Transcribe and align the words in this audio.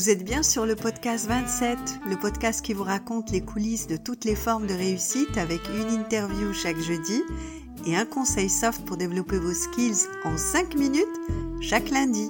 Vous 0.00 0.08
êtes 0.08 0.24
bien 0.24 0.44
sur 0.44 0.66
le 0.66 0.76
podcast 0.76 1.26
27, 1.26 1.76
le 2.08 2.16
podcast 2.16 2.64
qui 2.64 2.74
vous 2.74 2.84
raconte 2.84 3.32
les 3.32 3.40
coulisses 3.40 3.88
de 3.88 3.96
toutes 3.96 4.24
les 4.24 4.36
formes 4.36 4.68
de 4.68 4.72
réussite 4.72 5.36
avec 5.36 5.60
une 5.68 5.90
interview 5.90 6.52
chaque 6.52 6.78
jeudi 6.78 7.22
et 7.86 7.96
un 7.96 8.06
conseil 8.06 8.48
soft 8.48 8.84
pour 8.84 8.96
développer 8.96 9.38
vos 9.38 9.52
skills 9.52 10.06
en 10.24 10.38
5 10.38 10.76
minutes 10.76 11.06
chaque 11.60 11.90
lundi. 11.90 12.28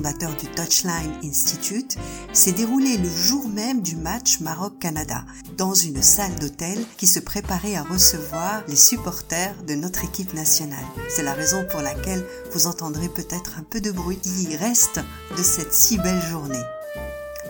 Du 0.00 0.46
Touchline 0.48 1.12
Institute, 1.24 1.96
s'est 2.32 2.52
déroulée 2.52 2.96
le 2.98 3.08
jour 3.08 3.48
même 3.48 3.82
du 3.82 3.96
match 3.96 4.38
Maroc-Canada, 4.40 5.24
dans 5.56 5.74
une 5.74 6.02
salle 6.02 6.34
d'hôtel 6.36 6.78
qui 6.96 7.06
se 7.06 7.18
préparait 7.18 7.74
à 7.74 7.82
recevoir 7.82 8.62
les 8.68 8.76
supporters 8.76 9.54
de 9.66 9.74
notre 9.74 10.04
équipe 10.04 10.34
nationale. 10.34 10.84
C'est 11.08 11.24
la 11.24 11.32
raison 11.34 11.64
pour 11.68 11.80
laquelle 11.80 12.24
vous 12.52 12.66
entendrez 12.66 13.08
peut-être 13.08 13.58
un 13.58 13.64
peu 13.64 13.80
de 13.80 13.90
bruit 13.90 14.18
qui 14.18 14.56
reste 14.56 15.00
de 15.36 15.42
cette 15.42 15.74
si 15.74 15.98
belle 15.98 16.22
journée. 16.22 16.62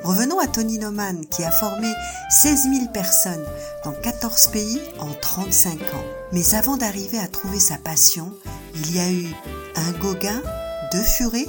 Revenons 0.02 0.38
à 0.38 0.46
Tony 0.46 0.78
Neumann 0.78 1.26
qui 1.26 1.44
a 1.44 1.50
formé 1.50 1.92
16 2.30 2.62
000 2.72 2.86
personnes 2.94 3.44
dans 3.84 3.92
14 3.92 4.46
pays 4.48 4.80
en 5.00 5.12
35 5.20 5.80
ans. 5.82 6.04
Mais 6.32 6.54
avant 6.54 6.78
d'arriver 6.78 7.18
à 7.18 7.28
trouver 7.28 7.58
sa 7.58 7.76
passion, 7.76 8.32
il 8.74 8.96
y 8.96 9.00
a 9.00 9.10
eu 9.10 9.34
un 9.76 9.92
Gauguin, 9.98 10.40
deux 10.92 11.02
Furets 11.02 11.48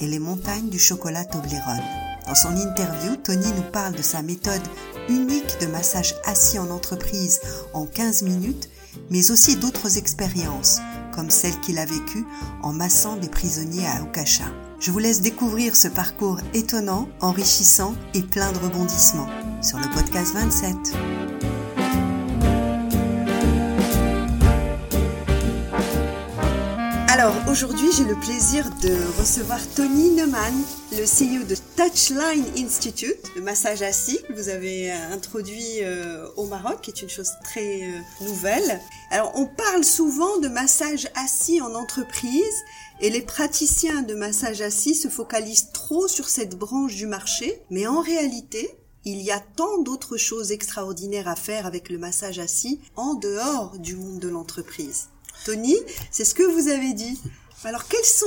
et 0.00 0.06
les 0.06 0.18
montagnes 0.18 0.68
du 0.68 0.78
chocolat 0.78 1.24
Toblerone. 1.24 1.82
Dans 2.26 2.34
son 2.34 2.56
interview, 2.56 3.16
Tony 3.16 3.46
nous 3.56 3.70
parle 3.72 3.94
de 3.94 4.02
sa 4.02 4.22
méthode 4.22 4.62
unique 5.08 5.58
de 5.60 5.66
massage 5.66 6.14
assis 6.24 6.58
en 6.58 6.70
entreprise 6.70 7.40
en 7.72 7.86
15 7.86 8.22
minutes, 8.22 8.68
mais 9.10 9.30
aussi 9.30 9.56
d'autres 9.56 9.98
expériences, 9.98 10.80
comme 11.14 11.30
celle 11.30 11.58
qu'il 11.60 11.78
a 11.78 11.86
vécue 11.86 12.24
en 12.62 12.72
massant 12.72 13.16
des 13.16 13.28
prisonniers 13.28 13.86
à 13.86 14.02
Okasha. 14.02 14.46
Je 14.80 14.90
vous 14.90 14.98
laisse 14.98 15.20
découvrir 15.20 15.74
ce 15.76 15.88
parcours 15.88 16.38
étonnant, 16.52 17.08
enrichissant 17.20 17.94
et 18.14 18.22
plein 18.22 18.52
de 18.52 18.58
rebondissements 18.58 19.28
sur 19.62 19.78
le 19.78 19.88
podcast 19.94 20.34
27. 20.34 21.45
Alors 27.18 27.34
aujourd'hui, 27.48 27.88
j'ai 27.96 28.04
le 28.04 28.14
plaisir 28.14 28.68
de 28.82 28.92
recevoir 29.18 29.58
Tony 29.74 30.10
Neumann, 30.10 30.52
le 30.92 31.06
CEO 31.06 31.46
de 31.46 31.56
Touchline 31.74 32.44
Institute, 32.58 33.32
le 33.34 33.40
massage 33.40 33.80
assis 33.80 34.18
que 34.28 34.34
vous 34.34 34.50
avez 34.50 34.92
euh, 34.92 35.14
introduit 35.14 35.82
euh, 35.82 36.28
au 36.36 36.44
Maroc, 36.44 36.82
qui 36.82 36.90
est 36.90 37.00
une 37.00 37.08
chose 37.08 37.30
très 37.42 37.84
euh, 37.84 38.00
nouvelle. 38.20 38.82
Alors 39.10 39.32
on 39.34 39.46
parle 39.46 39.82
souvent 39.82 40.36
de 40.40 40.48
massage 40.48 41.08
assis 41.14 41.62
en 41.62 41.74
entreprise 41.74 42.62
et 43.00 43.08
les 43.08 43.22
praticiens 43.22 44.02
de 44.02 44.14
massage 44.14 44.60
assis 44.60 44.94
se 44.94 45.08
focalisent 45.08 45.72
trop 45.72 46.08
sur 46.08 46.28
cette 46.28 46.58
branche 46.58 46.96
du 46.96 47.06
marché, 47.06 47.62
mais 47.70 47.86
en 47.86 48.02
réalité, 48.02 48.68
il 49.06 49.22
y 49.22 49.30
a 49.30 49.40
tant 49.40 49.78
d'autres 49.78 50.18
choses 50.18 50.52
extraordinaires 50.52 51.28
à 51.28 51.36
faire 51.36 51.64
avec 51.64 51.88
le 51.88 51.96
massage 51.96 52.38
assis 52.40 52.78
en 52.94 53.14
dehors 53.14 53.78
du 53.78 53.96
monde 53.96 54.18
de 54.18 54.28
l'entreprise. 54.28 55.08
Tony, 55.44 55.76
c'est 56.10 56.24
ce 56.24 56.34
que 56.34 56.42
vous 56.42 56.68
avez 56.68 56.92
dit. 56.92 57.18
Alors, 57.64 57.86
quelles 57.88 58.04
sont 58.04 58.26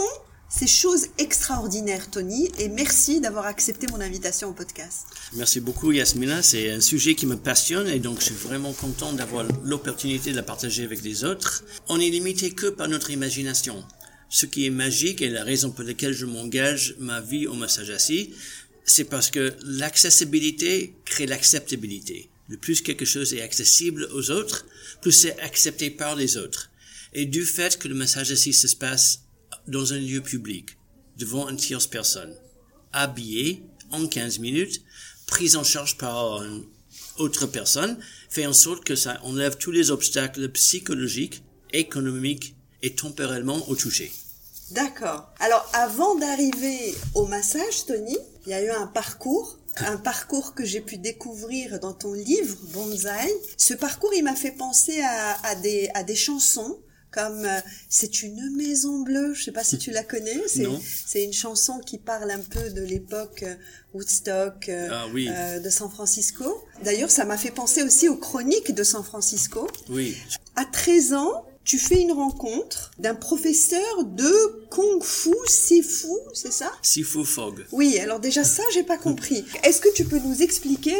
ces 0.50 0.68
choses 0.68 1.08
extraordinaires, 1.20 2.10
Tony, 2.10 2.50
et 2.58 2.70
merci 2.70 3.22
d'avoir 3.22 3.46
accepté 3.46 3.86
mon 3.92 4.02
invitation 4.02 4.50
au 4.50 4.54
podcast. 4.54 5.06
Merci 5.34 5.60
beaucoup, 5.60 5.92
Yasmina. 5.92 6.42
C'est 6.42 6.72
un 6.72 6.82
sujet 6.82 7.14
qui 7.14 7.28
me 7.28 7.38
passionne 7.38 7.88
et 7.88 8.00
donc 8.00 8.20
je 8.20 8.26
suis 8.26 8.36
vraiment 8.36 8.74
content 8.74 9.14
d'avoir 9.14 9.46
l'opportunité 9.64 10.32
de 10.32 10.36
la 10.36 10.44
partager 10.44 10.84
avec 10.84 11.04
les 11.04 11.24
autres. 11.24 11.64
On 11.88 12.00
est 12.00 12.10
limité 12.10 12.52
que 12.52 12.68
par 12.68 12.88
notre 12.88 13.12
imagination. 13.12 13.84
Ce 14.30 14.48
qui 14.48 14.66
est 14.66 14.72
magique 14.72 15.22
et 15.22 15.30
la 15.30 15.44
raison 15.44 15.72
pour 15.72 15.84
laquelle 15.84 16.14
je 16.14 16.26
m'engage 16.26 16.96
ma 17.00 17.22
vie 17.22 17.46
au 17.46 17.54
massage 17.54 17.92
assis, 17.92 18.34
c'est 18.86 19.04
parce 19.04 19.30
que 19.30 19.54
l'accessibilité 19.64 20.96
crée 21.06 21.28
l'acceptabilité. 21.28 22.30
Le 22.48 22.58
plus 22.58 22.82
quelque 22.82 23.06
chose 23.06 23.36
est 23.36 23.42
accessible 23.42 24.10
aux 24.14 24.32
autres, 24.32 24.66
plus 25.02 25.12
c'est 25.12 25.40
accepté 25.40 25.92
par 25.92 26.16
les 26.16 26.38
autres. 26.38 26.69
Et 27.14 27.26
du 27.26 27.46
fait 27.46 27.78
que 27.78 27.88
le 27.88 27.96
massage 27.96 28.32
assis 28.32 28.54
se 28.54 28.76
passe 28.76 29.22
dans 29.68 29.94
un 29.94 30.00
lieu 30.00 30.22
public, 30.22 30.78
devant 31.18 31.50
une 31.50 31.58
tierce 31.58 31.88
personne, 31.88 32.36
habillé 32.94 33.64
en 33.92 34.08
15 34.08 34.40
minutes, 34.40 34.82
prise 35.26 35.56
en 35.56 35.64
charge 35.64 35.98
par 35.98 36.44
une 36.44 36.66
autre 37.18 37.48
personne, 37.48 37.98
fait 38.30 38.46
en 38.46 38.54
sorte 38.54 38.84
que 38.84 38.96
ça 38.96 39.20
enlève 39.24 39.58
tous 39.58 39.72
les 39.72 39.92
obstacles 39.92 40.50
psychologiques, 40.50 41.44
économiques 41.74 42.56
et 42.82 42.96
temporellement 42.96 43.68
au 43.70 43.76
toucher. 43.76 44.12
D'accord. 44.72 45.34
Alors, 45.40 45.68
avant 45.74 46.16
d'arriver 46.16 46.94
au 47.16 47.26
massage, 47.26 47.86
Tony, 47.88 48.18
il 48.46 48.52
y 48.52 48.54
a 48.54 48.64
eu 48.64 48.70
un 48.70 48.88
parcours 48.88 49.60
un 49.78 49.98
parcours 49.98 50.56
que 50.56 50.66
j'ai 50.66 50.82
pu 50.82 50.98
découvrir 50.98 51.80
dans 51.80 51.94
ton 51.94 52.14
livre 52.14 52.58
Bonsaï. 52.74 53.32
Ce 53.58 53.74
parcours, 53.74 54.14
il 54.14 54.24
m'a 54.24 54.36
fait 54.36 54.52
penser 54.52 55.02
à, 55.02 55.56
des, 55.56 55.90
à 55.94 56.04
des 56.04 56.16
chansons 56.16 56.80
comme 57.12 57.46
euh, 57.46 57.60
c'est 57.90 58.22
une 58.22 58.56
maison 58.56 59.00
bleue, 59.00 59.34
je 59.34 59.44
sais 59.46 59.52
pas 59.52 59.64
si 59.64 59.78
tu 59.78 59.92
la 59.92 60.04
connais, 60.04 60.42
c'est 60.48 60.68
c'est 61.06 61.24
une 61.24 61.34
chanson 61.34 61.80
qui 61.80 61.98
parle 61.98 62.30
un 62.30 62.40
peu 62.40 62.70
de 62.70 62.82
l'époque 62.82 63.44
euh, 63.44 63.56
Woodstock 63.94 64.70
euh, 64.70 64.88
ah 64.92 65.60
de 65.60 65.70
San 65.70 65.90
Francisco. 65.90 66.64
D'ailleurs, 66.84 67.10
ça 67.10 67.26
m'a 67.26 67.38
fait 67.38 67.52
penser 67.52 67.82
aussi 67.82 68.08
aux 68.08 68.18
chroniques 68.18 68.74
de 68.74 68.84
San 68.84 69.04
Francisco. 69.04 69.68
Oui. 69.90 70.16
À 70.56 70.66
13 70.66 71.14
ans, 71.14 71.46
tu 71.64 71.80
fais 71.80 72.02
une 72.02 72.12
rencontre 72.12 72.92
d'un 73.00 73.16
professeur 73.16 74.04
de 74.04 74.32
Kung 74.70 75.04
Fu 75.04 75.34
Sifu, 75.48 76.08
c'est 76.34 76.52
ça? 76.52 76.72
Sifu 76.82 77.26
Fog. 77.26 77.66
Oui, 77.72 78.00
alors 78.00 78.20
déjà 78.20 78.44
ça, 78.44 78.64
j'ai 78.74 78.84
pas 78.84 78.98
compris. 78.98 79.46
Est-ce 79.64 79.82
que 79.82 79.92
tu 79.94 80.06
peux 80.06 80.20
nous 80.20 80.42
expliquer 80.42 80.96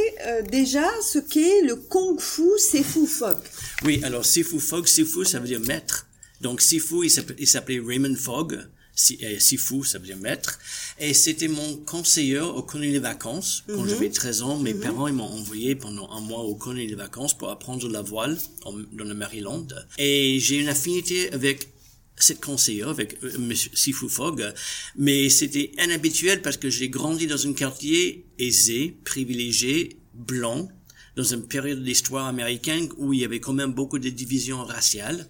déjà 0.50 0.86
ce 1.02 1.18
qu'est 1.18 1.62
le 1.62 1.76
Kung 1.76 2.20
Fu 2.20 2.44
Sifu 2.58 3.08
Fog? 3.08 3.38
Oui, 3.84 4.02
alors 4.04 4.26
Sifu 4.26 4.60
Fogg, 4.60 4.88
Sifu, 4.88 5.26
ça 5.26 5.40
veut 5.40 5.48
dire 5.48 5.60
maître. 5.62 6.08
Donc 6.42 6.62
Sifu, 6.62 7.06
il 7.06 7.48
s'appelait 7.48 7.80
Raymond 7.80 8.16
Fogg. 8.16 8.60
Sifu, 8.96 9.86
ça 9.86 9.98
veut 9.98 10.06
dire 10.06 10.18
maître. 10.18 10.60
Et 11.00 11.14
c'était 11.14 11.48
mon 11.48 11.78
conseiller 11.78 12.40
au 12.40 12.62
colonie 12.64 12.92
des 12.92 13.00
vacances. 13.00 13.64
Quand 13.68 13.84
mhm. 13.84 13.90
j'avais 13.90 14.10
13 14.10 14.42
ans, 14.42 14.58
mes 14.58 14.74
mhm. 14.74 14.82
parents 14.82 15.08
ils 15.08 15.14
m'ont 15.14 15.24
envoyé 15.24 15.76
pendant 15.76 16.10
un 16.12 16.20
mois 16.20 16.42
au 16.42 16.56
colonie 16.56 16.88
des 16.88 16.96
vacances 16.96 17.38
pour 17.38 17.50
apprendre 17.50 17.88
la 17.88 18.02
voile 18.02 18.38
dans 18.66 19.06
le 19.06 19.14
Maryland. 19.14 19.68
Et 19.98 20.40
j'ai 20.40 20.58
une 20.58 20.68
affinité 20.68 21.32
avec 21.32 21.70
cette 22.18 22.44
conseillère, 22.44 22.90
avec 22.90 23.18
euh, 23.24 23.54
Sifu 23.74 24.10
Fogg. 24.10 24.54
Mais 24.98 25.30
c'était 25.30 25.72
inhabituel 25.82 26.42
parce 26.42 26.58
que 26.58 26.70
j'ai 26.70 26.90
grandi 26.90 27.28
dans 27.28 27.48
un 27.48 27.54
quartier 27.54 28.26
aisé, 28.38 28.98
privilégié, 29.06 29.98
blanc, 30.14 30.70
dans 31.16 31.24
une 31.24 31.48
période 31.48 31.80
de 31.80 31.86
l'histoire 31.86 32.28
américaine 32.28 32.90
où 32.98 33.14
il 33.14 33.22
y 33.22 33.26
avait 33.26 33.40
quand 33.40 33.54
même 33.54 33.74
beaucoup 33.74 34.00
de 34.00 34.10
divisions 34.10 34.64
raciales. 34.64 35.28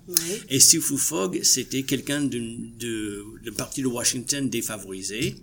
Et 0.49 0.59
Sifu 0.59 0.97
Fogg, 0.97 1.41
c'était 1.43 1.83
quelqu'un 1.83 2.21
de, 2.21 2.39
de, 2.77 3.25
de 3.43 3.51
parti 3.51 3.81
de 3.81 3.87
Washington 3.87 4.49
défavorisé, 4.49 5.35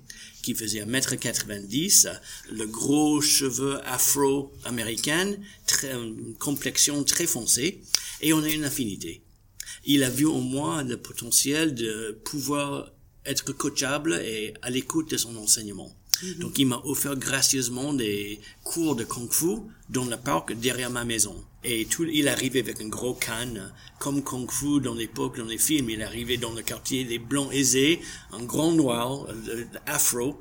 qui 0.42 0.54
faisait 0.54 0.84
1m90, 0.84 2.08
le 2.52 2.66
gros 2.66 3.20
cheveux 3.20 3.80
afro-américain, 3.86 5.34
très, 5.66 5.92
une 5.92 6.34
complexion 6.38 7.02
très 7.02 7.26
foncée, 7.26 7.80
et 8.20 8.32
on 8.32 8.42
a 8.42 8.48
une 8.48 8.64
affinité. 8.64 9.22
Il 9.84 10.04
a 10.04 10.10
vu 10.10 10.26
en 10.26 10.40
moi 10.40 10.82
le 10.82 10.96
potentiel 10.96 11.74
de 11.74 12.18
pouvoir 12.24 12.92
être 13.24 13.52
coachable 13.52 14.14
et 14.24 14.54
à 14.62 14.70
l'écoute 14.70 15.10
de 15.10 15.16
son 15.16 15.36
enseignement. 15.36 15.92
Mhm. 16.22 16.34
Donc, 16.34 16.58
il 16.58 16.66
m'a 16.66 16.80
offert 16.84 17.16
gracieusement 17.16 17.92
des 17.92 18.40
cours 18.64 18.96
de 18.96 19.04
kung 19.04 19.30
fu 19.30 19.58
dans 19.88 20.04
le 20.04 20.16
parc 20.16 20.52
derrière 20.52 20.90
ma 20.90 21.04
maison. 21.04 21.34
Et 21.64 21.86
tout, 21.86 22.04
il 22.04 22.28
arrivait 22.28 22.60
avec 22.60 22.80
un 22.80 22.88
gros 22.88 23.14
canne, 23.14 23.72
comme 23.98 24.22
kung 24.22 24.50
fu 24.50 24.80
dans 24.80 24.94
l'époque, 24.94 25.38
dans 25.38 25.44
les 25.44 25.58
films. 25.58 25.90
Il 25.90 26.02
arrivait 26.02 26.36
dans 26.36 26.52
le 26.52 26.62
quartier 26.62 27.04
des 27.04 27.18
blancs 27.18 27.52
aisés, 27.52 28.00
un 28.32 28.44
grand 28.44 28.72
noir, 28.72 29.26
afro. 29.86 30.40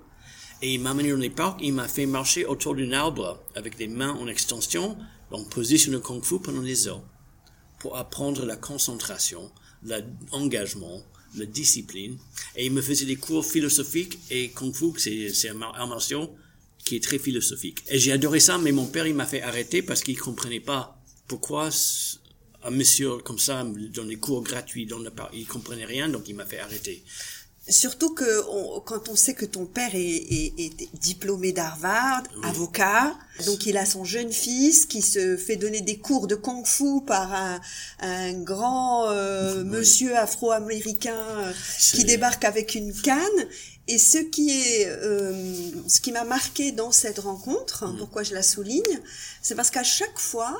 Et 0.62 0.76
il 0.76 0.82
m'a 0.82 0.92
amené 0.92 1.12
dans 1.12 1.18
les 1.18 1.30
parcs, 1.30 1.60
il 1.62 1.74
m'a 1.74 1.88
fait 1.88 2.06
marcher 2.06 2.46
autour 2.46 2.76
d'un 2.76 2.92
arbre 2.94 3.44
avec 3.56 3.78
des 3.78 3.88
mains 3.88 4.14
en 4.14 4.28
extension, 4.28 4.98
en 5.32 5.44
position 5.44 5.92
de 5.92 5.98
kung 5.98 6.24
fu 6.24 6.40
pendant 6.40 6.62
des 6.62 6.88
heures, 6.88 7.04
pour 7.80 7.98
apprendre 7.98 8.46
la 8.46 8.56
concentration, 8.56 9.52
l'engagement, 9.84 11.02
la 11.38 11.46
discipline. 11.46 12.18
Et 12.56 12.66
il 12.66 12.72
me 12.72 12.82
faisait 12.82 13.06
des 13.06 13.16
cours 13.16 13.46
philosophiques 13.46 14.20
et 14.30 14.50
Kung 14.50 14.74
Fu, 14.74 14.98
c'est 14.98 15.50
un 15.50 15.62
art 15.62 15.88
martial 15.88 16.28
qui 16.84 16.96
est 16.96 17.04
très 17.04 17.20
philosophique. 17.20 17.80
Et 17.90 18.00
j'ai 18.00 18.12
adoré 18.12 18.40
ça, 18.40 18.58
mais 18.58 18.72
mon 18.72 18.86
père, 18.86 19.08
il 19.08 19.16
m'a 19.16 19.26
fait 19.26 19.42
arrêter 19.42 19.82
parce 19.82 20.04
qu'il 20.04 20.18
comprenait 20.18 20.60
pas 20.60 21.02
pourquoi 21.28 21.70
un 22.64 22.72
monsieur 22.72 23.18
comme 23.18 23.40
ça 23.40 23.64
dans 23.64 24.04
les 24.04 24.16
cours 24.18 24.44
gratuits, 24.44 24.86
dans 24.86 25.00
le 25.00 25.12
il 25.34 25.46
comprenait 25.46 25.86
rien, 25.86 26.10
donc 26.10 26.28
il 26.28 26.36
m'a 26.36 26.46
fait 26.46 26.60
arrêter. 26.60 27.04
Surtout 27.68 28.14
que 28.14 28.80
quand 28.82 29.10
on 29.10 29.16
sait 29.16 29.34
que 29.34 29.46
ton 29.46 29.66
père 29.66 29.90
est, 29.96 30.00
est, 30.00 30.90
diplômé 31.02 31.52
d'Harvard, 31.52 32.22
avocat, 32.44 33.16
donc 33.48 33.66
il 33.66 33.76
a 33.78 33.88
son 33.88 34.04
jeune 34.04 34.32
fils 34.32 34.86
qui 34.86 35.02
se 35.02 35.36
fait 35.36 35.56
donner 35.56 35.82
des 35.82 35.98
cours 35.98 36.28
de 36.28 36.36
kung-fu 36.36 37.02
par 37.08 37.34
un, 37.34 37.60
un 38.02 38.34
grand 38.34 39.10
euh, 39.10 39.64
monsieur 39.64 40.16
afro-américain 40.16 41.18
euh, 41.18 41.54
qui 41.92 42.04
débarque 42.04 42.46
avec 42.46 42.76
une 42.76 42.94
canne. 42.94 43.48
Et 43.88 43.98
ce 43.98 44.20
qui 44.20 44.52
est, 44.52 44.88
euh, 44.88 45.72
ce 45.88 46.02
qui 46.02 46.12
m'a 46.12 46.24
marqué 46.24 46.72
dans 46.72 46.92
cette 46.92 47.20
rencontre, 47.20 47.88
mm. 47.88 47.98
pourquoi 47.98 48.22
je 48.22 48.36
la 48.36 48.44
souligne, 48.44 49.02
c'est 49.42 49.56
parce 49.56 49.72
qu'à 49.72 49.84
chaque 49.84 50.20
fois, 50.20 50.56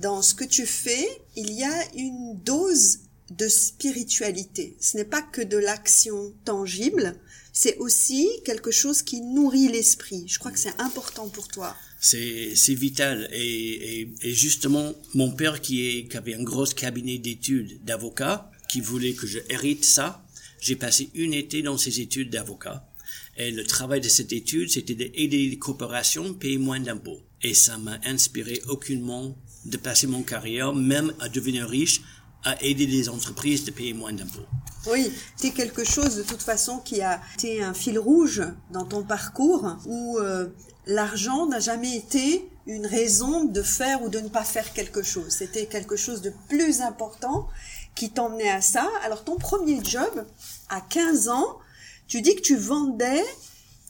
dans 0.00 0.22
ce 0.22 0.34
que 0.34 0.44
tu 0.44 0.66
fais, 0.66 1.08
il 1.34 1.52
y 1.52 1.64
a 1.64 1.94
une 1.94 2.38
dose 2.44 3.00
de 3.30 3.48
spiritualité. 3.48 4.76
Ce 4.80 4.96
n'est 4.96 5.04
pas 5.04 5.22
que 5.22 5.42
de 5.42 5.56
l'action 5.56 6.32
tangible, 6.44 7.16
c'est 7.52 7.76
aussi 7.78 8.28
quelque 8.44 8.70
chose 8.70 9.02
qui 9.02 9.20
nourrit 9.20 9.68
l'esprit. 9.68 10.24
Je 10.28 10.38
crois 10.38 10.52
que 10.52 10.58
c'est 10.58 10.78
important 10.80 11.28
pour 11.28 11.48
toi. 11.48 11.76
C'est 12.00 12.54
vital 12.74 13.28
et, 13.32 14.08
justement 14.22 14.94
mon 15.14 15.32
père 15.32 15.60
qui 15.60 16.08
avait 16.14 16.34
un 16.34 16.42
gros 16.44 16.66
cabinet 16.66 17.18
d'études 17.18 17.84
d'avocat 17.84 18.50
qui 18.68 18.80
voulait 18.80 19.14
que 19.14 19.26
je 19.26 19.40
hérite 19.48 19.84
ça. 19.84 20.24
J'ai 20.60 20.76
passé 20.76 21.10
une 21.14 21.34
été 21.34 21.62
dans 21.62 21.76
ses 21.76 22.00
études 22.00 22.30
d'avocat 22.30 22.88
et 23.36 23.50
le 23.50 23.64
travail 23.64 24.00
de 24.00 24.08
cette 24.08 24.32
étude 24.32 24.70
c'était 24.70 24.94
d'aider 24.94 25.48
les 25.48 25.58
corporations 25.58 26.30
à 26.30 26.34
payer 26.34 26.58
moins 26.58 26.80
d'impôts 26.80 27.20
et 27.42 27.54
ça 27.54 27.78
m'a 27.78 27.98
inspiré 28.04 28.62
aucunement 28.68 29.36
de 29.64 29.76
passer 29.76 30.06
mon 30.06 30.22
carrière 30.22 30.74
même 30.74 31.12
à 31.18 31.28
devenir 31.28 31.68
riche 31.68 32.02
à 32.44 32.62
aider 32.62 32.86
les 32.86 33.08
entreprises 33.08 33.64
de 33.64 33.70
payer 33.70 33.94
moins 33.94 34.12
d'impôts. 34.12 34.46
Oui, 34.86 35.12
c'est 35.36 35.50
quelque 35.50 35.84
chose 35.84 36.16
de 36.16 36.22
toute 36.22 36.42
façon 36.42 36.78
qui 36.78 37.02
a 37.02 37.20
été 37.34 37.62
un 37.62 37.74
fil 37.74 37.98
rouge 37.98 38.42
dans 38.70 38.84
ton 38.84 39.02
parcours 39.02 39.76
où 39.86 40.18
euh, 40.18 40.48
l'argent 40.86 41.46
n'a 41.46 41.60
jamais 41.60 41.96
été 41.96 42.48
une 42.66 42.86
raison 42.86 43.44
de 43.44 43.62
faire 43.62 44.02
ou 44.02 44.08
de 44.08 44.20
ne 44.20 44.28
pas 44.28 44.44
faire 44.44 44.72
quelque 44.72 45.02
chose. 45.02 45.30
C'était 45.30 45.66
quelque 45.66 45.96
chose 45.96 46.22
de 46.22 46.32
plus 46.48 46.80
important 46.80 47.48
qui 47.94 48.10
t'emmenait 48.10 48.50
à 48.50 48.60
ça. 48.60 48.88
Alors 49.02 49.24
ton 49.24 49.36
premier 49.36 49.82
job, 49.82 50.26
à 50.68 50.80
15 50.80 51.28
ans, 51.28 51.58
tu 52.06 52.22
dis 52.22 52.34
que 52.36 52.40
tu 52.40 52.56
vendais 52.56 53.24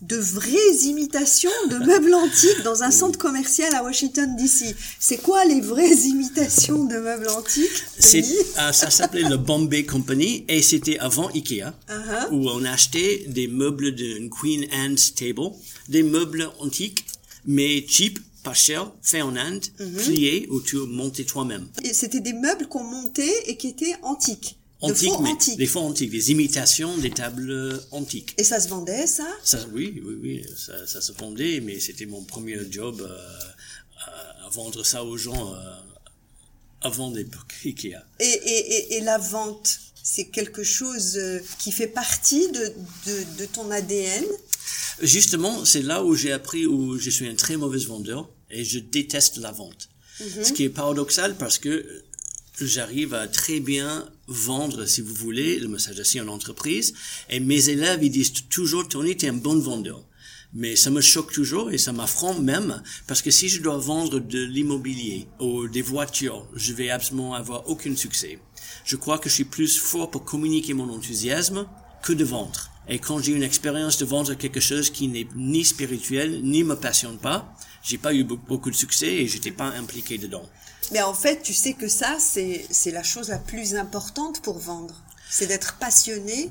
de 0.02 0.16
vraies 0.16 0.84
imitations 0.84 1.50
de 1.70 1.76
meubles 1.78 2.14
antiques 2.14 2.62
dans 2.62 2.82
un 2.82 2.90
centre 3.00 3.18
commercial 3.18 3.74
à 3.74 3.82
Washington 3.82 4.36
DC. 4.36 4.74
C'est 4.98 5.20
quoi 5.20 5.44
les 5.44 5.60
vraies 5.60 6.06
imitations 6.06 6.84
de 6.84 6.96
meubles 6.98 7.28
antiques 7.28 7.84
euh, 8.14 8.72
Ça 8.72 8.90
s'appelait 8.90 9.28
le 9.28 9.36
Bombay 9.36 9.84
Company 9.84 10.44
et 10.48 10.62
c'était 10.62 10.98
avant 10.98 11.28
Ikea 11.28 11.72
uh-huh. 11.88 12.30
où 12.32 12.48
on 12.48 12.64
achetait 12.64 13.24
des 13.28 13.48
meubles 13.48 13.94
d'une 13.94 14.30
Queen 14.30 14.66
Anne's 14.72 15.14
Table, 15.14 15.50
des 15.88 16.02
meubles 16.02 16.48
antiques 16.60 17.04
mais 17.46 17.84
cheap 17.86 18.18
pas 18.44 18.54
cher, 18.54 18.92
fait 19.02 19.20
en 19.20 19.36
Inde, 19.36 19.64
uh-huh. 19.80 20.04
pliés 20.04 20.46
ou 20.50 20.60
tu 20.60 20.76
montais 20.76 21.24
toi-même. 21.24 21.66
Et 21.82 21.92
c'était 21.92 22.20
des 22.20 22.32
meubles 22.32 22.68
qu'on 22.68 22.84
montait 22.84 23.42
et 23.46 23.56
qui 23.56 23.68
étaient 23.68 23.96
antiques 24.02 24.57
antiques, 24.80 25.12
mais 25.20 25.30
antiques. 25.30 25.58
des 25.58 25.66
fonds 25.66 25.86
antiques, 25.88 26.10
des 26.10 26.30
imitations 26.30 26.96
des 26.98 27.10
tables 27.10 27.80
antiques. 27.90 28.34
Et 28.38 28.44
ça 28.44 28.60
se 28.60 28.68
vendait, 28.68 29.06
ça, 29.06 29.28
ça 29.42 29.64
Oui, 29.72 30.00
oui, 30.04 30.14
oui, 30.22 30.46
ça, 30.56 30.86
ça 30.86 31.00
se 31.00 31.12
vendait, 31.12 31.60
mais 31.60 31.80
c'était 31.80 32.06
mon 32.06 32.22
premier 32.22 32.58
job 32.70 33.00
euh, 33.00 34.46
à 34.46 34.48
vendre 34.50 34.84
ça 34.84 35.04
aux 35.04 35.16
gens 35.16 35.54
euh, 35.54 35.58
avant 36.80 37.10
l'époque 37.10 37.54
Ikea. 37.64 37.96
Et, 38.20 38.24
et, 38.24 38.96
et, 38.96 39.00
la 39.00 39.18
vente, 39.18 39.80
c'est 40.02 40.26
quelque 40.26 40.62
chose 40.62 41.16
euh, 41.16 41.40
qui 41.58 41.72
fait 41.72 41.88
partie 41.88 42.50
de, 42.52 42.72
de, 43.06 43.38
de 43.38 43.46
ton 43.46 43.70
ADN 43.70 44.24
Justement, 45.00 45.64
c'est 45.64 45.82
là 45.82 46.04
où 46.04 46.14
j'ai 46.14 46.32
appris 46.32 46.66
où 46.66 46.98
je 46.98 47.10
suis 47.10 47.28
un 47.28 47.34
très 47.34 47.56
mauvais 47.56 47.78
vendeur 47.78 48.28
et 48.50 48.64
je 48.64 48.78
déteste 48.78 49.36
la 49.36 49.52
vente. 49.52 49.88
Mm-hmm. 50.20 50.44
Ce 50.44 50.52
qui 50.52 50.64
est 50.64 50.70
paradoxal 50.70 51.36
parce 51.36 51.58
que 51.58 52.04
j'arrive 52.66 53.14
à 53.14 53.28
très 53.28 53.60
bien 53.60 54.08
vendre, 54.26 54.84
si 54.86 55.00
vous 55.00 55.14
voulez, 55.14 55.58
le 55.58 55.68
message 55.68 56.00
assis 56.00 56.20
en 56.20 56.28
entreprise. 56.28 56.94
Et 57.30 57.40
mes 57.40 57.68
élèves, 57.68 58.02
ils 58.02 58.10
disent 58.10 58.32
toujours, 58.48 58.88
Tony, 58.88 59.16
tu 59.16 59.26
es 59.26 59.28
un 59.28 59.34
bon 59.34 59.58
vendeur. 59.58 60.04
Mais 60.54 60.76
ça 60.76 60.90
me 60.90 61.02
choque 61.02 61.32
toujours 61.32 61.70
et 61.70 61.78
ça 61.78 61.92
m'affronte 61.92 62.40
même 62.40 62.82
parce 63.06 63.20
que 63.20 63.30
si 63.30 63.50
je 63.50 63.60
dois 63.60 63.76
vendre 63.76 64.18
de 64.18 64.42
l'immobilier 64.42 65.26
ou 65.40 65.68
des 65.68 65.82
voitures, 65.82 66.48
je 66.54 66.72
vais 66.72 66.88
absolument 66.88 67.34
avoir 67.34 67.68
aucun 67.68 67.94
succès. 67.94 68.38
Je 68.86 68.96
crois 68.96 69.18
que 69.18 69.28
je 69.28 69.34
suis 69.34 69.44
plus 69.44 69.78
fort 69.78 70.10
pour 70.10 70.24
communiquer 70.24 70.72
mon 70.72 70.88
enthousiasme 70.88 71.66
que 72.02 72.14
de 72.14 72.24
vendre. 72.24 72.70
Et 72.88 72.98
quand 72.98 73.18
j'ai 73.18 73.32
une 73.32 73.42
expérience 73.42 73.98
de 73.98 74.06
vendre 74.06 74.32
quelque 74.32 74.60
chose 74.60 74.88
qui 74.88 75.08
n'est 75.08 75.28
ni 75.36 75.66
spirituel, 75.66 76.40
ni 76.42 76.64
me 76.64 76.76
passionne 76.76 77.18
pas, 77.18 77.54
j'ai 77.82 77.98
pas 77.98 78.14
eu 78.14 78.24
beaucoup 78.24 78.70
de 78.70 78.76
succès 78.76 79.12
et 79.12 79.28
j'étais 79.28 79.50
pas 79.50 79.68
impliqué 79.72 80.16
dedans. 80.16 80.48
Mais 80.92 81.02
en 81.02 81.14
fait, 81.14 81.42
tu 81.42 81.52
sais 81.52 81.74
que 81.74 81.88
ça, 81.88 82.16
c'est, 82.18 82.66
la 82.86 83.02
chose 83.02 83.28
la 83.28 83.38
plus 83.38 83.74
importante 83.74 84.40
pour 84.42 84.58
vendre. 84.58 84.94
C'est 85.30 85.46
d'être 85.46 85.76
passionné 85.78 86.50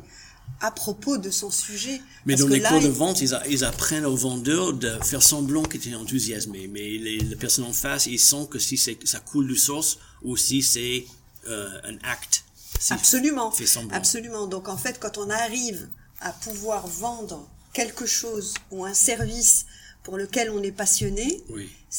à 0.61 0.71
propos 0.71 1.17
de 1.17 1.29
son 1.29 1.51
sujet. 1.51 2.01
Mais 2.25 2.35
dans 2.35 2.47
les 2.47 2.61
cours 2.61 2.79
de 2.79 2.87
vente, 2.87 3.21
ils, 3.21 3.63
apprennent 3.63 4.05
aux 4.05 4.15
vendeurs 4.15 4.73
de 4.73 4.97
faire 5.03 5.23
semblant 5.23 5.63
qu'ils 5.63 5.87
étaient 5.87 5.95
enthousiasmés. 5.95 6.67
Mais 6.67 6.97
les, 6.97 7.35
personnes 7.35 7.65
en 7.65 7.73
face, 7.73 8.05
ils 8.05 8.19
sentent 8.19 8.49
que 8.49 8.59
si 8.59 8.77
ça 8.77 9.19
coule 9.19 9.47
du 9.47 9.55
source 9.55 9.97
ou 10.23 10.37
si 10.37 10.61
c'est 10.61 11.05
euh, 11.47 11.69
un 11.83 11.95
acte. 12.03 12.43
Absolument. 12.89 13.51
Absolument. 13.91 14.47
Donc 14.47 14.69
en 14.69 14.77
fait, 14.77 14.99
quand 14.99 15.17
on 15.17 15.29
arrive 15.29 15.87
à 16.19 16.31
pouvoir 16.31 16.87
vendre 16.87 17.47
quelque 17.73 18.05
chose 18.05 18.53
ou 18.71 18.85
un 18.85 18.93
service 18.93 19.65
pour 20.03 20.17
lequel 20.17 20.49
on 20.49 20.63
est 20.63 20.71
passionné, 20.71 21.43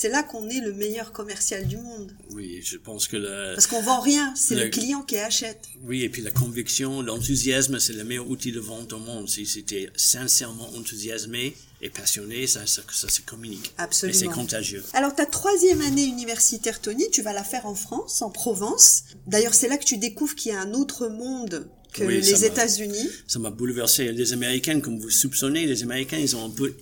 c'est 0.00 0.10
là 0.10 0.22
qu'on 0.22 0.48
est 0.48 0.60
le 0.60 0.72
meilleur 0.74 1.10
commercial 1.10 1.66
du 1.66 1.76
monde. 1.76 2.12
Oui, 2.30 2.60
je 2.62 2.76
pense 2.76 3.08
que 3.08 3.16
le... 3.16 3.54
Parce 3.56 3.66
qu'on 3.66 3.82
vend 3.82 3.98
rien, 3.98 4.32
c'est 4.36 4.54
le... 4.54 4.68
client 4.68 5.02
qui 5.02 5.18
achète. 5.18 5.58
Oui, 5.82 6.04
et 6.04 6.08
puis 6.08 6.22
la 6.22 6.30
conviction, 6.30 7.02
l'enthousiasme, 7.02 7.80
c'est 7.80 7.94
le 7.94 8.04
meilleur 8.04 8.30
outil 8.30 8.52
de 8.52 8.60
vente 8.60 8.92
au 8.92 9.00
monde. 9.00 9.28
Si 9.28 9.44
c'était 9.44 9.90
sincèrement 9.96 10.70
enthousiasmé 10.76 11.56
et 11.82 11.90
passionné, 11.90 12.46
ça, 12.46 12.64
ça, 12.64 12.82
ça 12.92 13.08
se 13.08 13.22
communique. 13.22 13.72
Absolument. 13.76 14.16
Et 14.16 14.20
c'est 14.20 14.32
contagieux. 14.32 14.84
Alors, 14.92 15.16
ta 15.16 15.26
troisième 15.26 15.80
année 15.80 16.04
universitaire, 16.04 16.80
Tony, 16.80 17.10
tu 17.10 17.22
vas 17.22 17.32
la 17.32 17.42
faire 17.42 17.66
en 17.66 17.74
France, 17.74 18.22
en 18.22 18.30
Provence. 18.30 19.02
D'ailleurs, 19.26 19.54
c'est 19.54 19.66
là 19.66 19.78
que 19.78 19.84
tu 19.84 19.96
découvres 19.96 20.36
qu'il 20.36 20.52
y 20.52 20.54
a 20.54 20.60
un 20.60 20.74
autre 20.74 21.08
monde 21.08 21.68
que 21.92 22.04
les 22.04 22.44
États-Unis. 22.44 23.10
Ça 23.26 23.40
m'a 23.40 23.50
bouleversé. 23.50 24.12
Les 24.12 24.32
Américains, 24.32 24.78
comme 24.78 25.00
vous 25.00 25.10
soupçonnez, 25.10 25.66
les 25.66 25.82
Américains, 25.82 26.18
ils 26.18 26.36
ont 26.36 26.44
un 26.44 26.50
peu 26.50 26.76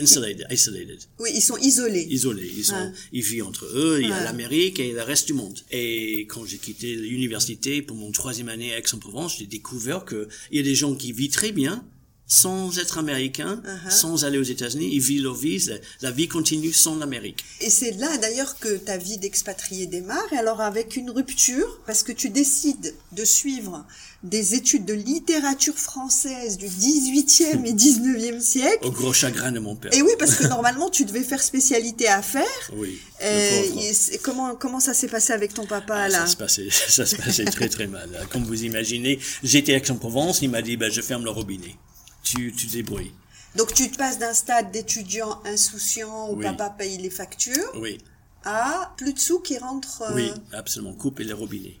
Insulated, 0.00 0.46
isolated. 0.50 0.98
Oui, 1.18 1.30
ils 1.34 1.42
sont 1.42 1.56
isolés. 1.58 2.06
Isolés. 2.10 2.50
Ils 2.56 2.64
sont, 2.64 2.92
ils 3.12 3.22
vivent 3.22 3.46
entre 3.46 3.66
eux. 3.66 4.00
Il 4.00 4.08
y 4.08 4.12
a 4.12 4.24
l'Amérique 4.24 4.80
et 4.80 4.92
le 4.92 5.02
reste 5.02 5.26
du 5.26 5.32
monde. 5.34 5.58
Et 5.70 6.26
quand 6.28 6.44
j'ai 6.44 6.58
quitté 6.58 6.94
l'université 6.96 7.82
pour 7.82 7.96
mon 7.96 8.10
troisième 8.10 8.48
année 8.48 8.72
à 8.74 8.78
Aix-en-Provence, 8.78 9.38
j'ai 9.38 9.46
découvert 9.46 10.04
que 10.04 10.28
il 10.50 10.56
y 10.56 10.60
a 10.60 10.64
des 10.64 10.74
gens 10.74 10.94
qui 10.94 11.12
vivent 11.12 11.30
très 11.30 11.52
bien 11.52 11.84
sans 12.26 12.78
être 12.78 12.98
américains, 12.98 13.60
uh-huh. 13.64 13.90
sans 13.90 14.24
aller 14.24 14.38
aux 14.38 14.42
États-Unis, 14.42 14.88
ils 14.92 15.00
vivent 15.00 15.22
leur 15.22 15.34
vie, 15.34 15.62
la, 16.00 16.10
vie 16.10 16.28
continue 16.28 16.72
sans 16.72 16.96
l'Amérique. 16.96 17.44
Et 17.60 17.70
c'est 17.70 17.92
là 17.92 18.16
d'ailleurs 18.18 18.58
que 18.58 18.76
ta 18.76 18.96
vie 18.96 19.18
d'expatrié 19.18 19.86
démarre, 19.86 20.32
et 20.32 20.38
alors 20.38 20.60
avec 20.60 20.96
une 20.96 21.10
rupture, 21.10 21.80
parce 21.86 22.02
que 22.02 22.12
tu 22.12 22.30
décides 22.30 22.94
de 23.12 23.24
suivre 23.24 23.84
des 24.22 24.54
études 24.54 24.86
de 24.86 24.94
littérature 24.94 25.76
française 25.76 26.56
du 26.56 26.66
18e 26.66 27.66
et 27.66 27.74
19e 27.74 28.40
siècle. 28.40 28.86
Au 28.86 28.90
gros 28.90 29.12
chagrin 29.12 29.52
de 29.52 29.58
mon 29.58 29.76
père. 29.76 29.92
Et 29.92 30.00
oui, 30.00 30.12
parce 30.18 30.36
que 30.36 30.46
normalement, 30.48 30.88
tu 30.88 31.04
devais 31.04 31.22
faire 31.22 31.42
spécialité 31.42 32.08
affaires. 32.08 32.70
Oui. 32.72 32.98
Et 33.20 33.92
comment, 34.22 34.56
comment 34.56 34.80
ça 34.80 34.94
s'est 34.94 35.08
passé 35.08 35.34
avec 35.34 35.52
ton 35.52 35.66
papa, 35.66 35.94
ah, 35.94 36.08
là? 36.08 36.20
Ça 36.20 36.26
se 36.26 36.36
passait, 36.36 36.68
ça 36.88 37.04
se 37.04 37.16
passait 37.16 37.44
très, 37.44 37.68
très 37.68 37.86
mal. 37.86 38.08
Comme 38.30 38.44
vous 38.44 38.64
imaginez, 38.64 39.18
j'étais 39.42 39.74
à 39.74 39.76
Aix-en-Provence, 39.76 40.40
il 40.40 40.50
m'a 40.50 40.62
dit, 40.62 40.78
ben, 40.78 40.90
je 40.90 41.02
ferme 41.02 41.24
le 41.24 41.30
robinet. 41.30 41.76
Tu, 42.24 42.52
tu 42.52 42.66
te 42.66 42.72
débrouilles. 42.72 43.12
Donc, 43.54 43.72
tu 43.72 43.88
te 43.90 43.96
passes 43.96 44.18
d'un 44.18 44.34
stade 44.34 44.72
d'étudiant 44.72 45.40
insouciant 45.44 46.30
où 46.30 46.36
papa 46.40 46.70
paye 46.70 46.98
les 46.98 47.10
factures. 47.10 47.70
Oui. 47.76 47.98
À 48.44 48.92
plus 48.96 49.12
de 49.12 49.18
sous 49.18 49.40
qui 49.40 49.56
rentrent. 49.58 50.02
Euh, 50.02 50.14
oui, 50.14 50.30
absolument. 50.52 50.92
Couper 50.92 51.24
les 51.24 51.32
robinets. 51.32 51.78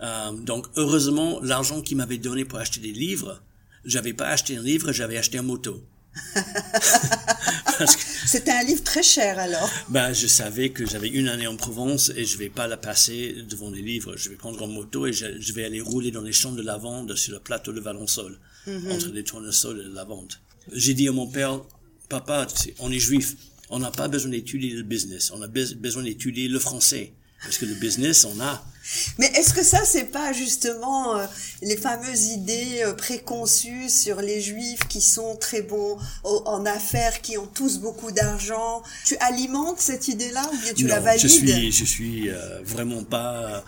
Euh, 0.00 0.32
donc 0.32 0.66
heureusement, 0.76 1.40
l'argent 1.42 1.80
qu'il 1.82 1.96
m'avait 1.96 2.18
donné 2.18 2.44
pour 2.44 2.58
acheter 2.58 2.80
des 2.80 2.92
livres, 2.92 3.42
j'avais 3.84 4.12
pas 4.12 4.28
acheté 4.28 4.56
un 4.56 4.62
livre, 4.62 4.92
j'avais 4.92 5.16
acheté 5.16 5.38
un 5.38 5.42
moto. 5.42 5.82
C'était 8.26 8.52
un 8.52 8.62
livre 8.62 8.82
très 8.82 9.02
cher 9.02 9.38
alors. 9.38 9.68
Ben, 9.88 10.14
je 10.14 10.26
savais 10.26 10.70
que 10.70 10.86
j'avais 10.86 11.08
une 11.08 11.28
année 11.28 11.46
en 11.46 11.56
Provence 11.56 12.10
et 12.16 12.24
je 12.24 12.38
vais 12.38 12.48
pas 12.48 12.66
la 12.66 12.78
passer 12.78 13.36
devant 13.48 13.70
des 13.70 13.82
livres. 13.82 14.16
Je 14.16 14.30
vais 14.30 14.36
prendre 14.36 14.62
un 14.62 14.66
moto 14.66 15.06
et 15.06 15.12
je, 15.12 15.52
vais 15.52 15.64
aller 15.64 15.82
rouler 15.82 16.10
dans 16.10 16.22
les 16.22 16.32
champs 16.32 16.52
de 16.52 16.62
lavande 16.62 17.14
sur 17.16 17.34
le 17.34 17.40
plateau 17.40 17.72
de 17.72 17.80
Valençol, 17.80 18.38
mhm. 18.66 18.92
entre 18.92 19.08
les 19.08 19.24
tournesols 19.24 19.80
et 19.80 19.82
la 19.84 20.02
lavande. 20.02 20.32
J'ai 20.72 20.94
dit 20.94 21.08
à 21.08 21.12
mon 21.12 21.26
père, 21.26 21.60
papa, 22.08 22.46
on 22.78 22.90
est 22.90 22.98
juif, 22.98 23.36
on 23.70 23.78
n'a 23.78 23.90
pas 23.90 24.08
besoin 24.08 24.30
d'étudier 24.30 24.70
le 24.70 24.82
business, 24.82 25.30
on 25.34 25.42
a 25.42 25.48
besoin 25.48 26.02
d'étudier 26.02 26.48
le 26.48 26.58
français. 26.58 27.12
Parce 27.42 27.58
que 27.58 27.66
le 27.66 27.74
business, 27.74 28.24
on 28.24 28.40
a. 28.40 28.64
Mais 29.18 29.26
est-ce 29.26 29.52
que 29.52 29.62
ça, 29.62 29.84
c'est 29.84 30.04
pas 30.04 30.32
justement 30.32 31.18
euh, 31.18 31.26
les 31.62 31.76
fameuses 31.76 32.28
idées 32.28 32.82
euh, 32.82 32.94
préconçues 32.94 33.90
sur 33.90 34.20
les 34.20 34.40
juifs 34.40 34.80
qui 34.88 35.00
sont 35.00 35.36
très 35.36 35.62
bons 35.62 35.98
en 36.24 36.64
affaires, 36.64 37.20
qui 37.20 37.36
ont 37.36 37.46
tous 37.46 37.78
beaucoup 37.78 38.10
d'argent? 38.10 38.82
Tu 39.04 39.16
alimentes 39.18 39.80
cette 39.80 40.08
idée-là 40.08 40.48
ou 40.52 40.56
bien 40.58 40.72
tu 40.72 40.86
la 40.86 41.00
valides 41.00 41.22
Je 41.22 41.28
suis, 41.28 41.72
je 41.72 41.84
suis 41.84 42.30
euh, 42.30 42.62
vraiment 42.62 43.04
pas 43.04 43.64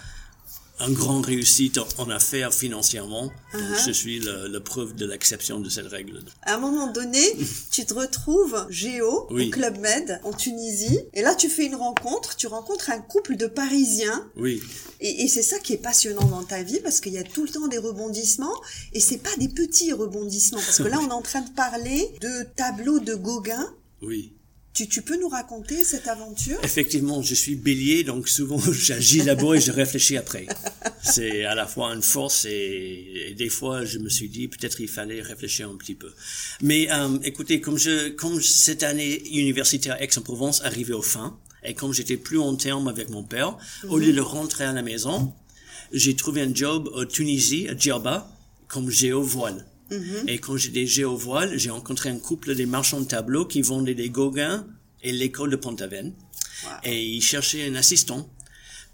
un 0.80 0.90
grand 0.90 1.20
réussite 1.20 1.78
en 1.98 2.10
affaires 2.10 2.54
financièrement. 2.54 3.32
Uh-huh. 3.52 3.86
Je 3.86 3.90
suis 3.92 4.20
le, 4.20 4.58
preuve 4.58 4.94
de 4.94 5.06
l'exception 5.06 5.60
de 5.60 5.68
cette 5.68 5.86
règle. 5.86 6.20
À 6.42 6.54
un 6.54 6.58
moment 6.58 6.90
donné, 6.92 7.22
tu 7.70 7.84
te 7.84 7.94
retrouves 7.94 8.66
géo 8.68 9.26
au 9.30 9.50
Club 9.50 9.78
Med 9.78 10.20
en 10.24 10.32
Tunisie 10.32 11.00
et 11.14 11.22
là 11.22 11.34
tu 11.34 11.48
fais 11.48 11.66
une 11.66 11.76
rencontre, 11.76 12.36
tu 12.36 12.46
rencontres 12.46 12.90
un 12.90 13.00
couple 13.00 13.36
de 13.36 13.46
Parisiens. 13.46 14.28
Oui. 14.36 14.62
Et, 15.00 15.24
et 15.24 15.28
c'est 15.28 15.42
ça 15.42 15.58
qui 15.58 15.74
est 15.74 15.78
passionnant 15.78 16.26
dans 16.26 16.42
ta 16.42 16.62
vie 16.62 16.80
parce 16.82 17.00
qu'il 17.00 17.12
y 17.12 17.18
a 17.18 17.22
tout 17.22 17.44
le 17.44 17.48
temps 17.48 17.68
des 17.68 17.78
rebondissements 17.78 18.54
et 18.92 19.00
c'est 19.00 19.18
pas 19.18 19.34
des 19.38 19.48
petits 19.48 19.92
rebondissements 19.92 20.58
parce 20.58 20.78
que 20.78 20.88
là 20.88 20.98
on 21.02 21.08
est 21.08 21.12
en 21.12 21.22
train 21.22 21.42
de 21.42 21.50
parler 21.50 22.08
de 22.20 22.44
tableaux 22.56 22.98
de 22.98 23.14
Gauguin. 23.14 23.72
Oui. 24.02 24.32
Tu, 24.74 25.02
peux 25.02 25.18
nous 25.18 25.28
raconter 25.28 25.82
cette 25.82 26.06
aventure? 26.06 26.58
Effectivement, 26.62 27.20
je 27.20 27.34
suis 27.34 27.56
bélier, 27.56 28.04
donc 28.04 28.28
souvent 28.28 28.60
j'agis 28.72 29.22
d'abord 29.22 29.56
et 29.56 29.60
je 29.60 29.72
réfléchis 29.72 30.16
après. 30.16 30.46
C'est 31.02 31.44
à 31.44 31.56
la 31.56 31.66
fois 31.66 31.92
une 31.92 32.02
force 32.02 32.44
et, 32.44 33.34
des 33.36 33.48
fois 33.48 33.84
je 33.84 33.98
me 33.98 34.08
suis 34.08 34.28
dit 34.28 34.46
peut-être 34.46 34.80
il 34.80 34.88
fallait 34.88 35.20
réfléchir 35.20 35.68
un 35.68 35.76
petit 35.76 35.96
peu. 35.96 36.12
Mais 36.62 36.88
euh, 36.92 37.18
écoutez, 37.24 37.60
comme 37.60 37.76
je, 37.76 38.10
comme 38.10 38.40
cette 38.40 38.84
année 38.84 39.20
universitaire 39.30 40.00
Aix-en-Provence 40.00 40.62
arrivait 40.62 40.94
au 40.94 41.02
fin 41.02 41.36
et 41.64 41.74
comme 41.74 41.92
j'étais 41.92 42.16
plus 42.16 42.38
en 42.38 42.54
terme 42.54 42.86
avec 42.86 43.08
mon 43.10 43.24
père, 43.24 43.58
au 43.88 43.98
lieu 43.98 44.12
de 44.12 44.20
rentrer 44.20 44.64
à 44.64 44.72
la 44.72 44.82
maison, 44.82 45.32
j'ai 45.92 46.14
trouvé 46.14 46.42
un 46.42 46.54
job 46.54 46.88
en 46.94 47.04
Tunisie, 47.04 47.68
à 47.68 47.76
Djerba, 47.76 48.30
comme 48.68 48.90
géo-voile. 48.90 49.66
Mm-hmm. 49.90 50.28
Et 50.28 50.38
quand 50.38 50.56
j'étais 50.56 50.86
géo-voile, 50.86 51.58
j'ai 51.58 51.70
rencontré 51.70 52.08
un 52.10 52.18
couple 52.18 52.54
des 52.54 52.66
marchands 52.66 53.00
de 53.00 53.06
tableaux 53.06 53.46
qui 53.46 53.62
vendaient 53.62 53.94
des 53.94 54.10
Gauguins 54.10 54.66
et 55.02 55.12
l'école 55.12 55.50
de 55.50 55.56
Pont-Aven. 55.56 56.12
Et 56.84 57.04
ils 57.04 57.22
cherchaient 57.22 57.66
un 57.68 57.74
assistant. 57.74 58.28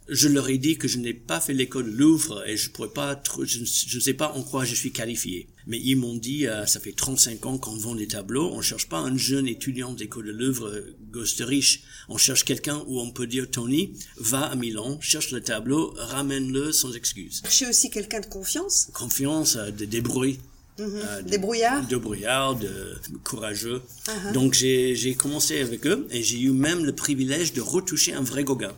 Je 0.06 0.28
leur 0.28 0.50
ai 0.50 0.58
dit 0.58 0.76
que 0.76 0.86
je 0.86 0.98
n'ai 0.98 1.14
pas 1.14 1.40
fait 1.40 1.54
l'école 1.54 1.90
de 1.90 1.96
Louvre 1.96 2.46
et 2.46 2.58
je 2.58 2.68
pourrais 2.68 2.90
pas, 2.90 3.22
je 3.42 3.60
ne 3.60 4.00
sais 4.00 4.12
pas 4.12 4.32
en 4.32 4.42
quoi 4.42 4.66
je 4.66 4.74
suis 4.74 4.92
qualifié. 4.92 5.48
Mais 5.66 5.80
ils 5.82 5.96
m'ont 5.96 6.14
dit, 6.16 6.46
euh, 6.46 6.66
ça 6.66 6.78
fait 6.78 6.92
35 6.92 7.46
ans 7.46 7.56
qu'on 7.56 7.74
vend 7.74 7.94
des 7.94 8.06
tableaux, 8.06 8.50
on 8.52 8.60
cherche 8.60 8.86
pas 8.86 8.98
un 8.98 9.16
jeune 9.16 9.48
étudiant 9.48 9.94
d'école 9.94 10.26
de 10.26 10.32
Louvre, 10.32 10.66
euh, 10.66 10.94
gosse 11.10 11.40
riche. 11.40 11.84
On 12.10 12.18
cherche 12.18 12.44
quelqu'un 12.44 12.84
où 12.86 13.00
on 13.00 13.12
peut 13.12 13.26
dire, 13.26 13.50
Tony, 13.50 13.94
va 14.18 14.42
à 14.42 14.56
Milan, 14.56 15.00
cherche 15.00 15.30
le 15.30 15.40
tableau, 15.40 15.94
ramène-le 15.96 16.70
sans 16.72 16.94
excuse. 16.94 17.40
Cherchez 17.40 17.66
aussi 17.66 17.88
quelqu'un 17.88 18.20
de 18.20 18.26
confiance. 18.26 18.90
Confiance, 18.92 19.56
euh, 19.56 19.70
de 19.70 19.86
débrouille. 19.86 20.38
Euh, 20.81 21.23
des 21.23 21.38
brouillards? 21.38 21.87
De 21.87 21.97
brouillards, 21.97 22.57
de 22.57 22.97
courageux. 23.23 23.83
Uh-huh. 24.07 24.33
Donc 24.33 24.54
j'ai 24.54 25.14
commencé 25.14 25.61
avec 25.61 25.87
eux 25.87 26.07
et 26.11 26.23
j'ai 26.23 26.40
eu 26.40 26.50
même 26.50 26.85
le 26.85 26.93
privilège 26.93 27.52
de 27.52 27.61
retoucher 27.61 28.12
un 28.12 28.23
vrai 28.23 28.45
Gauguin. 28.45 28.73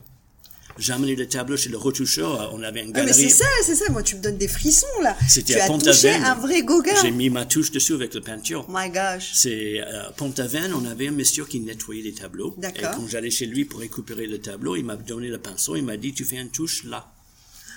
J'ai 0.78 0.92
amené 0.92 1.16
le 1.16 1.26
tableau 1.26 1.56
chez 1.56 1.70
le 1.70 1.78
retoucheur, 1.78 2.50
on 2.52 2.62
avait 2.62 2.82
une 2.82 2.92
galerie. 2.92 3.10
Ah, 3.10 3.16
mais 3.16 3.28
c'est 3.28 3.34
ça, 3.34 3.46
c'est 3.64 3.74
ça, 3.74 3.90
moi 3.90 4.02
tu 4.02 4.16
me 4.16 4.20
donnes 4.20 4.36
des 4.36 4.46
frissons 4.46 4.86
là. 5.02 5.16
C'était 5.26 5.58
à 5.58 5.68
touché 5.68 6.10
un 6.10 6.34
vrai 6.34 6.62
Gauguin. 6.62 6.92
J'ai 7.00 7.12
mis 7.12 7.30
ma 7.30 7.46
touche 7.46 7.70
dessus 7.70 7.94
avec 7.94 8.12
la 8.12 8.20
peinture. 8.20 8.66
My 8.68 8.90
gosh. 8.90 9.30
C'est 9.32 9.80
à 9.80 10.12
Pont-Aven, 10.12 10.74
on 10.74 10.84
avait 10.84 11.08
un 11.08 11.12
monsieur 11.12 11.46
qui 11.46 11.60
nettoyait 11.60 12.02
les 12.02 12.12
tableaux. 12.12 12.54
D'accord. 12.58 12.90
Et 12.92 12.94
quand 12.94 13.08
j'allais 13.08 13.30
chez 13.30 13.46
lui 13.46 13.64
pour 13.64 13.80
récupérer 13.80 14.26
le 14.26 14.38
tableau, 14.38 14.76
il 14.76 14.84
m'a 14.84 14.96
donné 14.96 15.28
le 15.28 15.38
pinceau, 15.38 15.76
il 15.76 15.84
m'a 15.84 15.96
dit 15.96 16.12
tu 16.12 16.26
fais 16.26 16.36
une 16.36 16.50
touche 16.50 16.84
là 16.84 17.10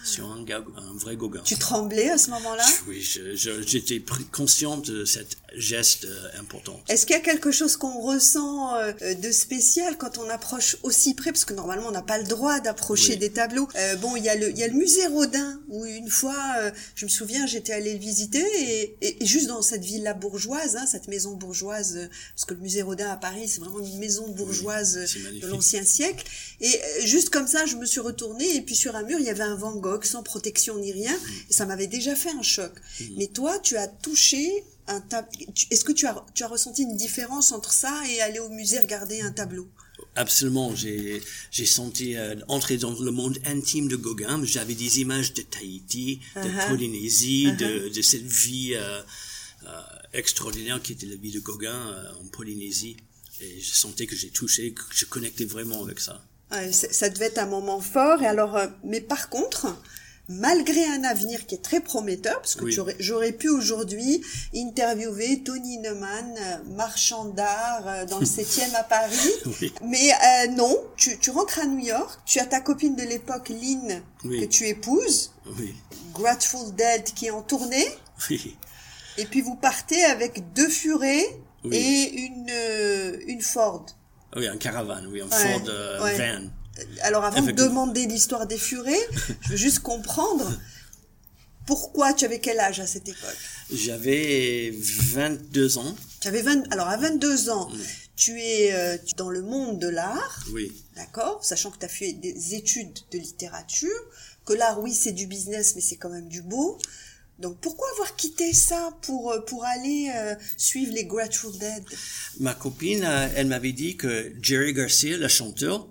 sur 0.04 0.26
un, 0.32 0.46
un 0.78 0.94
vrai 0.98 1.16
Gauguin. 1.16 1.42
Tu 1.44 1.58
tremblais 1.58 2.10
à 2.10 2.18
ce 2.18 2.30
moment-là? 2.32 2.66
Oui, 2.88 3.02
j'étais 3.02 4.04
consciente 4.32 4.90
de 4.90 5.06
cette 5.06 5.38
geste 5.56 6.06
euh, 6.06 6.40
important. 6.40 6.82
Est-ce 6.88 7.06
qu'il 7.06 7.16
y 7.16 7.20
a 7.20 7.22
quelque 7.22 7.52
chose 7.52 7.78
qu'on 7.78 8.00
ressent 8.02 8.76
euh, 8.76 8.94
de 9.16 9.32
spécial 9.32 9.98
quand 9.98 10.18
on 10.18 10.30
approche 10.30 10.78
aussi 10.84 11.14
près? 11.14 11.32
Parce 11.32 11.46
que 11.46 11.54
normalement, 11.54 11.88
on 11.88 11.92
n'a 11.92 12.02
pas 12.02 12.18
le 12.18 12.26
droit 12.26 12.60
d'approcher 12.60 13.16
des 13.16 13.32
tableaux. 13.32 13.68
Euh, 13.76 13.96
bon, 13.98 14.16
il 14.16 14.24
y, 14.24 14.30
a 14.30 14.36
le, 14.36 14.50
il 14.50 14.58
y 14.58 14.64
a 14.64 14.68
le 14.68 14.74
musée 14.74 15.08
Rodin, 15.08 15.60
où 15.70 15.86
une 15.86 16.10
fois, 16.10 16.38
je 16.96 17.06
me 17.06 17.10
souviens, 17.10 17.46
j'étais 17.46 17.74
allée 17.74 17.94
le 17.94 18.00
visiter, 18.00 18.44
et, 18.60 18.98
et, 19.02 19.26
juste 19.26 19.48
dans 19.48 19.62
cette 19.62 19.84
villa 19.84 20.14
bourgeoise, 20.14 20.76
hein, 20.76 20.86
cette 20.86 21.08
maison 21.08 21.36
bourgeoise, 21.36 22.10
parce 22.36 22.46
que 22.46 22.54
le 22.54 22.62
musée 22.62 22.82
Rodin 22.82 23.10
à 23.10 23.18
Paris, 23.18 23.48
c'est 23.48 23.60
vraiment 23.60 23.80
une 23.80 24.00
maison 24.00 24.28
bourgeoise 24.30 24.96
de 25.42 25.48
l'ancien 25.48 25.84
siècle. 25.84 26.26
Et 26.62 26.80
juste 27.06 27.30
comme 27.30 27.48
ça, 27.48 27.66
je 27.66 27.76
me 27.76 27.86
suis 27.86 28.02
retournée, 28.02 28.56
et 28.56 28.62
puis 28.62 28.76
sur 28.76 28.96
un 28.96 29.04
mur, 29.04 29.20
il 29.20 29.26
y 29.26 29.30
avait 29.30 29.44
un 29.44 29.56
Van 29.56 29.76
Gogh, 29.76 30.04
sans 30.04 30.24
protection 30.24 30.78
ni 30.78 30.92
rien, 30.92 31.14
mm. 31.14 31.50
et 31.50 31.54
ça 31.54 31.66
m'avait 31.66 31.88
déjà 31.88 32.16
fait 32.16 32.32
un 32.32 32.42
choc. 32.42 32.72
Mm. 33.00 33.04
Mais 33.18 33.28
toi, 33.28 33.60
tu 33.60 33.78
as 33.78 33.88
touché 33.88 34.64
est-ce 35.72 35.84
que 35.84 35.92
tu 35.92 36.08
as, 36.08 36.26
tu 36.34 36.44
as 36.44 36.48
ressenti 36.48 36.84
une 36.84 36.96
différence 36.96 37.52
entre 37.52 37.72
ça 37.72 38.02
et 38.10 38.22
aller 38.22 38.40
au 38.40 38.50
musée 38.50 38.80
regarder 38.80 39.22
un 39.22 39.32
tableau? 39.32 39.70
Absolument, 40.16 40.76
j'ai 40.76 41.22
j'ai 41.52 41.66
senti 41.66 42.16
euh, 42.16 42.36
entrer 42.48 42.78
dans 42.78 42.98
le 43.00 43.12
monde 43.12 43.38
intime 43.46 43.88
de 43.88 43.96
Gauguin. 43.96 44.42
J'avais 44.44 44.76
des 44.76 45.02
images 45.02 45.34
de 45.34 45.42
Tahiti, 45.42 46.20
de 46.36 46.42
uh-huh. 46.42 46.68
Polynésie, 46.70 47.52
de, 47.54 47.66
uh-huh. 47.66 47.96
de, 47.96 48.02
cette 48.02 48.26
vie 48.26 48.74
euh, 48.76 49.02
euh, 49.66 49.82
extraordinaire 50.14 50.82
qui 50.82 50.94
était 50.94 51.06
la 51.06 51.16
vie 51.16 51.32
de 51.32 51.40
Gauguin 51.40 51.96
en 52.22 52.28
Polynésie. 52.28 52.98
Et 53.42 53.60
je 53.60 53.74
sentais 53.74 54.06
que 54.06 54.16
j'ai 54.16 54.30
touché, 54.30 54.74
que 54.74 54.82
je 54.94 55.06
connectais 55.06 55.46
vraiment 55.46 55.82
avec 55.84 56.00
ça. 56.00 56.22
ça 56.72 57.10
devait 57.10 57.28
être 57.28 57.38
un 57.38 57.46
moment 57.46 57.80
fort. 57.80 58.22
Et 58.22 58.28
alors, 58.28 58.60
mais 58.84 59.00
par 59.00 59.30
contre, 59.30 59.68
malgré 60.30 60.86
un 60.86 61.04
avenir 61.04 61.48
qui 61.48 61.56
est 61.56 61.64
très 61.64 61.82
prometteur, 61.82 62.40
parce 62.40 62.56
que 62.56 62.66
j'aurais 63.00 63.32
pu 63.32 63.50
aujourd'hui 63.50 64.24
interviewer 64.56 65.42
Tony 65.44 65.80
Neumann, 65.80 66.36
euh, 66.40 66.58
marchand 66.76 67.26
d'art 67.26 67.84
euh, 67.88 68.06
dans 68.06 68.20
le 68.20 68.26
7e 68.28 68.74
à 68.76 68.84
Paris. 68.84 69.72
Mais 69.84 70.12
euh, 70.12 70.52
non, 70.52 70.78
tu, 70.96 71.18
tu, 71.18 71.32
rentres 71.32 71.60
à 71.60 71.66
New 71.66 71.80
York, 71.80 72.20
tu 72.26 72.40
as 72.40 72.46
ta 72.46 72.62
copine 72.62 72.96
de 72.96 73.04
l'époque, 73.04 73.50
Lynn, 73.50 74.04
que 74.22 74.46
tu 74.46 74.68
épouses, 74.68 75.34
Grateful 76.14 76.76
Dead 76.76 77.04
qui 77.04 77.26
est 77.26 77.32
en 77.32 77.42
tournée, 77.42 77.88
et 79.18 79.26
puis 79.26 79.42
vous 79.42 79.56
partez 79.56 80.04
avec 80.06 80.54
deux 80.54 80.70
furets 80.70 81.26
et 81.72 82.12
une, 82.12 82.52
une 83.28 83.42
Ford. 83.42 83.86
Oui, 84.36 84.48
un 84.48 84.58
caravane, 84.58 85.08
oui, 85.08 85.22
un 85.22 85.28
Ford 85.28 85.64
van. 86.00 86.50
Alors 87.02 87.24
avant 87.24 87.42
de 87.42 87.52
demander 87.52 88.06
l'histoire 88.06 88.48
des 88.48 88.58
furets, 88.58 89.08
je 89.42 89.50
veux 89.50 89.58
juste 89.58 89.80
comprendre 89.80 90.52
pourquoi 91.70 92.14
tu 92.14 92.26
avais 92.26 92.40
quel 92.40 92.60
âge 92.60 92.80
à 92.80 92.88
cette 92.88 93.08
époque 93.08 93.38
J'avais 93.72 94.74
22 94.74 95.78
ans. 95.78 95.96
Tu 96.20 96.28
avais 96.28 96.42
20 96.42 96.72
alors 96.74 96.88
à 96.88 96.98
22 96.98 97.52
ans, 97.52 97.70
tu 98.16 98.42
es 98.42 98.74
euh, 98.74 98.98
dans 99.18 99.30
le 99.30 99.44
monde 99.44 99.80
de 99.80 99.88
l'art. 99.88 100.46
Oui. 100.52 100.72
D'accord, 100.96 101.46
sachant 101.46 101.70
que 101.70 101.78
tu 101.78 101.86
as 101.86 101.90
fait 101.90 102.14
des 102.14 102.56
études 102.56 102.98
de 103.12 103.20
littérature, 103.20 104.02
que 104.46 104.54
l'art 104.54 104.82
oui, 104.82 104.94
c'est 104.96 105.12
du 105.12 105.28
business 105.28 105.74
mais 105.76 105.82
c'est 105.82 105.98
quand 105.98 106.10
même 106.10 106.28
du 106.28 106.42
beau. 106.42 106.80
Donc 107.38 107.58
pourquoi 107.62 107.88
avoir 107.92 108.16
quitté 108.16 108.52
ça 108.52 108.98
pour 109.04 109.32
euh, 109.32 109.40
pour 109.42 109.64
aller 109.64 110.12
euh, 110.14 110.34
suivre 110.58 110.92
les 110.92 111.06
Grateful 111.06 111.56
Dead? 111.58 111.84
Ma 112.40 112.56
copine, 112.56 113.04
elle 113.36 113.46
m'avait 113.48 113.74
dit 113.74 113.96
que 113.96 114.34
Jerry 114.42 114.74
Garcia, 114.74 115.18
le 115.18 115.28
chanteur, 115.28 115.88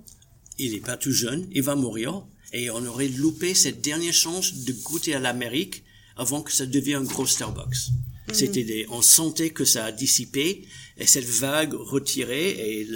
il 0.58 0.72
n'est 0.72 0.80
pas 0.80 0.96
tout 0.96 1.12
jeune, 1.12 1.46
il 1.52 1.62
va 1.62 1.74
mourir, 1.74 2.24
et 2.52 2.70
on 2.70 2.84
aurait 2.86 3.08
loupé 3.08 3.54
cette 3.54 3.80
dernière 3.80 4.12
chance 4.12 4.54
de 4.54 4.72
goûter 4.72 5.14
à 5.14 5.20
l'Amérique 5.20 5.84
avant 6.16 6.42
que 6.42 6.52
ça 6.52 6.66
devienne 6.66 7.02
un 7.02 7.04
gros 7.04 7.26
Starbucks. 7.26 7.90
Mm. 8.28 8.34
C'était 8.34 8.64
des, 8.64 8.86
on 8.90 9.02
sentait 9.02 9.50
que 9.50 9.64
ça 9.64 9.86
a 9.86 9.92
dissipé, 9.92 10.66
et 10.96 11.06
cette 11.06 11.24
vague 11.24 11.74
retirée, 11.74 12.50
et 12.50 12.88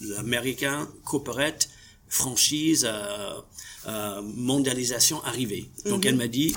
l'Américain 0.00 0.88
corporate, 1.04 1.68
franchise, 2.08 2.86
euh, 2.88 3.40
euh, 3.86 4.22
mondialisation 4.22 5.22
arrivait. 5.24 5.66
Donc 5.86 6.06
elle 6.06 6.16
m'a 6.16 6.28
dit, 6.28 6.54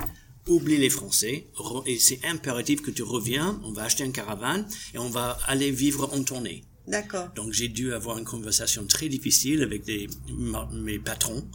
oublie 0.48 0.78
les 0.78 0.90
Français, 0.90 1.48
et 1.86 1.98
c'est 1.98 2.24
impératif 2.26 2.82
que 2.82 2.92
tu 2.92 3.04
reviens, 3.04 3.60
on 3.64 3.72
va 3.72 3.84
acheter 3.84 4.04
un 4.04 4.12
caravane, 4.12 4.68
et 4.94 5.00
on 5.00 5.10
va 5.10 5.38
aller 5.48 5.72
vivre 5.72 6.10
en 6.14 6.24
tournée. 6.24 6.64
D'accord. 6.88 7.30
Donc 7.36 7.52
j'ai 7.52 7.68
dû 7.68 7.94
avoir 7.94 8.18
une 8.18 8.26
conversation 8.26 8.86
très 8.86 9.10
difficile 9.10 9.64
avec 9.64 9.84
des, 9.84 10.08
mes 10.72 11.00
patrons 11.00 11.48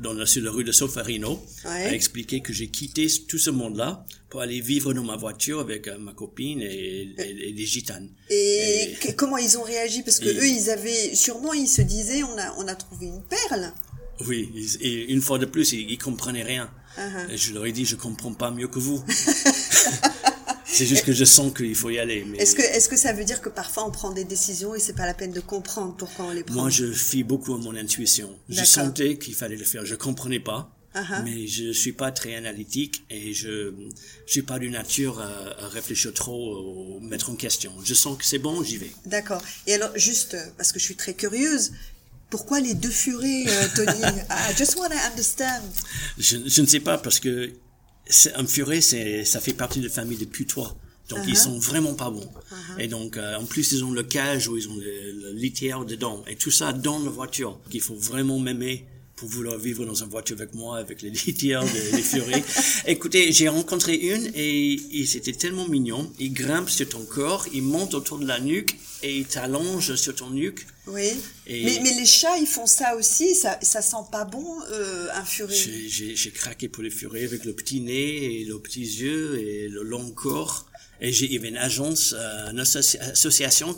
dans 0.00 0.26
sur 0.26 0.42
la 0.42 0.50
rue 0.50 0.64
de 0.64 0.72
Sofarino, 0.72 1.40
à 1.64 1.92
expliquer 1.92 2.40
que 2.40 2.52
j'ai 2.52 2.68
quitté 2.68 3.06
tout 3.28 3.38
ce 3.38 3.50
monde-là 3.50 4.04
pour 4.28 4.40
aller 4.40 4.60
vivre 4.60 4.92
dans 4.92 5.04
ma 5.04 5.16
voiture 5.16 5.60
avec 5.60 5.86
euh, 5.86 5.98
ma 5.98 6.12
copine 6.12 6.60
et, 6.60 7.14
les 7.16 7.66
gitanes. 7.66 8.10
Et, 8.30 8.96
comment 9.16 9.36
ils 9.36 9.56
ont 9.56 9.62
réagi? 9.62 10.02
Parce 10.02 10.18
que 10.18 10.28
eux, 10.28 10.48
ils 10.48 10.70
avaient 10.70 11.14
sûrement, 11.14 11.52
ils 11.52 11.68
se 11.68 11.82
disaient, 11.82 12.24
on 12.24 12.36
a, 12.36 12.54
on 12.58 12.66
a 12.66 12.74
trouvé 12.74 13.06
une 13.06 13.22
perle. 13.22 13.72
Oui, 14.26 14.50
et 14.80 15.12
une 15.12 15.20
fois 15.20 15.38
de 15.38 15.46
plus, 15.46 15.72
ils, 15.72 15.90
ils 15.90 15.98
comprenaient 15.98 16.42
rien. 16.42 16.70
Et 17.30 17.36
je 17.36 17.52
leur 17.52 17.66
ai 17.66 17.72
dit, 17.72 17.84
je 17.84 17.96
comprends 17.96 18.34
pas 18.34 18.50
mieux 18.50 18.68
que 18.68 18.78
vous. 18.78 19.04
C'est 20.74 20.86
juste 20.86 21.04
que 21.04 21.12
je 21.12 21.24
sens 21.24 21.52
qu'il 21.54 21.74
faut 21.74 21.90
y 21.90 21.98
aller. 21.98 22.24
Mais... 22.24 22.38
Est-ce 22.38 22.54
que, 22.54 22.62
est-ce 22.62 22.88
que 22.88 22.96
ça 22.96 23.12
veut 23.12 23.24
dire 23.24 23.40
que 23.40 23.48
parfois 23.48 23.86
on 23.86 23.90
prend 23.90 24.10
des 24.10 24.24
décisions 24.24 24.74
et 24.74 24.80
c'est 24.80 24.94
pas 24.94 25.06
la 25.06 25.14
peine 25.14 25.32
de 25.32 25.40
comprendre 25.40 25.94
pourquoi 25.96 26.26
on 26.26 26.30
les 26.32 26.42
prend? 26.42 26.54
Moi, 26.54 26.70
je 26.70 26.90
fie 26.90 27.22
beaucoup 27.22 27.54
à 27.54 27.58
mon 27.58 27.76
intuition. 27.76 28.30
Je 28.48 28.64
sentais 28.64 29.16
qu'il 29.16 29.34
fallait 29.34 29.56
le 29.56 29.64
faire. 29.64 29.86
Je 29.86 29.94
comprenais 29.94 30.40
pas. 30.40 30.70
Uh-huh. 30.94 31.24
Mais 31.24 31.48
je 31.48 31.72
suis 31.72 31.92
pas 31.92 32.12
très 32.12 32.36
analytique 32.36 33.04
et 33.10 33.34
je 33.34 33.74
je 34.26 34.30
suis 34.30 34.42
pas 34.42 34.60
d'une 34.60 34.74
nature 34.74 35.20
à, 35.20 35.66
réfléchir 35.66 36.14
trop 36.14 36.96
ou 36.96 37.00
mettre 37.00 37.30
en 37.30 37.34
question. 37.34 37.72
Je 37.82 37.94
sens 37.94 38.16
que 38.16 38.24
c'est 38.24 38.38
bon, 38.38 38.62
j'y 38.62 38.76
vais. 38.76 38.92
D'accord. 39.04 39.42
Et 39.66 39.74
alors 39.74 39.90
juste 39.96 40.36
parce 40.56 40.70
que 40.70 40.78
je 40.78 40.84
suis 40.84 40.94
très 40.94 41.14
curieuse, 41.14 41.72
pourquoi 42.30 42.60
les 42.60 42.74
deux 42.74 42.90
furets, 42.90 43.44
euh, 43.48 43.68
Tony? 43.74 44.02
I 44.30 44.56
just 44.56 44.76
want 44.76 44.90
to 44.90 45.10
understand. 45.10 45.64
Je, 46.16 46.36
je 46.46 46.60
ne 46.60 46.66
sais 46.66 46.80
pas 46.80 46.96
parce 46.96 47.18
que 47.18 47.52
un 48.34 48.46
furet, 48.46 48.80
c'est 48.80 49.24
ça 49.24 49.40
fait 49.40 49.52
partie 49.52 49.80
de 49.80 49.86
la 49.86 49.92
famille 49.92 50.18
des 50.18 50.26
putois. 50.26 50.76
Donc 51.08 51.20
ils 51.26 51.34
uh-huh. 51.34 51.44
sont 51.44 51.58
vraiment 51.58 51.94
pas 51.94 52.10
bons. 52.10 52.30
Uh-huh. 52.50 52.80
Et 52.80 52.88
donc 52.88 53.16
euh, 53.16 53.36
en 53.36 53.44
plus 53.44 53.72
ils 53.72 53.84
ont 53.84 53.92
le 53.92 54.02
cage 54.02 54.48
où 54.48 54.56
ils 54.56 54.68
ont 54.68 54.76
le, 54.76 55.32
litière 55.32 55.84
dedans 55.84 56.24
et 56.26 56.36
tout 56.36 56.50
ça 56.50 56.72
dans 56.72 56.98
la 56.98 57.10
voiture 57.10 57.60
qu'il 57.68 57.82
faut 57.82 57.96
vraiment 57.96 58.38
m'aimer 58.38 58.86
pour 59.16 59.28
vouloir 59.28 59.58
vivre 59.58 59.84
dans 59.84 59.94
une 59.94 60.08
voiture 60.08 60.36
avec 60.36 60.54
moi, 60.54 60.78
avec 60.78 61.02
les 61.02 61.10
litières, 61.26 61.62
les, 61.62 62.02
furets. 62.02 62.42
Écoutez, 62.86 63.32
j'ai 63.32 63.48
rencontré 63.48 63.94
une 63.94 64.30
et, 64.34 64.74
et 65.00 65.06
c'était 65.06 65.32
tellement 65.32 65.68
mignon. 65.68 66.12
Il 66.18 66.32
grimpe 66.32 66.68
sur 66.68 66.88
ton 66.88 67.04
corps, 67.04 67.46
il 67.52 67.62
monte 67.62 67.94
autour 67.94 68.18
de 68.18 68.26
la 68.26 68.40
nuque 68.40 68.76
et 69.02 69.18
il 69.18 69.26
t'allonge 69.26 69.94
sur 69.96 70.14
ton 70.14 70.30
nuque. 70.30 70.66
Oui. 70.86 71.10
Mais, 71.46 71.78
mais, 71.82 71.94
les 71.94 72.06
chats, 72.06 72.38
ils 72.38 72.46
font 72.46 72.66
ça 72.66 72.96
aussi. 72.96 73.34
Ça, 73.34 73.58
ça 73.62 73.82
sent 73.82 74.04
pas 74.10 74.24
bon, 74.24 74.46
euh, 74.72 75.08
un 75.14 75.24
furet. 75.24 75.54
J'ai 75.54 76.30
craqué 76.30 76.68
pour 76.68 76.82
les 76.82 76.90
furets 76.90 77.24
avec 77.24 77.44
le 77.44 77.52
petit 77.54 77.80
nez 77.80 78.40
et 78.40 78.44
les 78.44 78.58
petits 78.58 78.80
yeux 78.80 79.38
et 79.38 79.68
le 79.68 79.82
long 79.82 80.10
corps. 80.10 80.66
Et 81.00 81.12
j'ai, 81.12 81.26
il 81.26 81.32
y 81.32 81.38
avait 81.38 81.48
une 81.48 81.56
agence, 81.56 82.14
euh, 82.16 82.50
une 82.50 82.60
association 82.60 83.76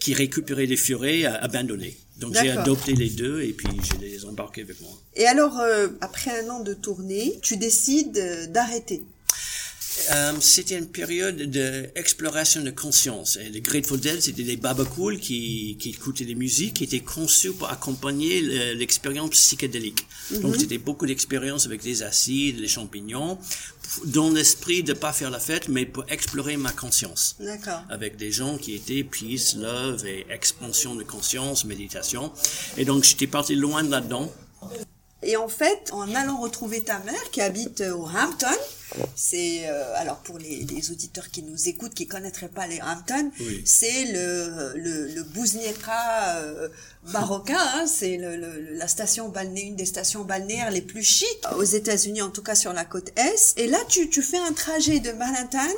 qui 0.00 0.14
récupérait 0.14 0.66
les 0.66 0.76
furets 0.76 1.24
abandonnés. 1.24 1.96
Donc 2.18 2.34
j'ai 2.34 2.50
adopté 2.50 2.94
les 2.94 3.10
deux 3.10 3.42
et 3.42 3.52
puis 3.52 3.68
je 3.82 4.00
les 4.00 4.24
embarqué 4.24 4.62
avec 4.62 4.80
moi. 4.80 4.90
Et 5.14 5.26
alors, 5.26 5.60
euh, 5.60 5.88
après 6.00 6.30
un 6.40 6.48
an 6.48 6.60
de 6.60 6.72
tournée, 6.72 7.38
tu 7.42 7.56
décides 7.56 8.18
euh, 8.18 8.46
d'arrêter. 8.46 9.02
Euh, 10.12 10.32
c'était 10.40 10.78
une 10.78 10.88
période 10.88 11.36
d'exploration 11.36 12.62
de 12.62 12.70
conscience. 12.70 13.36
Et 13.36 13.48
les 13.48 13.60
Grateful 13.60 13.98
Dead, 13.98 14.20
c'était 14.20 14.42
des 14.42 14.56
babacools 14.56 15.18
qui, 15.18 15.76
qui 15.78 15.90
écoutaient 15.90 16.24
des 16.24 16.34
musiques 16.34 16.74
qui 16.74 16.84
étaient 16.84 17.00
conçues 17.00 17.52
pour 17.52 17.70
accompagner 17.70 18.40
l'expérience 18.74 19.30
psychédélique. 19.30 20.06
Mhm. 20.30 20.40
Donc, 20.40 20.56
c'était 20.56 20.78
beaucoup 20.78 21.06
d'expériences 21.06 21.66
avec 21.66 21.84
les 21.84 22.02
acides, 22.02 22.58
les 22.58 22.68
champignons, 22.68 23.38
dans 24.04 24.30
l'esprit 24.30 24.82
de 24.82 24.92
pas 24.92 25.12
faire 25.12 25.30
la 25.30 25.40
fête, 25.40 25.68
mais 25.68 25.86
pour 25.86 26.04
explorer 26.08 26.56
ma 26.56 26.72
conscience. 26.72 27.36
D'accord. 27.40 27.82
Avec 27.88 28.16
des 28.16 28.32
gens 28.32 28.58
qui 28.58 28.74
étaient 28.74 29.04
peace, 29.04 29.56
love 29.56 30.06
et 30.06 30.26
expansion 30.30 30.94
de 30.94 31.02
conscience, 31.02 31.64
méditation. 31.64 32.32
Et 32.76 32.84
donc, 32.84 33.04
j'étais 33.04 33.26
parti 33.26 33.54
loin 33.54 33.82
de 33.82 33.90
là-dedans. 33.90 34.32
Et 35.26 35.36
en 35.36 35.48
fait, 35.48 35.90
en 35.92 36.14
allant 36.14 36.40
retrouver 36.40 36.82
ta 36.82 37.00
mère 37.00 37.30
qui 37.32 37.40
habite 37.40 37.80
euh, 37.80 37.96
au 37.96 38.06
Hampton, 38.06 38.46
c'est 39.16 39.62
euh, 39.64 39.92
alors 39.96 40.18
pour 40.18 40.38
les, 40.38 40.64
les, 40.64 40.90
auditeurs 40.92 41.32
qui 41.32 41.42
nous 41.42 41.68
écoutent 41.68 41.94
qui 41.94 42.06
connaîtraient 42.06 42.48
pas 42.48 42.68
les 42.68 42.80
Hamptons, 42.80 43.32
c'est 43.64 44.04
le 44.12 44.72
le, 44.76 45.08
le 45.08 45.24
euh, 46.36 46.68
marocain, 47.08 47.58
hein, 47.58 47.86
c'est 47.88 48.18
le, 48.18 48.76
la 48.76 48.86
station 48.86 49.28
balnéaire, 49.28 49.66
une 49.66 49.74
des 49.74 49.84
stations 49.84 50.24
balnéaires 50.24 50.70
les 50.70 50.80
plus 50.80 51.02
chics 51.02 51.26
aux 51.56 51.64
États-Unis, 51.64 52.22
en 52.22 52.30
tout 52.30 52.42
cas 52.42 52.54
sur 52.54 52.72
la 52.72 52.84
côte 52.84 53.10
est. 53.16 53.54
Et 53.56 53.66
là, 53.66 53.78
tu 53.88 54.08
tu 54.08 54.22
fais 54.22 54.38
un 54.38 54.52
trajet 54.52 55.00
de 55.00 55.10
Manhattan 55.10 55.74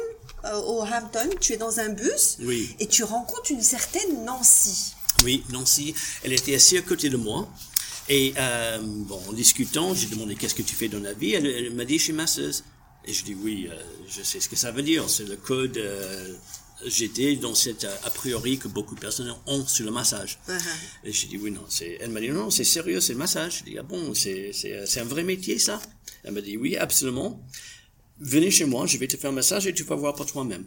au 0.66 0.82
Hampton, 0.82 1.30
tu 1.40 1.54
es 1.54 1.56
dans 1.56 1.80
un 1.80 1.88
bus 1.88 2.36
et 2.78 2.86
tu 2.86 3.02
rencontres 3.02 3.50
une 3.50 3.62
certaine 3.62 4.24
Nancy. 4.26 4.92
Oui, 5.24 5.42
Nancy, 5.50 5.94
elle 6.22 6.32
était 6.32 6.54
assise 6.54 6.78
à 6.78 6.82
côté 6.82 7.08
de 7.08 7.16
moi. 7.16 7.48
Et 8.08 8.32
euh, 8.38 8.78
bon, 8.82 9.20
en 9.28 9.32
discutant, 9.32 9.94
j'ai 9.94 10.06
demandé 10.06 10.34
qu'est-ce 10.34 10.54
que 10.54 10.62
tu 10.62 10.74
fais 10.74 10.88
dans 10.88 11.00
la 11.00 11.12
vie? 11.12 11.34
Elle, 11.34 11.74
m'a 11.74 11.84
dit 11.84 11.98
je 11.98 12.04
suis 12.04 12.12
masseuse. 12.12 12.64
Et 13.04 13.12
je 13.12 13.24
dis 13.24 13.34
oui, 13.34 13.68
euh, 13.70 13.74
je 14.08 14.22
sais 14.22 14.40
ce 14.40 14.48
que 14.48 14.56
ça 14.56 14.70
veut 14.70 14.82
dire. 14.82 15.08
C'est 15.08 15.28
le 15.28 15.36
code. 15.36 15.76
Euh, 15.76 16.34
J'étais 16.86 17.34
dans 17.34 17.56
cette 17.56 17.82
euh, 17.82 17.96
a 18.04 18.10
priori 18.10 18.56
que 18.56 18.68
beaucoup 18.68 18.94
de 18.94 19.00
personnes 19.00 19.34
ont 19.46 19.66
sur 19.66 19.84
le 19.84 19.90
massage. 19.90 20.38
Uh-huh. 20.48 20.60
Et 21.04 21.12
j'ai 21.12 21.26
dit 21.26 21.36
oui 21.36 21.50
non. 21.50 21.64
Elle 22.00 22.10
m'a 22.10 22.20
dit 22.20 22.28
non, 22.28 22.50
c'est 22.50 22.62
sérieux, 22.64 23.00
c'est 23.00 23.14
le 23.14 23.18
massage. 23.18 23.58
Je 23.58 23.64
dis 23.64 23.78
ah 23.78 23.82
bon, 23.82 24.14
c'est 24.14 24.52
c'est 24.52 24.86
c'est 24.86 25.00
un 25.00 25.04
vrai 25.04 25.24
métier 25.24 25.58
ça? 25.58 25.80
Elle 26.22 26.34
m'a 26.34 26.40
dit 26.40 26.56
oui 26.56 26.76
absolument. 26.76 27.44
Venez 28.20 28.50
chez 28.50 28.64
moi, 28.64 28.86
je 28.86 28.96
vais 28.96 29.08
te 29.08 29.16
faire 29.16 29.30
un 29.30 29.34
massage 29.34 29.66
et 29.66 29.74
tu 29.74 29.82
vas 29.82 29.96
voir 29.96 30.14
pour 30.14 30.26
toi-même. 30.26 30.66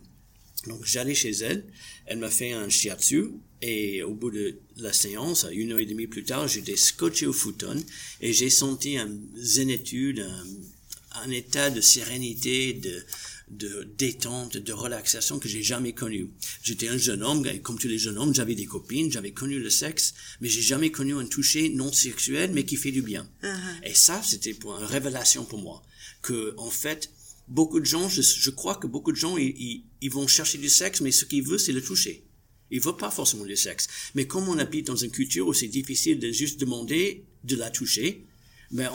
Donc 0.67 0.85
j'allais 0.85 1.15
chez 1.15 1.31
elle, 1.31 1.65
elle 2.05 2.19
m'a 2.19 2.29
fait 2.29 2.51
un 2.51 2.69
shiatsu 2.69 3.31
et 3.61 4.03
au 4.03 4.13
bout 4.13 4.31
de 4.31 4.59
la 4.77 4.93
séance, 4.93 5.45
une 5.51 5.71
heure 5.71 5.79
et 5.79 5.85
demie 5.85 6.07
plus 6.07 6.23
tard, 6.23 6.47
j'étais 6.47 6.75
scotché 6.75 7.25
au 7.25 7.33
futon 7.33 7.83
et 8.21 8.33
j'ai 8.33 8.49
senti 8.49 8.97
un 8.97 9.09
zénitude, 9.35 10.19
un, 10.19 11.23
un, 11.23 11.31
état 11.31 11.69
de 11.71 11.81
sérénité, 11.81 12.73
de, 12.73 13.03
de 13.49 13.87
détente, 13.97 14.57
de 14.57 14.73
relaxation 14.73 15.39
que 15.39 15.49
j'ai 15.49 15.63
jamais 15.63 15.93
connu. 15.93 16.29
J'étais 16.63 16.87
un 16.87 16.97
jeune 16.97 17.23
homme, 17.23 17.45
comme 17.61 17.77
tous 17.77 17.87
les 17.87 17.97
jeunes 17.97 18.17
hommes, 18.17 18.33
j'avais 18.33 18.55
des 18.55 18.65
copines, 18.65 19.11
j'avais 19.11 19.31
connu 19.31 19.59
le 19.59 19.69
sexe, 19.69 20.13
mais 20.41 20.47
j'ai 20.47 20.61
jamais 20.61 20.91
connu 20.91 21.15
un 21.15 21.25
toucher 21.25 21.69
non 21.69 21.91
sexuel 21.91 22.51
mais 22.53 22.65
qui 22.65 22.77
fait 22.77 22.91
du 22.91 23.01
bien. 23.01 23.27
Uh-huh. 23.43 23.83
Et 23.83 23.93
ça, 23.93 24.21
c'était 24.23 24.53
pour 24.53 24.77
une 24.77 24.85
révélation 24.85 25.43
pour 25.43 25.59
moi 25.59 25.83
que 26.21 26.53
en 26.57 26.69
fait 26.69 27.09
beaucoup 27.47 27.79
de 27.79 27.85
gens, 27.85 28.09
je, 28.09 28.49
crois 28.49 28.75
que 28.75 28.87
beaucoup 28.87 29.11
de 29.11 29.17
gens, 29.17 29.37
ils, 29.37 29.83
vont 30.09 30.27
chercher 30.27 30.57
du 30.57 30.69
sexe, 30.69 31.01
mais 31.01 31.11
ce 31.11 31.25
qu'ils 31.25 31.43
veulent, 31.43 31.59
c'est 31.59 31.71
le 31.71 31.81
toucher. 31.81 32.25
Ils 32.69 32.79
veulent 32.79 32.97
pas 32.97 33.11
forcément 33.11 33.43
le 33.43 33.55
sexe. 33.55 33.87
Mais 34.15 34.25
comme 34.25 34.47
on 34.47 34.57
habite 34.57 34.87
dans 34.87 34.95
une 34.95 35.11
culture 35.11 35.47
où 35.47 35.53
c'est 35.53 35.67
difficile 35.67 36.19
de 36.19 36.31
juste 36.31 36.59
demander 36.59 37.25
de 37.43 37.55
la 37.55 37.69
toucher, 37.69 38.25
mais 38.71 38.87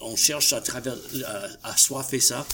on, 0.00 0.16
cherche 0.16 0.52
à 0.52 0.60
travers, 0.60 0.96
à, 1.62 2.02
fait 2.02 2.18
ça 2.18 2.46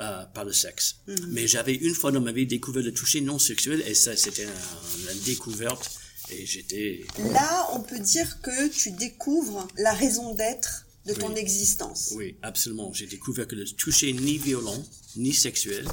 euh, 0.00 0.24
par 0.34 0.44
le 0.46 0.52
sexe. 0.52 0.96
Mm-hmm. 1.06 1.26
Mais 1.28 1.46
j'avais 1.46 1.74
une 1.74 1.94
fois 1.94 2.12
dans 2.12 2.22
ma 2.22 2.32
vie 2.32 2.46
découvert 2.46 2.82
le 2.82 2.92
toucher 2.92 3.20
non 3.20 3.38
sexuel 3.38 3.82
et 3.86 3.94
ça, 3.94 4.16
c'était 4.16 4.44
une 4.44 5.20
découverte 5.24 5.90
et 6.30 6.46
j'étais... 6.46 7.04
Là, 7.32 7.68
on 7.72 7.80
peut 7.80 7.98
dire 7.98 8.40
que 8.40 8.68
tu 8.68 8.92
découvres 8.92 9.68
la 9.76 9.92
raison 9.92 10.34
d'être 10.34 10.85
de 11.06 11.14
ton 11.14 11.34
existence. 11.34 12.12
Oui, 12.16 12.36
absolument. 12.42 12.92
J'ai 12.92 13.06
découvert 13.06 13.46
que 13.46 13.54
le 13.54 13.64
toucher 13.64 14.12
ni 14.12 14.38
violent, 14.38 14.84
ni 15.16 15.32
sexuel, 15.32 15.86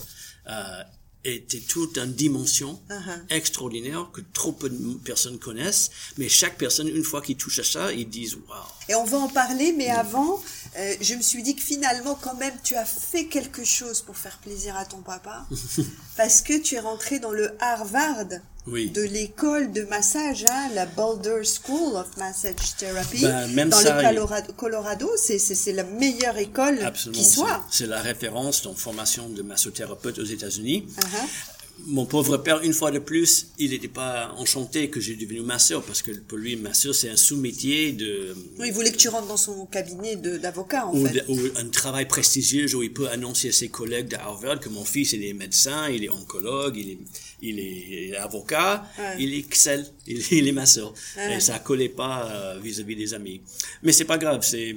euh, 0.49 0.83
était 1.25 1.59
toute 1.59 1.97
une 1.97 2.13
dimension 2.13 2.81
uh-huh. 2.89 3.21
extraordinaire 3.29 4.09
que 4.11 4.21
trop 4.33 4.51
peu 4.51 4.69
de 4.69 4.93
personnes 5.05 5.39
connaissent. 5.39 5.89
Mais 6.17 6.27
chaque 6.27 6.57
personne, 6.57 6.87
une 6.87 7.03
fois 7.03 7.21
qu'ils 7.21 7.37
touche 7.37 7.59
à 7.59 7.63
ça, 7.63 7.93
ils 7.93 8.09
disent 8.09 8.35
waouh. 8.35 8.63
Et 8.89 8.95
on 8.95 9.05
va 9.05 9.19
en 9.19 9.29
parler, 9.29 9.71
mais 9.71 9.87
avant, 9.89 10.41
euh, 10.77 10.95
je 10.99 11.15
me 11.15 11.21
suis 11.21 11.41
dit 11.43 11.55
que 11.55 11.61
finalement, 11.61 12.15
quand 12.15 12.35
même, 12.35 12.53
tu 12.63 12.75
as 12.75 12.85
fait 12.85 13.27
quelque 13.27 13.63
chose 13.63 14.01
pour 14.01 14.17
faire 14.17 14.37
plaisir 14.39 14.75
à 14.75 14.85
ton 14.85 15.01
papa, 15.01 15.47
parce 16.17 16.41
que 16.41 16.59
tu 16.59 16.75
es 16.75 16.79
rentré 16.79 17.19
dans 17.19 17.31
le 17.31 17.55
Harvard 17.61 18.27
de 18.67 19.01
l'école 19.01 19.71
de 19.71 19.83
massage, 19.83 20.45
hein, 20.45 20.69
la 20.73 20.85
Boulder 20.85 21.41
School 21.43 21.95
of 21.95 22.07
Massage 22.17 22.75
Therapy, 22.77 23.21
ben, 23.21 23.47
même 23.53 23.69
dans 23.69 23.79
le 23.79 24.51
Colorado. 24.53 25.09
C'est 25.17 25.73
la 25.73 25.83
meilleure 25.83 26.37
école 26.37 26.79
qui 27.11 27.23
soit. 27.23 27.63
C'est 27.69 27.87
la 27.87 28.01
référence 28.01 28.61
dans 28.63 28.73
formation 28.73 29.29
de 29.29 29.41
massothérapeute 29.41 30.19
aux 30.19 30.25
États-Unis. 30.25 30.87
Uh-huh 30.99 31.52
mon 31.85 32.05
pauvre 32.05 32.37
père, 32.37 32.61
une 32.61 32.73
fois 32.73 32.91
de 32.91 32.99
plus, 32.99 33.47
il 33.57 33.71
n'était 33.71 33.87
pas 33.87 34.33
enchanté 34.37 34.89
que 34.89 34.99
j'ai 34.99 35.15
devenu 35.15 35.41
masseur 35.41 35.83
parce 35.83 36.01
que 36.01 36.11
pour 36.11 36.37
lui, 36.37 36.55
masseur, 36.55 36.93
c'est 36.93 37.09
un 37.09 37.17
sous-métier 37.17 37.91
de. 37.91 38.35
il 38.63 38.71
voulait 38.71 38.91
que 38.91 38.97
tu 38.97 39.09
rentres 39.09 39.27
dans 39.27 39.37
son 39.37 39.65
cabinet 39.65 40.15
d'avocat, 40.15 40.85
en 40.85 40.95
ou 40.95 41.05
fait. 41.05 41.23
ou 41.27 41.37
un 41.57 41.67
travail 41.69 42.07
prestigieux 42.07 42.73
où 42.75 42.83
il 42.83 42.93
peut 42.93 43.09
annoncer 43.09 43.49
à 43.49 43.51
ses 43.51 43.69
collègues 43.69 44.07
de 44.07 44.15
Harvard 44.15 44.59
que 44.59 44.69
mon 44.69 44.85
fils, 44.85 45.13
il 45.13 45.23
est 45.23 45.33
médecin, 45.33 45.89
il 45.89 46.03
est 46.03 46.09
oncologue, 46.09 46.77
il 46.77 46.91
est, 46.91 46.97
il 47.41 47.59
est, 47.59 48.15
avocat, 48.17 48.85
il 49.19 49.33
excelle, 49.33 49.85
il, 50.07 50.23
il 50.31 50.47
est 50.47 50.53
masseur. 50.53 50.93
Et 51.31 51.39
ça 51.39 51.59
collait 51.59 51.89
pas 51.89 52.29
euh, 52.31 52.59
vis-à-vis 52.61 52.95
des 52.95 53.13
amis. 53.13 53.41
Mais 53.81 53.91
c'est 53.91 54.05
pas 54.05 54.17
grave, 54.17 54.41
c'est 54.43 54.75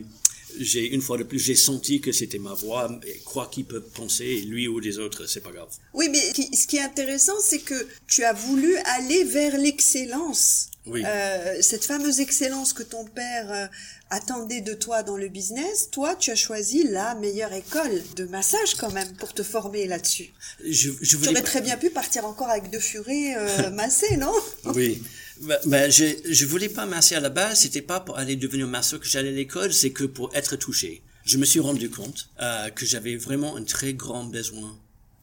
j'ai 0.58 0.86
une 0.94 1.02
fois 1.02 1.18
de 1.18 1.24
plus, 1.24 1.38
j'ai 1.38 1.54
senti 1.54 2.00
que 2.00 2.12
c'était 2.12 2.38
ma 2.38 2.54
voix. 2.54 2.90
Et 3.06 3.20
quoi 3.24 3.48
qu'il 3.50 3.64
peut 3.64 3.80
penser, 3.80 4.40
lui 4.42 4.68
ou 4.68 4.80
des 4.80 4.98
autres, 4.98 5.26
c'est 5.26 5.40
pas 5.40 5.52
grave. 5.52 5.68
Oui, 5.94 6.08
mais 6.10 6.20
ce 6.54 6.66
qui 6.66 6.76
est 6.76 6.82
intéressant, 6.82 7.34
c'est 7.42 7.60
que 7.60 7.86
tu 8.06 8.24
as 8.24 8.32
voulu 8.32 8.76
aller 8.76 9.24
vers 9.24 9.56
l'excellence. 9.58 10.68
Oui. 10.86 11.02
Euh, 11.04 11.56
cette 11.62 11.84
fameuse 11.84 12.20
excellence 12.20 12.72
que 12.72 12.84
ton 12.84 13.04
père 13.04 13.50
euh, 13.50 13.66
attendait 14.10 14.60
de 14.60 14.72
toi 14.72 15.02
dans 15.02 15.16
le 15.16 15.28
business, 15.28 15.90
toi, 15.90 16.14
tu 16.14 16.30
as 16.30 16.36
choisi 16.36 16.84
la 16.84 17.16
meilleure 17.16 17.52
école 17.52 18.02
de 18.14 18.24
massage 18.24 18.74
quand 18.76 18.92
même 18.92 19.12
pour 19.14 19.34
te 19.34 19.42
former 19.42 19.86
là-dessus. 19.86 20.32
Je, 20.64 20.90
je 21.00 21.16
tu 21.16 21.28
aurais 21.28 21.42
très 21.42 21.60
bien 21.60 21.76
pu 21.76 21.90
partir 21.90 22.24
encore 22.24 22.48
avec 22.48 22.70
deux 22.70 22.78
furets 22.80 23.34
euh, 23.36 23.70
massés, 23.72 24.16
non? 24.16 24.32
Oui. 24.66 25.02
Ben, 25.42 25.58
ben, 25.66 25.90
je, 25.90 26.04
je 26.30 26.46
voulais 26.46 26.68
pas 26.68 26.86
masser 26.86 27.14
à 27.14 27.20
la 27.20 27.28
base, 27.30 27.60
c'était 27.60 27.82
pas 27.82 28.00
pour 28.00 28.16
aller 28.18 28.36
devenir 28.36 28.66
masseur 28.66 29.00
que 29.00 29.06
j'allais 29.06 29.28
à 29.28 29.32
l'école, 29.32 29.72
c'est 29.72 29.90
que 29.90 30.04
pour 30.04 30.34
être 30.34 30.56
touché. 30.56 31.02
Je 31.24 31.38
me 31.38 31.44
suis 31.44 31.60
rendu 31.60 31.90
compte 31.90 32.30
euh, 32.40 32.70
que 32.70 32.86
j'avais 32.86 33.16
vraiment 33.16 33.56
un 33.56 33.64
très 33.64 33.92
grand 33.94 34.24
besoin 34.24 34.78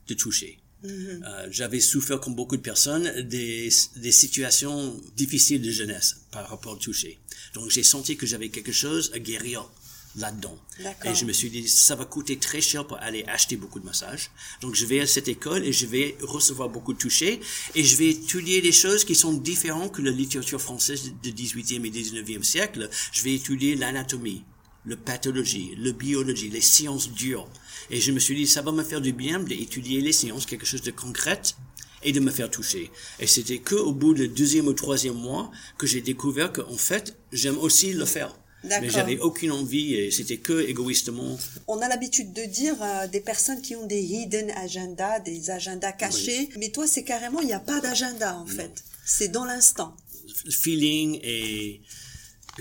de 0.07 0.13
toucher. 0.13 0.59
Euh, 0.85 1.47
J'avais 1.49 1.79
souffert, 1.79 2.19
comme 2.19 2.35
beaucoup 2.35 2.57
de 2.57 2.61
personnes, 2.61 3.09
des, 3.21 3.69
des 3.95 4.11
situations 4.11 4.99
difficiles 5.15 5.61
de 5.61 5.71
jeunesse 5.71 6.17
par 6.29 6.49
rapport 6.49 6.73
au 6.73 6.75
toucher. 6.75 7.19
Donc 7.53 7.69
j'ai 7.69 7.83
senti 7.83 8.17
que 8.17 8.25
j'avais 8.25 8.49
quelque 8.49 8.73
chose 8.73 9.09
à 9.13 9.19
guérir 9.19 9.69
là-dedans. 10.15 10.57
Et 11.05 11.15
je 11.15 11.25
me 11.25 11.33
suis 11.33 11.49
dit, 11.49 11.67
ça 11.67 11.95
va 11.95 12.05
coûter 12.05 12.37
très 12.37 12.61
cher 12.61 12.85
pour 12.85 12.97
aller 12.97 13.23
acheter 13.27 13.55
beaucoup 13.55 13.79
de 13.79 13.85
massages. 13.85 14.31
Donc 14.61 14.75
je 14.75 14.85
vais 14.85 14.99
à 14.99 15.07
cette 15.07 15.27
école 15.27 15.65
et 15.65 15.73
je 15.73 15.85
vais 15.85 16.17
recevoir 16.21 16.69
beaucoup 16.69 16.93
de 16.93 16.97
touchés 16.97 17.39
et 17.75 17.83
je 17.83 17.95
vais 17.95 18.09
étudier 18.09 18.61
des 18.61 18.71
choses 18.71 19.05
qui 19.05 19.15
sont 19.15 19.33
différentes 19.33 19.93
que 19.93 20.01
la 20.01 20.11
littérature 20.11 20.61
française 20.61 21.13
du 21.21 21.31
18e 21.31 21.85
et 21.85 21.91
19e 21.91 22.43
siècle. 22.43 22.89
Je 23.11 23.23
vais 23.23 23.33
étudier 23.33 23.75
l'anatomie, 23.75 24.43
la 24.85 24.97
pathologie, 24.97 25.75
la 25.77 25.91
biologie, 25.91 26.49
les 26.49 26.61
sciences 26.61 27.11
dures. 27.11 27.47
Et 27.89 27.99
je 27.99 28.11
me 28.11 28.19
suis 28.19 28.35
dit, 28.35 28.47
ça 28.47 28.61
va 28.61 28.71
me 28.71 28.83
faire 28.83 29.01
du 29.01 29.13
bien 29.13 29.39
d'étudier 29.39 30.01
les 30.01 30.13
sciences, 30.13 30.45
quelque 30.45 30.65
chose 30.65 30.81
de 30.81 30.91
concret, 30.91 31.41
et 32.03 32.11
de 32.11 32.19
me 32.19 32.31
faire 32.31 32.49
toucher. 32.49 32.91
Et 33.19 33.27
c'était 33.27 33.59
que 33.59 33.75
au 33.75 33.93
bout 33.93 34.13
du 34.13 34.27
deuxième 34.27 34.67
ou 34.67 34.73
troisième 34.73 35.15
mois 35.15 35.51
que 35.77 35.87
j'ai 35.87 36.01
découvert 36.01 36.51
qu'en 36.51 36.77
fait, 36.77 37.17
j'aime 37.31 37.57
aussi 37.57 37.93
le 37.93 38.05
faire. 38.05 38.35
Mais 38.63 38.89
j'avais 38.89 39.19
aucune 39.19 39.51
envie 39.51 39.95
et 39.95 40.11
c'était 40.11 40.37
que 40.37 40.67
égoïstement. 40.67 41.37
On 41.67 41.79
a 41.79 41.87
l'habitude 41.87 42.33
de 42.33 42.43
dire 42.43 42.75
euh, 42.81 43.07
des 43.07 43.19
personnes 43.19 43.61
qui 43.61 43.75
ont 43.75 43.85
des 43.85 44.01
hidden 44.01 44.51
agendas, 44.51 45.19
des 45.19 45.49
agendas 45.49 45.91
cachés. 45.91 46.49
Mais 46.57 46.69
toi, 46.69 46.87
c'est 46.87 47.03
carrément, 47.03 47.41
il 47.41 47.47
n'y 47.47 47.53
a 47.53 47.59
pas 47.59 47.81
d'agenda 47.81 48.37
en 48.37 48.45
fait. 48.45 48.83
C'est 49.05 49.27
dans 49.27 49.45
l'instant. 49.45 49.95
Feeling 50.49 51.19
et 51.23 51.81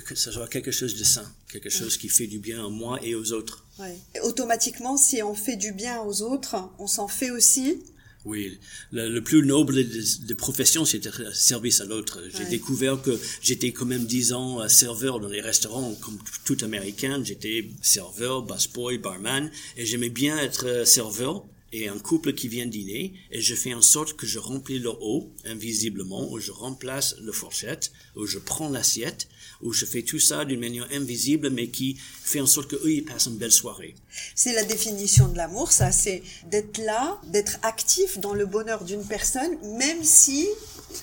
que 0.05 0.15
ce 0.15 0.33
soit 0.33 0.49
quelque 0.49 0.71
chose 0.71 0.97
de 0.97 1.05
sain, 1.05 1.31
quelque 1.51 1.69
chose 1.69 1.97
qui 1.97 2.09
fait 2.09 2.27
du 2.27 2.38
bien 2.38 2.65
à 2.65 2.69
moi 2.69 2.99
et 3.03 3.15
aux 3.15 3.33
autres. 3.33 3.67
Ouais. 3.79 3.97
Automatiquement, 4.23 4.97
si 4.97 5.23
on 5.23 5.35
fait 5.35 5.57
du 5.57 5.73
bien 5.73 6.01
aux 6.03 6.23
autres, 6.23 6.57
on 6.79 6.87
s'en 6.87 7.09
fait 7.09 7.31
aussi 7.31 7.83
oui, 8.24 8.58
le, 8.92 9.18
plus 9.20 9.44
noble 9.44 9.74
de, 9.74 10.35
profession, 10.35 10.85
c'était 10.85 11.11
service 11.32 11.80
à 11.80 11.85
l'autre. 11.85 12.20
J'ai 12.37 12.44
découvert 12.44 13.02
que 13.02 13.18
j'étais 13.42 13.72
quand 13.72 13.85
même 13.87 14.04
dix 14.04 14.32
ans 14.32 14.61
euh, 14.61 14.68
serveur 14.68 15.18
dans 15.18 15.28
les 15.28 15.40
restaurants, 15.40 15.94
comme 16.00 16.18
tout 16.44 16.56
américain. 16.62 17.20
J'étais 17.24 17.70
serveur, 17.80 18.42
busboy, 18.42 18.98
barman, 18.98 19.50
et 19.76 19.87
j'aimais 19.87 20.08
bien 20.08 20.38
être 20.38 20.66
euh, 20.66 20.85
serveur 20.85 21.44
et 21.72 21.88
un 21.88 21.98
couple 21.98 22.35
qui 22.35 22.48
vient 22.48 22.66
dîner, 22.66 23.14
et 23.30 23.40
je 23.40 23.54
fais 23.54 23.72
en 23.72 23.82
sorte 23.82 24.14
que 24.14 24.26
je 24.26 24.38
remplis 24.38 24.78
le 24.78 24.90
haut, 24.90 25.32
invisiblement, 25.44 26.30
ou 26.30 26.38
je 26.38 26.52
remplace 26.52 27.16
le 27.20 27.32
fourchette, 27.32 27.92
ou 28.16 28.26
je 28.26 28.38
prends 28.38 28.68
l'assiette, 28.68 29.28
où 29.62 29.72
je 29.72 29.87
fais 29.87 30.02
tout 30.02 30.18
ça 30.18 30.44
d'une 30.44 30.61
manière 30.61 30.88
invisible, 30.92 31.50
mais 31.50 31.68
qui 31.68 31.96
fait 32.22 32.40
en 32.40 32.46
sorte 32.46 32.68
qu'eux, 32.68 32.92
ils 32.92 33.04
passent 33.04 33.26
une 33.26 33.38
belle 33.38 33.52
soirée. 33.52 33.94
C'est 34.35 34.52
la 34.52 34.64
définition 34.64 35.28
de 35.28 35.37
l'amour, 35.37 35.72
ça, 35.72 35.92
c'est 35.92 36.22
d'être 36.50 36.78
là, 36.78 37.20
d'être 37.28 37.58
actif 37.62 38.18
dans 38.18 38.35
le 38.35 38.44
bonheur 38.44 38.85
d'une 38.85 39.04
personne, 39.04 39.56
même 39.78 40.02
si 40.02 40.48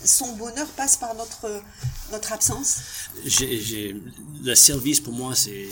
son 0.06 0.36
bonheur 0.36 0.68
passe 0.70 0.98
par 0.98 1.16
notre, 1.16 1.64
notre 2.12 2.32
absence. 2.34 2.78
J'ai, 3.26 3.96
le 4.44 4.56
service, 4.56 5.00
pour 5.00 5.14
moi, 5.14 5.36
c'est 5.36 5.68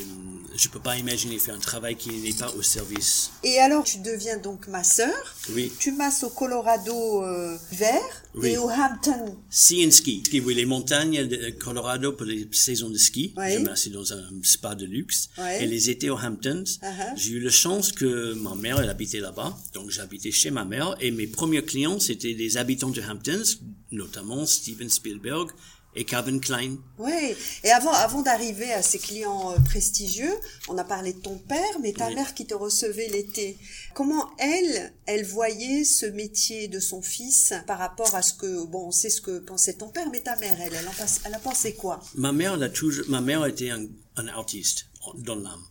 je 0.57 0.69
peux 0.69 0.79
pas 0.79 0.97
imaginer 0.97 1.37
faire 1.37 1.55
un 1.55 1.59
travail 1.59 1.95
qui 1.95 2.09
n'est 2.09 2.33
pas 2.33 2.51
au 2.57 2.61
service. 2.61 3.31
Et 3.43 3.59
alors, 3.59 3.83
tu 3.83 3.99
deviens 3.99 4.37
donc 4.37 4.67
masseur. 4.67 5.13
Oui. 5.51 5.71
Tu 5.79 5.91
masses 5.91 6.23
au 6.23 6.29
Colorado 6.29 7.23
euh, 7.23 7.57
vert 7.71 8.23
et 8.43 8.57
au 8.57 8.69
Hampton. 8.69 9.37
Ski 9.49 9.85
and 9.85 9.91
ski. 9.91 10.23
Oui, 10.43 10.53
les 10.55 10.65
montagnes 10.65 11.27
de 11.27 11.51
Colorado 11.51 12.13
pour 12.13 12.25
les 12.25 12.47
saisons 12.51 12.89
de 12.89 12.97
ski. 12.97 13.33
Je 13.37 13.59
masse 13.59 13.87
dans 13.89 14.13
un 14.13 14.29
spa 14.43 14.75
de 14.75 14.85
luxe. 14.85 15.29
Et 15.59 15.67
les 15.67 15.89
étés 15.89 16.09
au 16.09 16.17
Hamptons. 16.17 16.63
Uh-huh. 16.63 17.13
J'ai 17.15 17.33
eu 17.33 17.39
la 17.39 17.51
chance 17.51 17.91
que 17.91 18.33
ma 18.33 18.55
mère, 18.55 18.79
elle 18.79 18.89
habitait 18.89 19.19
là-bas. 19.19 19.57
Donc, 19.73 19.91
j'habitais 19.91 20.31
chez 20.31 20.51
ma 20.51 20.65
mère. 20.65 20.95
Et 20.99 21.11
mes 21.11 21.27
premiers 21.27 21.63
clients, 21.63 21.99
c'était 21.99 22.33
des 22.33 22.57
habitants 22.57 22.89
de 22.89 23.01
Hamptons, 23.01 23.59
notamment 23.91 24.45
Steven 24.45 24.89
Spielberg 24.89 25.51
et 25.97 26.05
Calvin 26.05 26.37
Klein. 26.39 26.77
Oui, 26.99 27.35
et 27.63 27.71
avant, 27.71 27.91
avant 27.91 28.21
d'arriver 28.21 28.71
à 28.71 28.83
ces 28.83 28.99
clients 28.99 29.51
euh, 29.51 29.59
prestigieux, 29.59 30.33
on 30.69 30.77
a 30.77 30.83
parlé 30.83 31.13
de 31.13 31.19
ton 31.19 31.37
père, 31.39 31.79
mais 31.81 31.91
ta 31.91 32.11
mère 32.11 32.35
qui 32.35 32.45
te 32.45 32.53
recevait 32.53 33.09
l'été. 33.09 33.57
Comment 33.95 34.29
elle, 34.37 34.93
elle 35.07 35.25
voyait 35.25 35.83
ce 35.83 36.05
métier 36.05 36.67
de 36.67 36.79
son 36.79 37.01
fils 37.01 37.53
par 37.65 37.79
rapport 37.79 38.13
à 38.13 38.21
ce 38.21 38.33
que, 38.35 38.65
bon, 38.67 38.87
on 38.87 38.91
sait 38.91 39.09
ce 39.09 39.21
que 39.21 39.39
pensait 39.39 39.73
ton 39.73 39.89
père, 39.89 40.07
mais 40.11 40.21
ta 40.21 40.35
mère, 40.37 40.61
elle, 40.61 40.73
elle, 40.73 40.87
en 40.87 40.91
elle 41.25 41.33
a 41.33 41.39
pensé 41.39 41.73
quoi? 41.73 41.99
Ma 42.13 42.31
mère, 42.31 42.53
elle 42.53 42.63
a 42.63 42.69
toujours, 42.69 43.05
ma 43.09 43.21
mère 43.21 43.43
était 43.47 43.71
un, 43.71 43.87
un 44.17 44.27
artiste 44.27 44.85
dans 45.15 45.35
l'âme. 45.35 45.63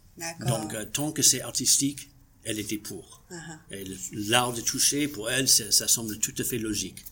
Donc, 0.46 0.74
euh, 0.74 0.84
tant 0.92 1.12
que 1.12 1.22
c'est 1.22 1.42
artistique, 1.42 2.10
elle 2.42 2.58
était 2.58 2.78
pour. 2.78 3.22
Uh-huh. 3.30 3.98
L'art 4.28 4.52
de 4.52 4.60
toucher, 4.60 5.06
pour 5.06 5.30
elle, 5.30 5.48
ça 5.48 5.86
semble 5.86 6.18
tout 6.18 6.34
à 6.38 6.44
fait 6.44 6.58
logique 6.58 7.04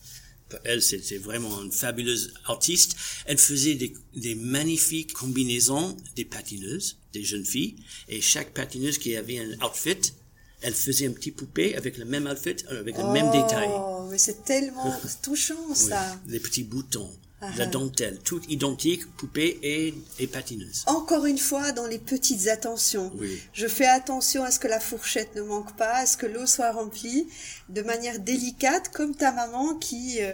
elle, 0.63 0.81
c'était 0.81 1.17
vraiment 1.17 1.61
une 1.61 1.71
fabuleuse 1.71 2.33
artiste. 2.45 2.95
Elle 3.25 3.37
faisait 3.37 3.75
des, 3.75 3.93
des, 4.15 4.35
magnifiques 4.35 5.13
combinaisons 5.13 5.97
des 6.15 6.25
patineuses, 6.25 6.97
des 7.13 7.23
jeunes 7.23 7.45
filles, 7.45 7.75
et 8.07 8.21
chaque 8.21 8.53
patineuse 8.53 8.97
qui 8.97 9.15
avait 9.15 9.39
un 9.39 9.51
outfit, 9.65 10.13
elle 10.61 10.73
faisait 10.73 11.07
un 11.07 11.11
petit 11.11 11.31
poupée 11.31 11.75
avec 11.75 11.97
le 11.97 12.05
même 12.05 12.27
outfit, 12.27 12.55
avec 12.69 12.97
le 12.97 13.11
même 13.11 13.31
détail. 13.31 13.69
Oh, 13.71 14.07
mais 14.09 14.17
c'est 14.17 14.43
tellement 14.43 14.95
touchant 15.21 15.73
ça. 15.73 16.19
les 16.27 16.39
petits 16.39 16.63
boutons 16.63 17.11
la 17.57 17.65
dentelle, 17.65 18.19
toute 18.23 18.49
identique, 18.49 19.05
poupée 19.17 19.59
et, 19.61 19.93
et, 20.19 20.27
patineuse. 20.27 20.83
Encore 20.87 21.25
une 21.25 21.37
fois, 21.37 21.71
dans 21.71 21.85
les 21.85 21.99
petites 21.99 22.47
attentions. 22.47 23.11
Je 23.53 23.67
fais 23.67 23.87
attention 23.87 24.43
à 24.43 24.51
ce 24.51 24.59
que 24.59 24.67
la 24.67 24.79
fourchette 24.79 25.35
ne 25.35 25.41
manque 25.41 25.75
pas, 25.75 25.97
à 25.97 26.05
ce 26.05 26.17
que 26.17 26.25
l'eau 26.25 26.45
soit 26.45 26.71
remplie 26.71 27.27
de 27.69 27.81
manière 27.81 28.19
délicate, 28.19 28.89
comme 28.89 29.15
ta 29.15 29.31
maman 29.31 29.75
qui 29.75 30.21
euh, 30.21 30.31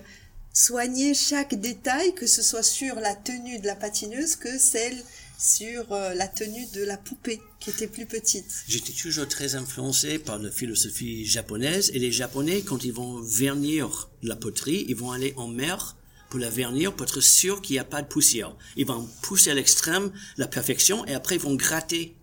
soignait 0.53 1.13
chaque 1.13 1.55
détail, 1.55 2.13
que 2.13 2.27
ce 2.27 2.41
soit 2.41 2.63
sur 2.63 2.95
la 2.95 3.15
tenue 3.15 3.59
de 3.59 3.67
la 3.67 3.75
patineuse 3.75 4.35
que 4.35 4.57
celle 4.57 5.01
sur 5.37 5.91
euh, 5.91 6.13
la 6.13 6.27
tenue 6.27 6.67
de 6.73 6.83
la 6.83 6.97
poupée 6.97 7.41
qui 7.59 7.71
était 7.71 7.87
plus 7.87 8.05
petite. 8.05 8.63
J'étais 8.67 8.93
toujours 8.93 9.27
très 9.27 9.55
influencé 9.55 10.19
par 10.19 10.37
la 10.37 10.51
philosophie 10.51 11.25
japonaise 11.25 11.89
et 11.93 11.99
les 11.99 12.11
Japonais, 12.11 12.61
quand 12.61 12.83
ils 12.83 12.93
vont 12.93 13.19
vernir 13.21 14.09
la 14.21 14.35
poterie, 14.35 14.85
ils 14.87 14.95
vont 14.95 15.11
aller 15.11 15.33
en 15.37 15.47
mer 15.47 15.95
pour 16.31 16.39
la 16.39 16.49
vernir, 16.49 16.95
pour 16.95 17.05
être 17.05 17.19
sûr 17.19 17.61
qu'il 17.61 17.75
n'y 17.75 17.79
a 17.79 17.83
pas 17.83 18.01
de 18.01 18.07
poussière. 18.07 18.55
Ils 18.77 18.87
vont 18.87 19.07
pousser 19.21 19.51
à 19.51 19.53
l'extrême 19.53 20.11
la 20.37 20.47
perfection 20.47 21.05
et 21.05 21.13
après 21.13 21.35
ils 21.35 21.41
vont 21.41 21.55
gratter. 21.55 22.15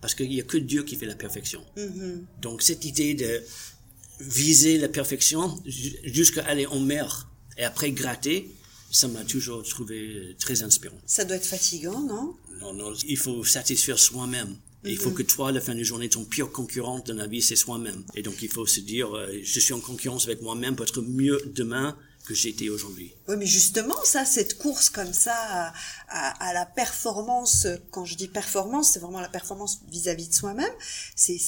Parce 0.00 0.14
qu'il 0.14 0.30
n'y 0.30 0.40
a 0.40 0.44
que 0.44 0.56
Dieu 0.56 0.82
qui 0.82 0.96
fait 0.96 1.04
la 1.04 1.14
perfection. 1.14 1.62
Mm-hmm. 1.76 2.40
Donc 2.40 2.62
cette 2.62 2.86
idée 2.86 3.12
de 3.12 3.42
viser 4.18 4.78
la 4.78 4.88
perfection 4.88 5.62
jusqu'à 5.66 6.42
aller 6.46 6.64
en 6.64 6.80
mer 6.80 7.28
et 7.58 7.64
après 7.64 7.92
gratter, 7.92 8.50
ça 8.90 9.08
m'a 9.08 9.24
toujours 9.24 9.62
trouvé 9.62 10.34
très 10.38 10.62
inspirant. 10.62 10.98
Ça 11.04 11.24
doit 11.24 11.36
être 11.36 11.46
fatigant, 11.46 12.00
non? 12.00 12.34
Non, 12.62 12.72
non, 12.72 12.94
il 13.06 13.18
faut 13.18 13.44
satisfaire 13.44 13.98
soi-même. 13.98 14.56
Il 14.84 14.96
faut 14.96 15.10
mm-hmm. 15.10 15.14
que 15.14 15.22
toi, 15.22 15.48
à 15.50 15.52
la 15.52 15.60
fin 15.60 15.74
de 15.74 15.78
la 15.78 15.84
journée, 15.84 16.08
ton 16.08 16.24
pire 16.24 16.50
concurrent 16.50 17.00
dans 17.06 17.14
la 17.14 17.26
vie, 17.26 17.42
c'est 17.42 17.56
soi-même. 17.56 18.02
Et 18.14 18.22
donc, 18.22 18.40
il 18.40 18.48
faut 18.48 18.64
se 18.64 18.80
dire, 18.80 19.14
euh, 19.14 19.38
je 19.42 19.60
suis 19.60 19.74
en 19.74 19.80
concurrence 19.80 20.24
avec 20.24 20.40
moi-même 20.40 20.74
pour 20.74 20.86
être 20.86 21.02
mieux 21.02 21.38
demain 21.54 21.98
que 22.30 22.36
j'étais 22.36 22.68
aujourd'hui. 22.68 23.12
Oui, 23.26 23.34
mais 23.36 23.46
justement, 23.46 23.96
ça, 24.04 24.24
cette 24.24 24.56
course 24.56 24.88
comme 24.88 25.12
ça 25.12 25.34
à, 25.34 26.48
à, 26.48 26.54
la 26.54 26.64
performance, 26.64 27.66
quand 27.90 28.04
je 28.04 28.14
dis 28.14 28.28
performance, 28.28 28.92
c'est 28.92 29.00
vraiment 29.00 29.20
la 29.20 29.28
performance 29.28 29.80
vis-à-vis 29.90 30.28
de 30.28 30.34
soi-même, 30.34 30.72
c'est, 31.16 31.40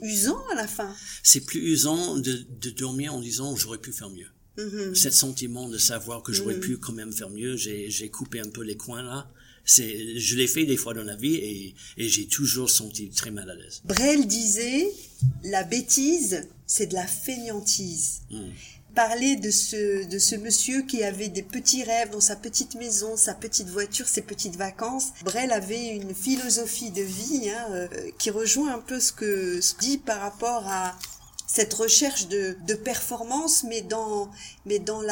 usant 0.00 0.42
à 0.52 0.54
la 0.54 0.66
fin. 0.66 0.96
C'est 1.22 1.42
plus 1.42 1.60
usant 1.60 2.16
de, 2.16 2.46
de 2.60 2.70
dormir 2.70 3.12
en 3.12 3.20
disant 3.20 3.54
j'aurais 3.56 3.76
pu 3.76 3.92
faire 3.92 4.08
mieux. 4.08 4.28
Mm-hmm. 4.56 4.94
Cet 4.94 5.12
sentiment 5.12 5.68
de 5.68 5.76
savoir 5.76 6.22
que 6.22 6.32
j'aurais 6.32 6.54
mm-hmm. 6.54 6.60
pu 6.60 6.78
quand 6.78 6.94
même 6.94 7.12
faire 7.12 7.28
mieux, 7.28 7.56
j'ai, 7.56 8.08
coupé 8.08 8.40
un 8.40 8.48
peu 8.48 8.62
les 8.62 8.78
coins 8.78 9.02
là. 9.02 9.30
C'est, 9.66 10.18
je 10.18 10.36
l'ai 10.36 10.46
fait 10.46 10.64
des 10.64 10.76
fois 10.78 10.94
dans 10.94 11.02
la 11.02 11.16
vie 11.16 11.34
et, 11.34 11.74
et 11.98 12.08
j'ai 12.08 12.26
toujours 12.26 12.70
senti 12.70 13.10
très 13.10 13.32
mal 13.32 13.50
à 13.50 13.54
l'aise. 13.54 13.82
Brel 13.84 14.26
disait, 14.26 14.86
la 15.42 15.64
bêtise, 15.64 16.48
c'est 16.66 16.86
de 16.86 16.94
la 16.94 17.06
fainéantise. 17.06 18.22
Mm 18.30 18.52
parler 18.96 19.36
de 19.36 19.50
ce, 19.50 20.06
de 20.06 20.18
ce 20.18 20.34
monsieur 20.34 20.82
qui 20.82 21.04
avait 21.04 21.28
des 21.28 21.42
petits 21.42 21.84
rêves 21.84 22.10
dans 22.10 22.20
sa 22.20 22.34
petite 22.34 22.74
maison, 22.74 23.16
sa 23.16 23.34
petite 23.34 23.68
voiture, 23.68 24.08
ses 24.08 24.22
petites 24.22 24.56
vacances. 24.56 25.08
Brel 25.22 25.52
avait 25.52 25.88
une 25.88 26.14
philosophie 26.14 26.90
de 26.90 27.02
vie 27.02 27.50
hein, 27.50 27.66
euh, 27.70 27.88
qui 28.18 28.30
rejoint 28.30 28.74
un 28.74 28.80
peu 28.80 28.98
ce 28.98 29.12
que 29.12 29.60
ce 29.60 29.74
dit 29.76 29.98
par 29.98 30.20
rapport 30.20 30.64
à 30.66 30.98
cette 31.46 31.74
recherche 31.74 32.26
de, 32.28 32.56
de 32.66 32.74
performance, 32.74 33.64
mais 33.64 33.82
dans, 33.82 34.30
mais 34.64 34.78
dans 34.78 35.02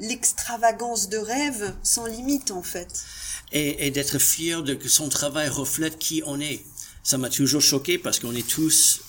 l'extravagance 0.00 1.08
de 1.08 1.18
rêve 1.18 1.74
sans 1.82 2.06
limite, 2.06 2.50
en 2.50 2.62
fait. 2.62 3.04
Et, 3.52 3.86
et 3.86 3.90
d'être 3.90 4.18
fier 4.18 4.62
de 4.62 4.74
que 4.74 4.88
son 4.88 5.08
travail 5.08 5.48
reflète 5.48 5.98
qui 5.98 6.22
on 6.26 6.40
est. 6.40 6.64
Ça 7.02 7.18
m'a 7.18 7.28
toujours 7.28 7.60
choqué 7.60 7.98
parce 7.98 8.18
qu'on 8.18 8.34
est 8.34 8.48
tous 8.48 9.00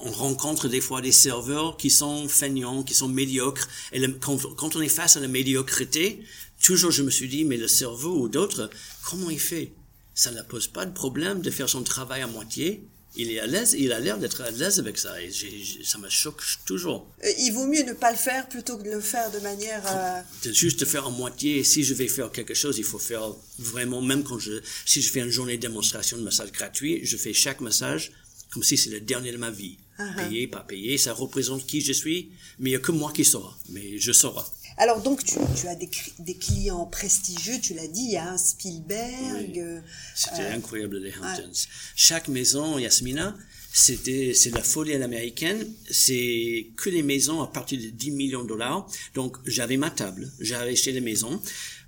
on 0.00 0.10
rencontre 0.10 0.68
des 0.68 0.80
fois 0.80 1.00
des 1.00 1.12
serveurs 1.12 1.76
qui 1.76 1.90
sont 1.90 2.28
feignants, 2.28 2.82
qui 2.82 2.94
sont 2.94 3.08
médiocres. 3.08 3.68
Et 3.92 4.00
quand, 4.20 4.76
on 4.76 4.80
est 4.80 4.88
face 4.88 5.16
à 5.16 5.20
la 5.20 5.28
médiocrité, 5.28 6.22
toujours 6.62 6.90
je 6.90 7.02
me 7.02 7.10
suis 7.10 7.28
dit, 7.28 7.44
mais 7.44 7.56
le 7.56 7.68
cerveau 7.68 8.22
ou 8.22 8.28
d'autres, 8.28 8.70
comment 9.04 9.30
il 9.30 9.40
fait? 9.40 9.72
Ça 10.14 10.30
ne 10.30 10.42
pose 10.42 10.66
pas 10.66 10.86
de 10.86 10.92
problème 10.92 11.40
de 11.40 11.50
faire 11.50 11.68
son 11.68 11.82
travail 11.82 12.22
à 12.22 12.26
moitié. 12.26 12.82
il 13.16 13.32
est 13.32 13.40
à 13.40 13.46
l'aise, 13.46 13.74
il 13.78 13.92
a 13.92 14.00
l'air 14.00 14.18
d'être 14.18 14.40
à 14.42 14.50
l'aise 14.50 14.78
avec 14.78 14.98
ça, 14.98 15.20
et 15.20 15.30
ça 15.84 15.98
me 15.98 16.08
choque 16.08 16.42
toujours. 16.64 17.08
Euh, 17.24 17.30
il 17.38 17.52
vaut 17.52 17.66
mieux 17.66 17.82
ne 17.82 17.92
pas 17.92 18.10
le 18.12 18.16
faire 18.16 18.48
plutôt 18.48 18.78
que 18.78 18.84
de 18.84 18.90
le 18.90 19.00
faire 19.00 19.30
de 19.30 19.38
manière... 19.38 19.82
Euh... 19.86 20.52
Juste 20.52 20.80
de 20.80 20.84
faire 20.84 21.06
en 21.06 21.10
moitié, 21.10 21.64
si 21.64 21.82
je 21.84 21.94
vais 21.94 22.08
faire 22.08 22.30
quelque 22.30 22.54
chose, 22.54 22.78
il 22.78 22.84
faut 22.84 22.98
faire 22.98 23.32
vraiment, 23.58 24.02
même 24.02 24.22
quand 24.24 24.38
je, 24.38 24.60
si 24.86 25.02
je 25.02 25.10
fais 25.10 25.20
une 25.20 25.30
journée 25.30 25.56
de 25.56 25.62
démonstration 25.62 26.16
de 26.16 26.22
massage 26.22 26.52
gratuit, 26.52 27.00
je 27.04 27.16
fais 27.16 27.32
chaque 27.32 27.60
massage 27.60 28.12
comme 28.50 28.62
si 28.62 28.76
c'est 28.76 28.90
le 28.90 29.00
dernier 29.00 29.32
de 29.32 29.36
ma 29.36 29.50
vie. 29.50 29.78
Uh-huh. 29.98 30.28
Payé, 30.28 30.46
pas 30.46 30.60
payé, 30.60 30.96
ça 30.96 31.12
représente 31.12 31.66
qui 31.66 31.80
je 31.80 31.92
suis, 31.92 32.30
mais 32.58 32.70
il 32.70 32.72
n'y 32.72 32.76
a 32.76 32.80
que 32.80 32.92
moi 32.92 33.12
qui 33.12 33.24
saura, 33.24 33.56
mais 33.70 33.98
je 33.98 34.12
saurai. 34.12 34.44
Alors 34.78 35.02
donc 35.02 35.24
tu, 35.24 35.38
as 35.66 35.74
des, 35.74 36.34
clients 36.34 36.86
prestigieux, 36.86 37.58
tu 37.60 37.74
l'as 37.74 37.88
dit, 37.88 38.02
il 38.02 38.12
y 38.12 38.16
a 38.16 38.30
un 38.30 38.38
Spielberg. 38.38 39.58
Euh, 39.58 39.80
c'était 40.14 40.42
euh, 40.42 40.54
incroyable 40.54 40.98
les 40.98 41.10
Hamptons. 41.10 41.50
Chaque 41.96 42.28
maison, 42.28 42.78
Yasmina, 42.78 43.36
c'était 43.72 44.34
c'est 44.34 44.50
la 44.50 44.62
folie 44.62 44.94
à 44.94 44.98
l'américaine. 44.98 45.66
C'est 45.90 46.68
que 46.76 46.90
des 46.90 47.02
maisons 47.02 47.42
à 47.42 47.48
partir 47.48 47.80
de 47.80 47.88
10 47.88 48.12
millions 48.12 48.44
de 48.44 48.48
dollars. 48.48 48.88
Donc 49.14 49.36
j'avais 49.46 49.76
ma 49.76 49.90
table, 49.90 50.30
j'avais 50.38 50.72
acheté 50.72 50.92
les 50.92 51.00
maisons. 51.00 51.42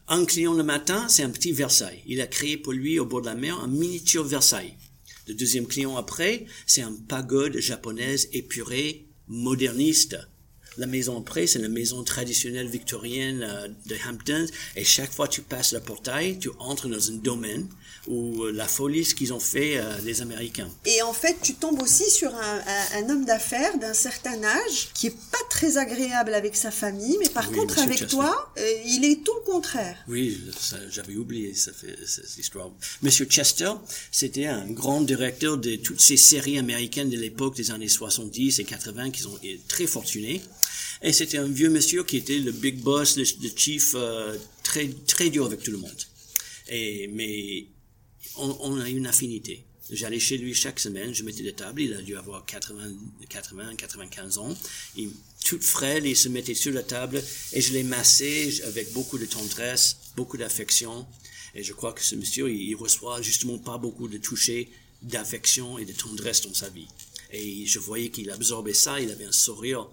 Un 0.09 0.25
client 0.25 0.55
le 0.55 0.65
matin, 0.65 1.07
c'est 1.09 1.23
un 1.23 1.31
petit 1.31 1.53
Versailles. 1.53 2.03
Il 2.07 2.21
a 2.21 2.27
créé 2.27 2.57
pour 2.57 2.73
lui 2.73 2.99
au 2.99 3.07
bord 3.07 3.21
de 3.21 3.27
la 3.27 3.37
mer 3.37 3.61
un 3.61 3.69
miniature 3.69 4.25
Versailles. 4.25 4.75
Le 5.31 5.37
deuxième 5.37 5.69
client 5.69 5.97
après, 5.97 6.47
c'est 6.67 6.83
un 6.83 6.93
pagode 7.07 7.57
japonaise 7.59 8.29
épurée, 8.33 9.07
moderniste. 9.29 10.19
La 10.77 10.89
maison 10.89 11.21
après, 11.21 11.47
c'est 11.47 11.61
la 11.61 11.69
maison 11.69 12.03
traditionnelle 12.03 12.67
victorienne 12.67 13.45
euh, 13.49 13.69
de 13.87 13.95
Hamptons. 14.09 14.47
Et 14.75 14.83
chaque 14.83 15.13
fois 15.13 15.29
que 15.29 15.35
tu 15.35 15.43
passes 15.43 15.73
le 15.73 15.79
portail, 15.79 16.41
tu 16.41 16.51
entres 16.59 16.89
dans 16.89 17.13
un 17.13 17.15
domaine 17.15 17.69
où 18.07 18.45
euh, 18.45 18.53
la 18.53 18.67
folie, 18.67 19.05
ce 19.05 19.15
qu'ils 19.15 19.33
ont 19.33 19.41
fait 19.41 19.77
euh, 19.77 19.99
les 20.05 20.23
Américains. 20.23 20.71
Et 20.87 21.03
en 21.03 21.13
fait, 21.13 21.37
tu 21.43 21.55
tombes 21.55 21.81
aussi 21.83 22.11
sur 22.11 22.35
un, 22.35 23.09
homme 23.09 23.25
d'affaires 23.25 23.79
d'un 23.79 23.95
certain 23.95 24.43
âge 24.45 24.91
qui 24.95 25.09
est 25.09 25.17
pas 25.31 25.39
très 25.49 25.79
agréable 25.79 26.35
avec 26.35 26.57
sa 26.57 26.71
famille, 26.71 27.17
mais 27.21 27.29
par 27.29 27.51
contre 27.51 27.79
avec 27.79 28.07
toi, 28.07 28.53
il 28.87 29.05
est 29.05 29.25
tout 29.25 29.35
le 29.35 29.53
contraire. 29.53 29.97
Oui, 30.09 30.41
j'avais 30.91 31.17
oublié 31.17 31.55
ça 31.55 31.73
fait, 31.73 31.97
cette 32.07 32.37
histoire. 32.39 32.71
Monsieur 33.03 33.27
Chester, 33.27 33.73
c'était 34.11 34.47
un 34.47 34.67
grand 34.67 35.01
directeur 35.01 35.59
de 35.59 35.77
toutes 35.77 36.01
ces 36.01 36.17
séries 36.17 36.59
américaines 36.59 37.11
de 37.11 37.17
l'époque 37.17 37.57
des 37.57 37.71
années 37.71 37.89
70 37.89 38.59
et 38.59 38.65
80 38.65 39.11
qui 39.11 39.23
sont 39.23 39.39
très 39.69 39.87
fortunés. 39.87 40.41
Et 41.03 41.13
c'était 41.13 41.39
un 41.39 41.49
vieux 41.49 41.71
monsieur 41.71 42.05
qui 42.05 42.17
était 42.19 42.39
le 42.39 42.53
big 42.53 42.83
boss, 42.83 43.17
le, 43.17 43.25
chief, 43.57 43.95
euh, 43.95 44.37
très, 44.63 44.89
très 45.07 45.31
dur 45.31 45.47
avec 45.47 45.63
tout 45.63 45.71
le 45.71 45.79
monde. 45.79 45.91
Et, 46.69 47.09
mais 47.13 47.67
on, 48.37 48.81
a 48.81 48.89
une 48.89 49.07
affinité. 49.07 49.65
J'allais 49.91 50.21
chez 50.21 50.39
lui 50.39 50.55
chaque 50.55 50.79
semaine, 50.79 51.13
je 51.13 51.25
mettais 51.25 51.43
des 51.43 51.53
tables, 51.53 51.83
il 51.83 51.95
a 51.95 52.03
dû 52.03 52.17
avoir 52.17 52.47
80, 52.47 52.93
80 53.29 53.75
95 53.77 54.39
ans. 54.39 54.57
Il, 54.97 55.11
toute 55.45 55.65
frêle, 55.65 56.07
il 56.07 56.17
se 56.17 56.29
mettait 56.29 56.55
sur 56.55 56.73
la 56.73 56.83
table 56.83 57.23
et 57.53 57.61
je 57.61 57.73
l'ai 57.73 57.83
massé 57.83 58.63
avec 58.65 58.93
beaucoup 58.93 59.19
de 59.19 59.27
tendresse, 59.27 59.97
beaucoup 60.17 60.37
d'affection. 60.37 61.07
Et 61.55 61.65
je 61.65 61.73
crois 61.73 61.93
que 61.93 62.03
ce 62.03 62.15
monsieur, 62.15 62.49
il, 62.51 62.63
il 62.63 62.75
reçoit 62.77 63.21
justement 63.21 63.59
pas 63.59 63.79
beaucoup 63.79 64.07
de 64.07 64.19
toucher 64.19 64.71
d'affection 65.03 65.79
et 65.79 65.85
de 65.85 65.93
tendresse 65.93 66.43
dans 66.43 66.55
sa 66.55 66.69
vie. 66.69 66.87
Et 67.33 67.67
je 67.67 67.79
voyais 67.79 68.11
qu'il 68.11 68.31
absorbait 68.31 68.75
ça, 68.75 69.01
il 69.01 69.11
avait 69.11 69.25
un 69.25 69.33
sourire 69.33 69.89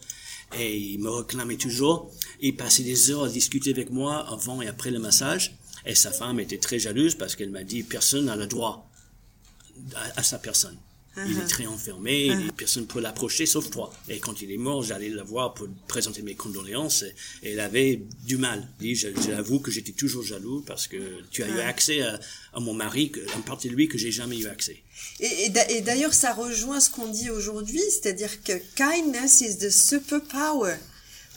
et 0.57 0.77
il 0.77 0.99
me 0.99 1.09
réclamait 1.09 1.57
toujours. 1.57 2.11
Il 2.41 2.55
passait 2.55 2.83
des 2.83 3.11
heures 3.11 3.25
à 3.25 3.29
discuter 3.29 3.71
avec 3.71 3.89
moi 3.89 4.27
avant 4.29 4.61
et 4.61 4.67
après 4.67 4.91
le 4.91 4.99
massage. 4.99 5.56
Et 5.87 5.95
sa 5.95 6.11
femme 6.11 6.39
était 6.39 6.57
très 6.57 6.79
jalouse 6.79 7.15
parce 7.15 7.35
qu'elle 7.35 7.49
m'a 7.49 7.63
dit 7.63 7.81
personne 7.81 8.25
n'a 8.25 8.35
le 8.35 8.45
droit 8.45 8.89
à, 10.15 10.21
sa 10.21 10.37
personne. 10.37 10.77
Il 11.15 11.31
est 11.31 11.41
uh-huh. 11.41 11.47
très 11.47 11.65
enfermé, 11.65 12.29
uh-huh. 12.29 12.51
personne 12.51 12.83
ne 12.83 12.87
peut 12.87 12.99
l'approcher 12.99 13.47
sauf 13.47 13.71
toi. 13.71 13.91
Et 14.07 14.19
quand 14.19 14.41
il 14.41 14.51
est 14.51 14.57
mort, 14.57 14.83
j'allais 14.83 15.09
le 15.09 15.23
voir 15.23 15.55
pour 15.55 15.67
présenter 15.87 16.21
mes 16.21 16.35
condoléances 16.35 17.03
et, 17.41 17.51
elle 17.51 17.59
avait 17.59 18.03
du 18.23 18.37
mal. 18.37 18.67
J'avoue 18.79 19.59
que 19.59 19.71
j'étais 19.71 19.93
toujours 19.93 20.23
jaloux 20.23 20.61
parce 20.67 20.87
que 20.87 21.23
tu 21.31 21.41
as 21.41 21.47
eu 21.47 21.53
uh-huh. 21.53 21.65
accès 21.67 22.01
à, 22.01 22.19
à 22.53 22.59
mon 22.59 22.73
mari, 22.73 23.11
en 23.35 23.41
partie 23.41 23.69
de 23.69 23.73
lui 23.73 23.87
que 23.87 23.97
j'ai 23.97 24.11
jamais 24.11 24.37
eu 24.37 24.47
accès. 24.47 24.83
Et, 25.21 25.51
et 25.69 25.81
d'ailleurs, 25.81 26.13
ça 26.13 26.33
rejoint 26.33 26.81
ce 26.81 26.89
qu'on 26.89 27.07
dit 27.07 27.31
aujourd'hui, 27.31 27.81
c'est-à-dire 27.89 28.43
que 28.43 28.53
kindness 28.75 29.41
is 29.41 29.57
the 29.57 29.69
superpower. 29.69 30.75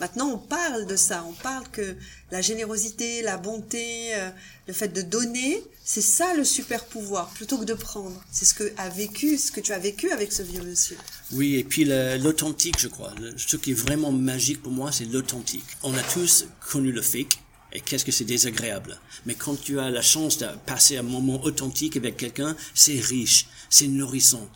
Maintenant, 0.00 0.30
on 0.30 0.38
parle 0.38 0.86
de 0.86 0.96
ça, 0.96 1.24
on 1.28 1.34
parle 1.34 1.68
que 1.70 1.94
la 2.30 2.42
générosité, 2.42 3.22
la 3.22 3.36
bonté, 3.36 4.14
euh, 4.14 4.30
le 4.66 4.72
fait 4.72 4.88
de 4.88 5.02
donner, 5.02 5.62
c'est 5.84 6.02
ça 6.02 6.34
le 6.34 6.44
super 6.44 6.84
pouvoir, 6.84 7.28
plutôt 7.30 7.58
que 7.58 7.64
de 7.64 7.74
prendre. 7.74 8.22
C'est 8.30 8.44
ce 8.44 8.54
que 8.54 8.72
a 8.76 8.88
vécu, 8.88 9.36
ce 9.36 9.50
que 9.50 9.60
tu 9.60 9.72
as 9.72 9.78
vécu 9.78 10.10
avec 10.10 10.32
ce 10.32 10.42
vieux 10.42 10.62
monsieur. 10.62 10.96
Oui, 11.32 11.56
et 11.56 11.64
puis 11.64 11.84
l'authentique, 11.84 12.78
je 12.78 12.88
crois. 12.88 13.12
Ce 13.36 13.56
qui 13.56 13.72
est 13.72 13.74
vraiment 13.74 14.12
magique 14.12 14.62
pour 14.62 14.72
moi, 14.72 14.92
c'est 14.92 15.06
l'authentique. 15.06 15.64
On 15.82 15.94
a 15.94 16.02
tous 16.02 16.46
connu 16.70 16.92
le 16.92 17.02
fake, 17.02 17.38
et 17.72 17.80
qu'est-ce 17.80 18.04
que 18.04 18.12
c'est 18.12 18.24
désagréable. 18.24 18.98
Mais 19.26 19.34
quand 19.34 19.60
tu 19.60 19.78
as 19.78 19.90
la 19.90 20.02
chance 20.02 20.38
de 20.38 20.46
passer 20.66 20.96
un 20.96 21.02
moment 21.02 21.42
authentique 21.42 21.96
avec 21.96 22.16
quelqu'un, 22.16 22.56
c'est 22.74 23.00
riche, 23.00 23.46
c'est 23.68 23.86
nourrissant, 23.86 24.48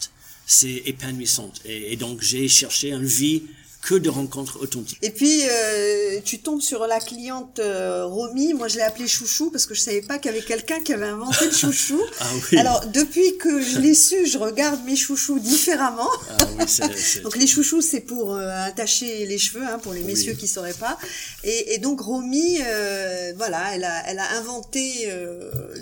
c'est 0.47 0.83
épanouissant. 0.87 1.53
Et, 1.65 1.97
donc 1.97 2.23
j'ai 2.23 2.49
cherché 2.49 2.93
une 2.93 3.05
vie 3.05 3.43
que 3.85 3.95
de 3.95 4.09
rencontres 4.09 4.61
authentiques. 4.63 4.99
Et 5.03 5.11
puis, 5.11 5.43
euh, 5.45 6.19
tu 6.25 6.39
tombes 6.39 6.63
sur 6.63 6.87
la 6.87 7.01
cliente 7.01 7.59
euh, 7.59 8.07
Romy. 8.07 8.55
Moi, 8.55 8.67
je 8.69 8.77
l'ai 8.77 8.83
appelée 8.83 9.07
Chouchou 9.07 9.51
parce 9.51 9.67
que 9.67 9.75
je 9.75 9.81
savais 9.81 10.01
pas 10.01 10.19
qu'il 10.19 10.31
y 10.31 10.35
avait 10.35 10.45
quelqu'un 10.45 10.81
qui 10.81 10.95
avait 10.95 11.07
inventé 11.07 11.45
le 11.45 11.53
chouchou. 11.53 12.01
ah, 12.21 12.31
oui. 12.51 12.59
Alors, 12.59 12.87
depuis 12.87 13.37
que 13.37 13.61
je 13.61 13.79
l'ai 13.79 13.93
su, 13.95 14.27
je 14.27 14.39
regarde 14.39 14.83
mes 14.87 14.97
chouchous 14.97 15.39
différemment. 15.39 16.09
Ah, 16.31 16.49
oui, 16.59 17.23
donc, 17.23 17.37
les 17.37 17.47
chouchous, 17.47 17.83
c'est 17.83 18.01
pour 18.01 18.35
euh, 18.35 18.49
attacher 18.65 19.27
les 19.27 19.37
cheveux, 19.37 19.65
hein, 19.65 19.79
pour 19.79 19.93
les 19.93 20.03
messieurs 20.03 20.33
qui 20.33 20.49
sauraient 20.49 20.73
pas. 20.73 20.99
Et, 21.43 21.75
et 21.75 21.79
donc, 21.79 22.01
Romy, 22.01 22.61
euh, 22.65 23.35
voilà, 23.37 23.75
elle 23.75 23.85
a, 23.85 24.03
elle 24.09 24.19
a 24.19 24.31
inventé 24.39 25.11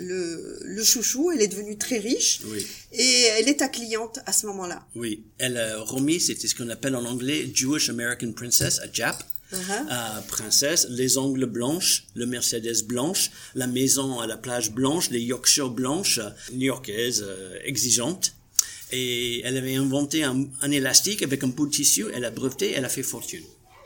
le, 0.01 0.59
le 0.61 0.83
chouchou. 0.83 1.31
Elle 1.31 1.41
est 1.41 1.47
devenue 1.47 1.77
très 1.77 1.99
riche. 1.99 2.41
Oui. 2.47 2.67
Et 2.91 3.23
elle 3.39 3.47
est 3.47 3.59
ta 3.59 3.69
cliente 3.69 4.19
à 4.25 4.33
ce 4.33 4.45
moment-là. 4.47 4.85
Oui. 4.95 5.23
Elle, 5.37 5.57
Romy, 5.77 6.19
c'était 6.19 6.47
ce 6.47 6.55
qu'on 6.55 6.69
appelle 6.69 6.95
en 6.97 7.05
anglais 7.05 7.49
Jewish 7.53 7.89
American 7.93 8.31
Princess, 8.33 8.79
a 8.79 8.91
Jap. 8.91 9.23
Uh 9.53 9.57
princesse, 10.27 10.87
les 10.89 11.19
ongles 11.19 11.45
blanches, 11.45 12.05
le 12.15 12.25
Mercedes 12.25 12.87
blanche, 12.87 13.29
la 13.53 13.67
maison 13.67 14.19
à 14.19 14.25
la 14.25 14.35
plage 14.35 14.71
blanche, 14.71 15.11
les 15.11 15.21
Yorkshire 15.21 15.69
blanches, 15.69 16.19
new-yorkaises, 16.53 17.23
euh, 17.23 17.59
exigeantes. 17.63 18.33
Et 18.91 19.41
elle 19.45 19.57
avait 19.57 19.75
inventé 19.75 20.23
un, 20.23 20.45
un, 20.61 20.71
élastique 20.71 21.21
avec 21.21 21.43
un 21.43 21.49
bout 21.49 21.67
de 21.67 21.71
tissu, 21.71 22.05
elle 22.15 22.25
a 22.25 22.31
breveté, 22.31 22.73
elle 22.75 22.85
a 22.85 22.89
fait 22.89 23.03
fortune. 23.03 23.43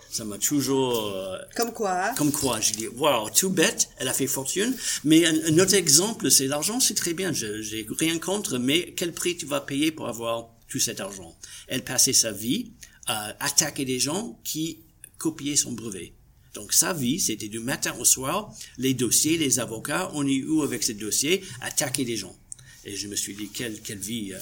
Ça 0.10 0.24
m'a 0.24 0.38
toujours... 0.38 1.14
Euh, 1.16 1.38
comme 1.56 1.74
quoi 1.74 2.08
hein? 2.08 2.16
Comme 2.16 2.32
quoi, 2.32 2.60
j'ai 2.60 2.74
dit, 2.74 2.88
wow, 2.88 3.30
tout 3.30 3.50
bête, 3.50 3.90
elle 3.98 4.08
a 4.08 4.14
fait 4.14 4.28
fortune. 4.28 4.76
Mais 5.04 5.26
un, 5.26 5.60
autre 5.60 5.76
exemple, 5.76 6.32
c'est 6.32 6.48
l'argent, 6.48 6.80
c'est 6.80 6.94
très 6.94 7.14
bien, 7.14 7.32
j'ai 7.34 7.86
rien 8.00 8.18
contre, 8.18 8.58
mais 8.58 8.94
quel 8.96 9.14
prix 9.14 9.38
tu 9.38 9.46
vas 9.46 9.62
payer 9.62 9.92
pour 9.92 10.08
avoir 10.08 10.50
tout 10.70 10.80
cet 10.80 11.02
argent? 11.02 11.36
Elle 11.68 11.84
passait 11.84 12.14
sa 12.14 12.32
vie 12.32 12.72
à 13.08 13.36
attaquer 13.44 13.86
des 13.86 14.00
gens 14.00 14.40
qui 14.44 14.80
copiaient 15.18 15.56
son 15.56 15.72
brevet. 15.72 16.14
Donc 16.54 16.74
sa 16.74 16.94
vie, 16.94 17.20
c'était 17.20 17.50
du 17.50 17.60
matin 17.60 17.96
au 18.00 18.06
soir, 18.06 18.54
les 18.78 18.94
dossiers, 18.94 19.38
les 19.38 19.60
avocats, 19.60 20.12
on 20.14 20.26
est 20.28 20.44
où 20.44 20.64
avec 20.64 20.84
ces 20.84 20.94
dossiers, 20.94 21.44
attaquer 21.62 22.04
des 22.06 22.18
gens. 22.18 22.36
Et 22.84 22.96
je 22.96 23.08
me 23.08 23.16
suis 23.16 23.36
dit, 23.36 23.50
quelle, 23.50 23.82
quelle 23.82 24.00
vie. 24.00 24.34
Euh. 24.34 24.40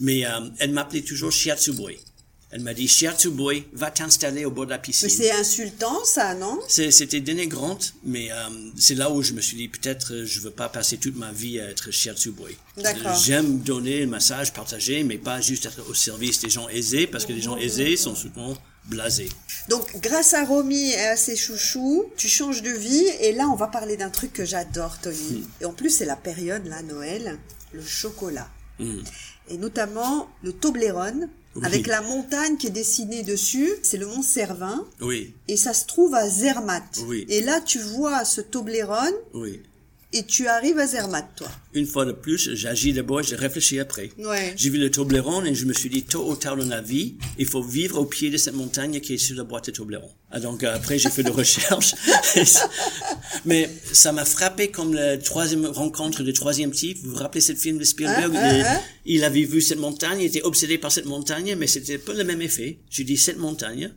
Mais 0.00 0.24
euh, 0.26 0.48
elle 0.58 0.72
m'appelait 0.72 1.02
toujours 1.02 1.30
Shiatsuboi. 1.30 1.92
Elle 2.54 2.60
m'a 2.60 2.72
dit, 2.72 2.88
Boy, 3.32 3.64
va 3.72 3.90
t'installer 3.90 4.44
au 4.44 4.50
bord 4.52 4.66
de 4.66 4.70
la 4.70 4.78
piscine. 4.78 5.08
Mais 5.08 5.12
c'est 5.12 5.32
insultant, 5.32 6.04
ça, 6.04 6.34
non? 6.34 6.60
C'était 6.68 7.20
dénigrante, 7.20 7.94
mais 8.04 8.30
euh, 8.30 8.36
c'est 8.78 8.94
là 8.94 9.10
où 9.10 9.22
je 9.22 9.32
me 9.32 9.40
suis 9.40 9.56
dit, 9.56 9.66
peut-être 9.66 10.22
je 10.24 10.38
veux 10.38 10.52
pas 10.52 10.68
passer 10.68 10.96
toute 10.96 11.16
ma 11.16 11.32
vie 11.32 11.58
à 11.58 11.68
être 11.68 11.90
Boy. 12.30 12.56
D'accord. 12.76 13.16
J'aime 13.16 13.58
donner 13.58 14.02
le 14.02 14.06
massage, 14.06 14.52
partager, 14.52 15.02
mais 15.02 15.18
pas 15.18 15.40
juste 15.40 15.66
être 15.66 15.84
au 15.90 15.94
service 15.94 16.42
des 16.42 16.48
gens 16.48 16.68
aisés, 16.68 17.08
parce 17.08 17.26
que 17.26 17.32
les 17.32 17.42
gens 17.42 17.56
aisés 17.56 17.96
sont 17.96 18.14
souvent 18.14 18.56
blasés. 18.84 19.30
Donc, 19.68 20.00
grâce 20.00 20.32
à 20.34 20.44
Romy 20.44 20.90
et 20.90 21.00
à 21.00 21.16
ses 21.16 21.34
chouchous, 21.34 22.04
tu 22.16 22.28
changes 22.28 22.62
de 22.62 22.70
vie, 22.70 23.04
et 23.18 23.32
là, 23.32 23.48
on 23.48 23.56
va 23.56 23.66
parler 23.66 23.96
d'un 23.96 24.10
truc 24.10 24.32
que 24.32 24.44
j'adore, 24.44 25.00
Tony. 25.00 25.16
Hmm. 25.16 25.46
Et 25.60 25.64
en 25.64 25.72
plus, 25.72 25.90
c'est 25.90 26.04
la 26.04 26.14
période, 26.14 26.64
là, 26.68 26.82
Noël, 26.82 27.36
le 27.72 27.82
chocolat. 27.82 28.48
Hmm. 28.78 29.02
Et 29.48 29.58
notamment 29.58 30.28
le 30.44 30.52
Toblerone, 30.52 31.28
avec 31.62 31.86
la 31.86 32.00
montagne 32.02 32.56
qui 32.56 32.66
est 32.66 32.70
dessinée 32.70 33.22
dessus. 33.22 33.70
C'est 33.82 33.96
le 33.96 34.06
mont 34.06 34.22
Cervin. 34.22 34.84
Oui. 35.00 35.34
Et 35.48 35.56
ça 35.56 35.72
se 35.72 35.86
trouve 35.86 36.14
à 36.14 36.28
Zermatt. 36.28 37.00
Oui. 37.06 37.26
Et 37.28 37.42
là, 37.42 37.60
tu 37.60 37.78
vois 37.78 38.24
ce 38.24 38.40
Toblerone. 38.40 39.14
Oui. 39.34 39.60
Et 40.14 40.22
tu 40.22 40.46
arrives 40.46 40.78
à 40.78 40.86
Zermatt, 40.86 41.26
toi. 41.34 41.48
Une 41.74 41.86
fois 41.86 42.04
de 42.04 42.12
plus, 42.12 42.54
j'agis 42.54 42.92
d'abord, 42.92 43.22
je 43.24 43.34
réfléchis 43.34 43.80
après. 43.80 44.10
Ouais. 44.18 44.54
J'ai 44.56 44.70
vu 44.70 44.78
le 44.78 44.88
Toblerone 44.88 45.46
et 45.48 45.54
je 45.56 45.64
me 45.64 45.72
suis 45.72 45.90
dit, 45.90 46.04
tôt 46.04 46.30
ou 46.30 46.36
tard 46.36 46.56
dans 46.56 46.68
la 46.68 46.80
vie, 46.80 47.16
il 47.36 47.46
faut 47.46 47.62
vivre 47.62 47.98
au 47.98 48.04
pied 48.04 48.30
de 48.30 48.36
cette 48.36 48.54
montagne 48.54 49.00
qui 49.00 49.14
est 49.14 49.18
sur 49.18 49.36
la 49.36 49.42
boîte 49.42 49.66
de 49.66 49.72
Toblerone. 49.72 50.08
Ah, 50.30 50.38
donc 50.38 50.62
euh, 50.62 50.72
après, 50.72 50.98
j'ai 50.98 51.10
fait 51.10 51.24
des 51.24 51.30
recherches. 51.42 51.96
Mais 53.44 53.68
ça 53.92 54.12
m'a 54.12 54.24
frappé 54.24 54.68
comme 54.68 54.94
la 54.94 55.18
troisième 55.18 55.66
rencontre 55.66 56.22
du 56.22 56.32
troisième 56.32 56.70
type. 56.70 56.98
Vous 57.02 57.10
vous 57.10 57.16
rappelez 57.16 57.40
ce 57.40 57.54
film 57.54 57.78
de 57.78 57.84
Spielberg 57.84 58.32
Ah, 58.36 58.40
ah, 58.40 58.56
il, 58.56 58.64
ah. 58.64 58.80
il 59.06 59.24
avait 59.24 59.42
vu 59.42 59.60
cette 59.60 59.80
montagne, 59.80 60.20
il 60.20 60.26
était 60.26 60.42
obsédé 60.42 60.78
par 60.78 60.92
cette 60.92 61.06
montagne, 61.06 61.56
mais 61.58 61.66
c'était 61.66 61.98
pas 61.98 62.14
le 62.14 62.22
même 62.22 62.40
effet. 62.40 62.78
J'ai 62.88 63.02
dit, 63.02 63.16
cette 63.16 63.38
montagne, 63.38 63.92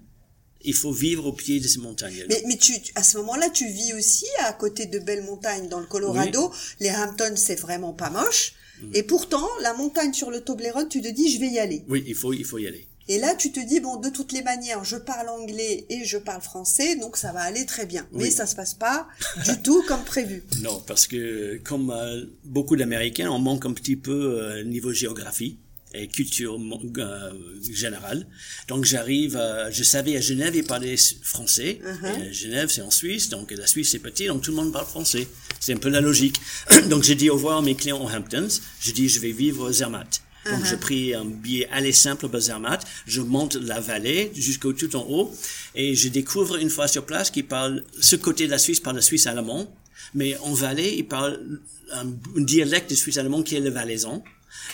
il 0.63 0.73
faut 0.73 0.91
vivre 0.91 1.25
au 1.27 1.33
pied 1.33 1.59
de 1.59 1.67
cette 1.67 1.81
montagne. 1.81 2.25
Mais, 2.29 2.43
mais 2.47 2.57
tu, 2.57 2.73
à 2.95 3.03
ce 3.03 3.17
moment-là, 3.17 3.49
tu 3.49 3.67
vis 3.67 3.93
aussi 3.93 4.25
à 4.43 4.53
côté 4.53 4.85
de 4.85 4.99
belles 4.99 5.23
montagnes 5.23 5.69
dans 5.69 5.79
le 5.79 5.85
Colorado. 5.85 6.51
Les 6.79 6.91
Hamptons, 6.91 7.35
c'est 7.35 7.59
vraiment 7.59 7.93
pas 7.93 8.09
moche. 8.09 8.53
Mm. 8.81 8.91
Et 8.93 9.03
pourtant, 9.03 9.47
la 9.61 9.73
montagne 9.73 10.13
sur 10.13 10.31
le 10.31 10.41
Toblerone, 10.41 10.89
tu 10.89 11.01
te 11.01 11.07
dis, 11.07 11.31
je 11.31 11.39
vais 11.39 11.47
y 11.47 11.59
aller. 11.59 11.83
Oui, 11.87 12.03
il 12.07 12.15
faut, 12.15 12.33
il 12.33 12.45
faut 12.45 12.57
y 12.57 12.67
aller. 12.67 12.87
Et 13.09 13.19
là, 13.19 13.35
tu 13.35 13.53
te 13.53 13.59
dis, 13.59 13.79
bon, 13.79 13.95
de 13.97 14.09
toutes 14.09 14.33
les 14.33 14.41
manières, 14.41 14.83
je 14.83 14.97
parle 14.97 15.29
anglais 15.29 15.85
et 15.89 16.03
je 16.03 16.17
parle 16.17 16.41
français, 16.41 16.97
donc 16.97 17.15
ça 17.15 17.31
va 17.31 17.39
aller 17.39 17.65
très 17.65 17.85
bien. 17.85 18.05
Mais 18.11 18.29
ça 18.29 18.45
se 18.45 18.53
passe 18.53 18.73
pas 18.73 19.07
du 19.45 19.61
tout 19.63 19.81
comme 19.87 20.03
prévu. 20.03 20.43
Non, 20.61 20.83
parce 20.85 21.07
que 21.07 21.57
comme 21.63 21.89
euh, 21.89 22.25
beaucoup 22.43 22.75
d'Américains, 22.75 23.29
on 23.29 23.39
manque 23.39 23.65
un 23.65 23.71
petit 23.71 23.95
peu 23.95 24.41
euh, 24.41 24.63
niveau 24.63 24.91
géographie 24.91 25.57
et 25.97 26.07
culture 26.07 26.57
euh, 26.97 27.31
générale. 27.71 28.25
Donc 28.67 28.85
j'arrive, 28.85 29.35
euh, 29.35 29.69
je 29.71 29.83
savais 29.83 30.15
à 30.17 30.21
Genève, 30.21 30.55
ils 30.55 30.63
parlaient 30.63 30.95
français. 31.23 31.79
Uh-huh. 31.83 32.29
Et, 32.29 32.33
Genève, 32.33 32.69
c'est 32.69 32.81
en 32.81 32.91
Suisse, 32.91 33.29
donc 33.29 33.51
la 33.51 33.67
Suisse 33.67 33.91
c'est 33.91 33.99
petit, 33.99 34.27
donc 34.27 34.41
tout 34.41 34.51
le 34.51 34.57
monde 34.57 34.71
parle 34.71 34.85
français. 34.85 35.27
C'est 35.59 35.73
un 35.73 35.77
peu 35.77 35.89
la 35.89 36.01
logique. 36.01 36.39
donc 36.89 37.03
j'ai 37.03 37.15
dit 37.15 37.29
au 37.29 37.35
revoir 37.35 37.57
à 37.57 37.61
mes 37.61 37.75
clients 37.75 38.03
aux 38.03 38.09
Hamptons. 38.09 38.47
Je 38.81 38.91
dis 38.91 39.09
je 39.09 39.19
vais 39.19 39.31
vivre 39.31 39.67
au 39.67 39.71
Zermatt. 39.71 40.21
Donc 40.45 40.61
Uh-huh. 40.61 40.69
j'ai 40.69 40.77
pris 40.77 41.13
un 41.13 41.25
billet 41.25 41.67
aller 41.71 41.91
simple 41.91 42.29
pour 42.29 42.39
Zermatt. 42.39 42.85
Je 43.05 43.21
monte 43.21 43.55
la 43.55 43.81
vallée 43.81 44.31
jusqu'au 44.33 44.71
tout 44.71 44.95
en 44.95 45.05
haut 45.09 45.35
et 45.75 45.93
je 45.93 46.07
découvre 46.07 46.55
une 46.55 46.69
fois 46.69 46.87
sur 46.87 47.05
place 47.05 47.31
qu'ils 47.31 47.47
parlent 47.47 47.83
ce 47.99 48.15
côté 48.15 48.45
de 48.45 48.51
la 48.51 48.57
Suisse 48.57 48.79
par 48.79 48.93
le 48.93 49.01
Suisse 49.01 49.27
allemand, 49.27 49.69
mais 50.13 50.37
en 50.37 50.53
vallée 50.53 50.95
ils 50.97 51.07
parlent 51.07 51.59
un, 51.91 52.07
un 52.07 52.41
dialecte 52.41 52.89
de 52.89 52.95
Suisse 52.95 53.17
allemand 53.17 53.43
qui 53.43 53.55
est 53.55 53.59
le 53.59 53.71
valaisan. 53.71 54.23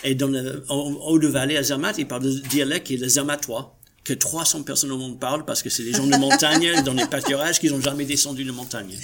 Et 0.03 0.15
dans 0.15 0.27
le 0.27 0.63
en 0.69 0.91
haut 0.91 1.19
de 1.19 1.27
vallée 1.27 1.57
à 1.57 1.63
Zermatt, 1.63 1.97
ils 1.97 2.07
parlent 2.07 2.23
le 2.25 2.39
dialecte 2.49 2.87
qui 2.87 2.95
est 2.95 2.97
le 2.97 3.07
zermattois 3.07 3.77
que 4.03 4.13
300 4.13 4.63
personnes 4.63 4.91
au 4.91 4.97
monde 4.97 5.17
parlent 5.19 5.45
parce 5.45 5.63
que 5.63 5.69
c'est 5.69 5.83
des 5.83 5.93
gens 5.93 6.05
de 6.05 6.17
montagne 6.17 6.81
dans 6.85 6.93
les 6.93 7.05
pâturages 7.05 7.59
qui 7.59 7.69
n'ont 7.69 7.79
jamais 7.81 8.03
descendu 8.05 8.43
de 8.43 8.51
montagne. 8.51 8.97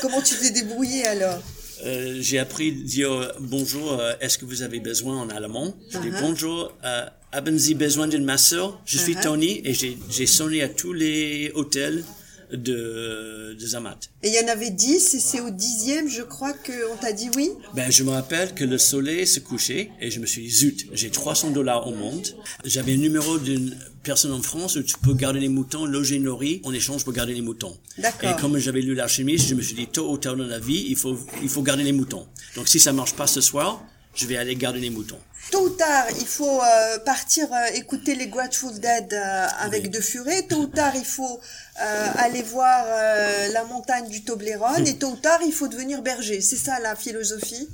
Comment 0.00 0.20
tu 0.20 0.34
t'es 0.34 0.50
débrouillé 0.50 1.06
alors? 1.06 1.40
Euh, 1.84 2.18
j'ai 2.20 2.38
appris 2.38 2.68
à 2.70 2.84
dire 2.84 3.32
bonjour, 3.40 3.92
euh, 4.00 4.12
est-ce 4.20 4.38
que 4.38 4.44
vous 4.44 4.62
avez 4.62 4.80
besoin 4.80 5.16
en 5.20 5.28
allemand? 5.30 5.74
Je 5.90 5.98
dis 5.98 6.08
Uh-huh. 6.08 6.20
bonjour, 6.20 6.72
euh, 6.84 7.06
haben 7.32 7.56
Sie 7.58 7.74
besoin 7.74 8.06
d'une 8.08 8.24
masseur 8.24 8.80
Je 8.84 8.98
suis 8.98 9.14
Uh-huh. 9.14 9.22
Tony 9.22 9.60
et 9.64 9.74
j'ai 9.74 10.26
sonné 10.26 10.62
à 10.62 10.68
tous 10.68 10.92
les 10.92 11.50
hôtels 11.54 12.04
de, 12.52 13.56
de 13.58 13.66
Zermatt. 13.66 14.10
Et 14.22 14.28
il 14.28 14.34
y 14.34 14.44
en 14.44 14.48
avait 14.48 14.70
dix, 14.70 15.14
et 15.14 15.20
c'est 15.20 15.40
au 15.40 15.50
dixième, 15.50 16.08
je 16.08 16.22
crois, 16.22 16.52
qu'on 16.52 16.96
t'a 17.00 17.12
dit 17.12 17.30
oui? 17.36 17.50
Ben, 17.74 17.90
je 17.90 18.02
me 18.04 18.10
rappelle 18.10 18.54
que 18.54 18.64
le 18.64 18.78
soleil 18.78 19.26
se 19.26 19.40
couchait 19.40 19.90
et 20.00 20.10
je 20.10 20.20
me 20.20 20.26
suis 20.26 20.42
dit, 20.42 20.50
zut, 20.50 20.86
j'ai 20.92 21.10
300 21.10 21.50
dollars 21.50 21.86
au 21.86 21.94
monde. 21.94 22.26
J'avais 22.64 22.94
un 22.94 22.98
numéro 22.98 23.38
d'une 23.38 23.76
personne 24.02 24.32
en 24.32 24.42
France 24.42 24.76
où 24.76 24.82
tu 24.82 24.96
peux 24.98 25.14
garder 25.14 25.40
les 25.40 25.48
moutons, 25.48 25.86
loger, 25.86 26.18
nourrir, 26.18 26.60
en 26.64 26.72
échange 26.72 27.04
pour 27.04 27.12
garder 27.12 27.34
les 27.34 27.42
moutons. 27.42 27.76
D'accord. 27.98 28.30
Et 28.30 28.40
comme 28.40 28.58
j'avais 28.58 28.80
lu 28.80 28.94
l'alchimiste, 28.94 29.48
je 29.48 29.54
me 29.54 29.62
suis 29.62 29.74
dit, 29.74 29.86
tôt 29.86 30.10
ou 30.10 30.18
tard 30.18 30.36
dans 30.36 30.46
la 30.46 30.58
vie, 30.58 30.86
il 30.88 30.96
faut, 30.96 31.18
il 31.42 31.48
faut 31.48 31.62
garder 31.62 31.84
les 31.84 31.92
moutons. 31.92 32.26
Donc 32.56 32.68
si 32.68 32.78
ça 32.80 32.92
marche 32.92 33.14
pas 33.14 33.26
ce 33.26 33.40
soir, 33.40 33.82
je 34.14 34.26
vais 34.26 34.36
aller 34.36 34.56
garder 34.56 34.80
les 34.80 34.90
moutons. 34.90 35.18
Tôt 35.50 35.66
ou 35.66 35.70
tard, 35.70 36.06
il 36.18 36.26
faut 36.26 36.60
euh, 36.62 36.98
partir 37.00 37.52
euh, 37.52 37.66
écouter 37.74 38.14
les 38.14 38.28
Grateful 38.28 38.72
Dead 38.80 39.12
euh, 39.12 39.46
avec 39.60 39.82
Oui. 39.82 39.88
De 39.90 40.00
Furet. 40.00 40.42
Tôt 40.48 40.62
ou 40.62 40.66
tard, 40.66 40.94
il 40.96 41.04
faut 41.04 41.40
euh, 41.82 42.06
aller 42.16 42.42
voir 42.42 42.84
euh, 42.86 43.48
la 43.48 43.64
montagne 43.64 44.08
du 44.08 44.24
Toblerone. 44.24 44.86
Et 44.86 44.96
tôt 44.96 45.10
ou 45.10 45.16
tard, 45.16 45.40
il 45.44 45.52
faut 45.52 45.68
devenir 45.68 46.00
berger. 46.00 46.40
C'est 46.40 46.56
ça 46.56 46.78
la 46.80 46.96
philosophie? 46.96 47.68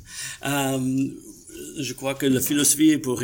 Euh, 0.44 1.08
je 1.78 1.92
crois 1.92 2.14
que 2.14 2.26
la 2.26 2.40
philosophie 2.40 2.90
est 2.90 2.98
pour 2.98 3.22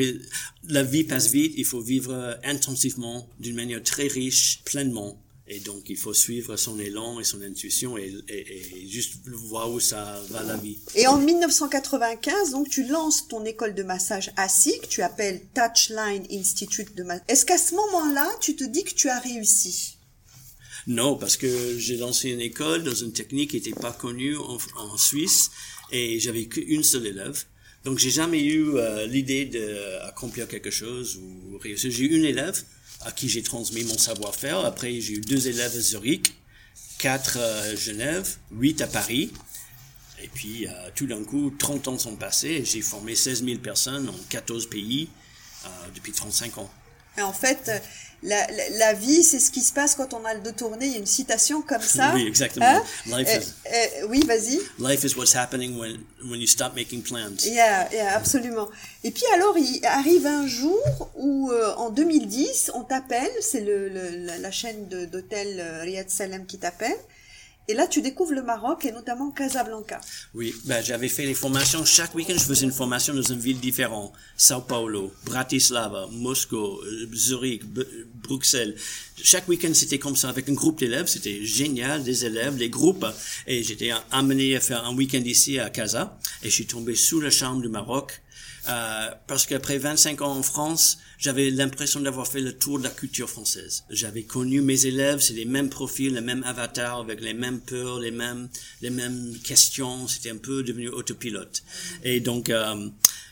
la 0.69 0.83
vie 0.83 1.05
passe 1.05 1.29
vite, 1.29 1.55
il 1.57 1.65
faut 1.65 1.81
vivre 1.81 2.39
intensivement, 2.45 3.27
d'une 3.41 3.57
manière 3.57 3.83
très 3.83 4.07
riche, 4.07 4.61
pleinement. 4.65 5.17
Et 5.47 5.61
donc, 5.61 5.91
il 5.91 5.99
faut 5.99 6.15
suivre 6.15 6.57
son 6.57 6.79
élan 6.79 7.21
et 7.21 7.25
son 7.25 7.43
intuition 7.43 7.99
et, 7.99 8.15
et, 8.29 8.83
et 8.83 8.89
juste 8.89 9.17
voir 9.27 9.71
où 9.71 9.79
ça 9.79 10.19
va 10.31 10.43
la 10.43 10.57
vie. 10.57 10.79
Et 10.95 11.07
en 11.07 11.19
1995, 11.19 12.53
donc, 12.53 12.71
tu 12.71 12.87
lances 12.87 13.29
ton 13.29 13.45
école 13.45 13.75
de 13.75 13.83
massage 13.83 14.33
ASIC, 14.37 14.83
que 14.83 14.87
tu 14.87 15.03
appelles 15.03 15.43
Touchline 15.55 16.27
Institute 16.31 16.97
de 16.97 17.03
Massage. 17.03 17.25
Est-ce 17.29 17.45
qu'à 17.45 17.59
ce 17.59 17.75
moment-là, 17.75 18.27
tu 18.41 18.57
te 18.57 18.65
dis 18.65 18.85
que 18.85 18.95
tu 18.95 19.11
as 19.11 19.19
réussi? 19.19 19.99
Non, 20.87 21.17
parce 21.17 21.37
que 21.37 21.79
j'ai 21.79 21.99
lancé 21.99 22.31
une 22.31 22.41
école 22.41 22.83
dans 22.83 22.95
une 22.95 23.13
technique 23.13 23.51
qui 23.51 23.57
n'était 23.57 23.79
pas 23.79 23.93
connue 23.93 24.39
en, 24.39 24.57
en 24.77 24.97
Suisse 24.97 25.51
et 25.93 26.21
j'avais 26.21 26.47
qu'une 26.47 26.83
seule 26.83 27.07
élève. 27.07 27.45
Donc, 27.85 27.99
j'ai 27.99 28.11
jamais 28.11 28.43
eu 28.43 28.77
euh, 28.77 29.07
l'idée 29.07 29.45
d'accomplir 29.45 30.49
quelque 30.49 30.71
chose 30.71 31.17
ou 31.17 31.59
réussir. 31.59 31.91
J'ai 31.91 32.05
eu 32.05 32.17
une 32.17 32.25
élève 32.25 32.63
à 33.05 33.13
qui 33.13 33.29
j'ai 33.29 33.43
transmis 33.43 33.85
mon 33.85 33.99
savoir-faire. 33.99 34.65
Après, 34.65 35.01
j'ai 35.01 35.15
eu 35.15 35.21
deux 35.21 35.49
élèves 35.49 35.77
à 35.77 35.81
Zurich, 35.81 36.35
quatre 36.99 37.39
à 37.39 37.75
Genève, 37.75 38.37
huit 38.51 38.81
à 38.81 38.87
Paris. 38.87 39.33
Et 40.23 40.29
puis, 40.29 40.67
euh, 40.67 40.71
tout 40.95 41.07
d'un 41.07 41.23
coup, 41.23 41.53
30 41.59 41.89
ans 41.89 41.99
sont 41.99 42.17
passés 42.17 42.49
et 42.49 42.65
j'ai 42.65 42.81
formé 42.81 43.15
16 43.15 43.45
000 43.45 43.59
personnes 43.59 44.09
en 44.09 44.17
14 44.31 44.69
pays 44.71 45.09
euh, 45.65 45.69
depuis 45.95 46.13
35 46.13 46.59
ans. 46.59 46.71
En 47.21 47.33
fait, 47.33 47.71
la, 48.25 48.47
la, 48.51 48.69
la 48.79 48.93
vie, 48.95 49.23
c'est 49.23 49.39
ce 49.39 49.51
qui 49.51 49.61
se 49.61 49.73
passe 49.73 49.95
quand 49.95 50.13
on 50.15 50.25
a 50.25 50.35
le 50.35 50.41
dos 50.41 50.51
tourné. 50.53 50.87
Il 50.87 50.93
y 50.93 50.97
a 50.97 50.99
une 50.99 51.07
citation 51.07 51.63
comme 51.63 51.81
ça. 51.83 52.11
Oui, 52.15 52.27
exactement. 52.27 52.67
Hein? 52.67 52.83
Life 53.07 53.29
Euh, 53.29 53.39
is- 53.39 53.53
euh, 54.03 54.07
oui, 54.09 54.25
vas-y. 54.27 54.59
Life 54.81 55.05
is 55.05 55.15
what's 55.17 55.35
happening 55.37 55.79
when, 55.79 55.99
when 56.29 56.41
you 56.41 56.47
stop 56.47 56.75
making 56.75 57.03
plans. 57.03 57.45
Yeah, 57.45 57.89
yeah, 57.93 58.17
absolument. 58.17 58.69
Et 59.05 59.11
puis 59.11 59.25
alors, 59.35 59.57
il 59.59 59.85
arrive 59.85 60.27
un 60.27 60.47
jour 60.47 60.83
où, 61.17 61.51
euh, 61.53 61.75
en 61.77 61.91
2010, 61.91 62.71
on 62.75 62.83
t'appelle, 62.83 63.31
c'est 63.41 63.61
le, 63.61 63.89
le- 63.89 64.25
la, 64.27 64.39
la 64.39 64.51
chaîne 64.51 64.89
d'hôtel 64.89 65.61
euh, 65.61 65.83
Riyad 65.83 66.09
Salem 66.11 66.47
qui 66.47 66.59
t'appelle, 66.59 66.97
et 67.67 67.75
là, 67.75 67.87
tu 67.87 68.03
découvres 68.03 68.33
le 68.33 68.43
Maroc 68.43 68.85
et 68.85 68.93
notamment 68.93 69.31
Casablanca. 69.31 70.01
Oui, 70.35 70.55
ben, 70.65 70.85
j'avais 70.85 71.09
fait 71.09 71.25
les 71.25 71.35
formations. 71.35 71.85
Chaque 71.85 72.15
week-end, 72.15 72.35
je 72.35 72.45
faisais 72.45 72.67
une 72.67 72.73
formation 72.73 73.15
dans 73.15 73.23
une 73.23 73.39
ville 73.39 73.59
différente. 73.59 74.13
Sao 74.37 74.61
Paulo, 74.61 75.13
Bratislava, 75.25 76.09
Moscou, 76.13 76.81
Zurich, 77.15 77.65
Bruxelles. 78.23 78.77
Chaque 79.23 79.49
week-end, 79.49 79.73
c'était 79.73 79.99
comme 79.99 80.17
ça 80.17 80.29
avec 80.29 80.49
un 80.51 80.53
groupe 80.53 80.79
d'élèves. 80.79 81.07
C'était 81.07 81.43
génial, 81.45 82.03
des 82.03 82.27
élèves, 82.27 82.57
les 82.59 82.69
groupes. 82.69 83.07
Et 83.47 83.63
j'étais 83.63 83.93
amené 84.11 84.57
à 84.57 84.61
faire 84.61 84.85
un 84.85 84.95
week-end 84.95 85.23
ici 85.25 85.59
à 85.59 85.71
Casa. 85.71 86.19
Et 86.43 86.51
je 86.51 86.55
suis 86.55 86.67
tombé 86.67 86.95
sous 86.95 87.21
le 87.21 87.31
charme 87.31 87.63
du 87.63 87.69
Maroc. 87.69 88.21
Euh, 88.69 89.11
parce 89.27 89.47
qu'après 89.47 89.79
25 89.79 90.23
ans 90.23 90.33
en 90.33 90.43
France, 90.43 90.99
j'avais 91.25 91.49
l'impression 91.49 92.01
d'avoir 92.01 92.27
fait 92.27 92.43
le 92.43 92.53
tour 92.53 92.79
de 92.79 92.85
la 92.85 92.91
culture 92.91 93.31
française. 93.31 93.85
J'avais 93.89 94.25
connu 94.25 94.61
mes 94.61 94.85
élèves, 94.85 95.21
c'est 95.21 95.33
les 95.33 95.47
mêmes 95.47 95.71
profils, 95.71 96.13
les 96.13 96.21
mêmes 96.21 96.45
avatars, 96.45 97.01
avec 97.01 97.23
les 97.23 97.33
mêmes 97.33 97.61
peurs, 97.61 97.99
les 97.99 98.11
mêmes, 98.11 98.51
les 98.83 98.91
mêmes 98.91 99.35
questions. 99.43 100.07
C'était 100.07 100.29
un 100.29 100.37
peu 100.37 100.63
devenu 100.63 100.91
autopilote. 100.91 101.63
Et 102.03 102.21
donc, 102.21 102.51
euh, 102.51 102.91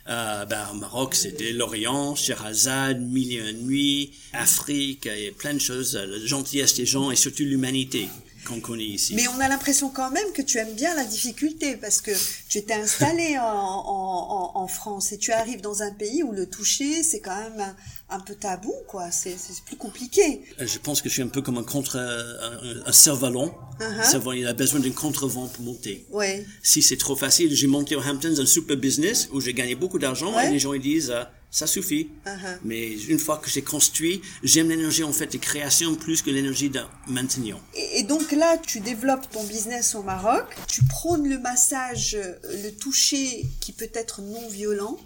euh, 0.08 0.44
ben, 0.46 0.68
au 0.72 0.76
Maroc, 0.76 1.14
c'était 1.14 1.52
l'Orient, 1.52 2.14
Sherazade, 2.14 3.02
Mille 3.02 3.34
et 3.34 3.50
une 3.50 3.66
nuits, 3.66 4.12
Afrique, 4.32 5.04
et 5.04 5.30
plein 5.32 5.52
de 5.52 5.60
choses, 5.60 5.94
la 5.94 6.24
gentillesse 6.24 6.72
des 6.72 6.86
gens 6.86 7.10
et 7.10 7.16
surtout 7.16 7.42
l'humanité 7.42 8.08
qu'on 8.46 8.60
connaît 8.60 8.84
ici. 8.84 9.14
Mais 9.14 9.26
on 9.28 9.40
a 9.40 9.48
l'impression 9.48 9.88
quand 9.90 10.10
même 10.10 10.32
que 10.34 10.42
tu 10.42 10.58
aimes 10.58 10.74
bien 10.74 10.94
la 10.94 11.04
difficulté 11.04 11.76
parce 11.76 12.00
que 12.00 12.10
tu 12.48 12.58
étais 12.58 12.74
installé 12.74 13.38
en, 13.40 13.44
en, 13.44 14.52
en, 14.54 14.62
en 14.62 14.66
France 14.68 15.12
et 15.12 15.18
tu 15.18 15.32
arrives 15.32 15.60
dans 15.60 15.82
un 15.82 15.92
pays 15.92 16.22
où 16.22 16.32
le 16.32 16.46
toucher, 16.46 17.02
c'est 17.02 17.20
quand 17.20 17.36
même 17.36 17.60
un, 17.60 18.16
un 18.16 18.20
peu 18.20 18.34
tabou, 18.34 18.74
quoi. 18.88 19.10
C'est 19.10 19.36
c'est 19.38 19.62
plus 19.64 19.76
compliqué. 19.76 20.42
Euh, 20.60 20.66
Je 20.66 20.78
pense 20.78 21.00
que 21.02 21.08
je 21.08 21.14
suis 21.14 21.22
un 21.22 21.28
peu 21.28 21.40
comme 21.42 21.58
un 21.58 21.62
contre, 21.64 21.96
un, 21.98 22.86
un 22.86 22.92
cerf-volant. 22.92 23.54
Uh-huh. 23.80 24.04
Cerf-volant, 24.04 24.36
il 24.38 24.46
a 24.46 24.52
besoin 24.52 24.80
d'un 24.80 24.90
contre-vent 24.90 25.46
pour 25.48 25.64
monter. 25.64 26.06
Ouais. 26.10 26.44
Si 26.62 26.82
c'est 26.82 26.96
trop 26.98 27.16
facile, 27.16 27.54
j'ai 27.54 27.66
monté 27.66 27.96
aux 27.96 28.02
Hamptons 28.02 28.38
un 28.38 28.46
super 28.46 28.76
business 28.76 29.28
où 29.32 29.40
j'ai 29.40 29.54
gagné 29.54 29.74
beaucoup 29.74 29.98
d'argent 29.98 30.34
Ouais. 30.34 30.48
et 30.48 30.50
les 30.50 30.58
gens 30.58 30.72
ils 30.72 30.80
disent 30.82 31.10
euh, 31.10 31.24
ça 31.52 31.66
suffit. 31.68 32.10
Uh-huh. 32.26 32.58
Mais 32.64 32.90
une 32.90 33.18
fois 33.18 33.36
que 33.36 33.48
j'ai 33.48 33.62
construit, 33.62 34.22
j'aime 34.42 34.70
l'énergie 34.70 35.04
en 35.04 35.12
fait 35.12 35.30
de 35.30 35.38
création 35.38 35.94
plus 35.94 36.22
que 36.22 36.30
l'énergie 36.30 36.70
de 36.70 36.80
maintenant. 37.06 37.60
Et, 37.74 38.00
et 38.00 38.02
donc 38.02 38.32
là, 38.32 38.58
tu 38.58 38.80
développes 38.80 39.30
ton 39.30 39.44
business 39.44 39.94
au 39.94 40.02
Maroc, 40.02 40.46
tu 40.66 40.82
prônes 40.84 41.28
le 41.28 41.38
massage, 41.38 42.14
euh, 42.14 42.34
le 42.64 42.70
toucher 42.70 43.46
qui 43.60 43.72
peut 43.72 43.90
être 43.92 44.22
non 44.22 44.48
violent, 44.48 44.98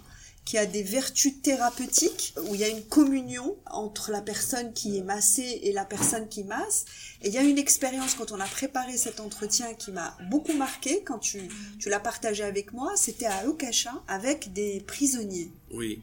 qui 0.45 0.57
a 0.57 0.65
des 0.65 0.83
vertus 0.83 1.41
thérapeutiques, 1.41 2.33
où 2.43 2.55
il 2.55 2.61
y 2.61 2.63
a 2.63 2.69
une 2.69 2.85
communion 2.85 3.57
entre 3.65 4.11
la 4.11 4.21
personne 4.21 4.71
qui 4.71 4.97
est 4.97 5.03
massée 5.03 5.59
et 5.63 5.73
la 5.73 5.83
personne 5.83 6.29
qui 6.29 6.45
masse. 6.45 6.85
Et 7.21 7.27
il 7.27 7.33
y 7.33 7.37
a 7.37 7.41
une 7.41 7.57
expérience 7.57 8.13
quand 8.13 8.31
on 8.31 8.39
a 8.39 8.45
préparé 8.45 8.95
cet 8.95 9.19
entretien 9.19 9.73
qui 9.73 9.91
m'a 9.91 10.17
beaucoup 10.29 10.53
marqué 10.53 11.03
quand 11.03 11.19
tu, 11.19 11.49
tu 11.79 11.89
l'as 11.89 11.99
partagé 11.99 12.45
avec 12.45 12.71
moi, 12.71 12.93
c'était 12.95 13.25
à 13.25 13.45
Okasha 13.45 13.91
avec 14.07 14.53
des 14.53 14.79
prisonniers. 14.87 15.51
Oui. 15.73 15.99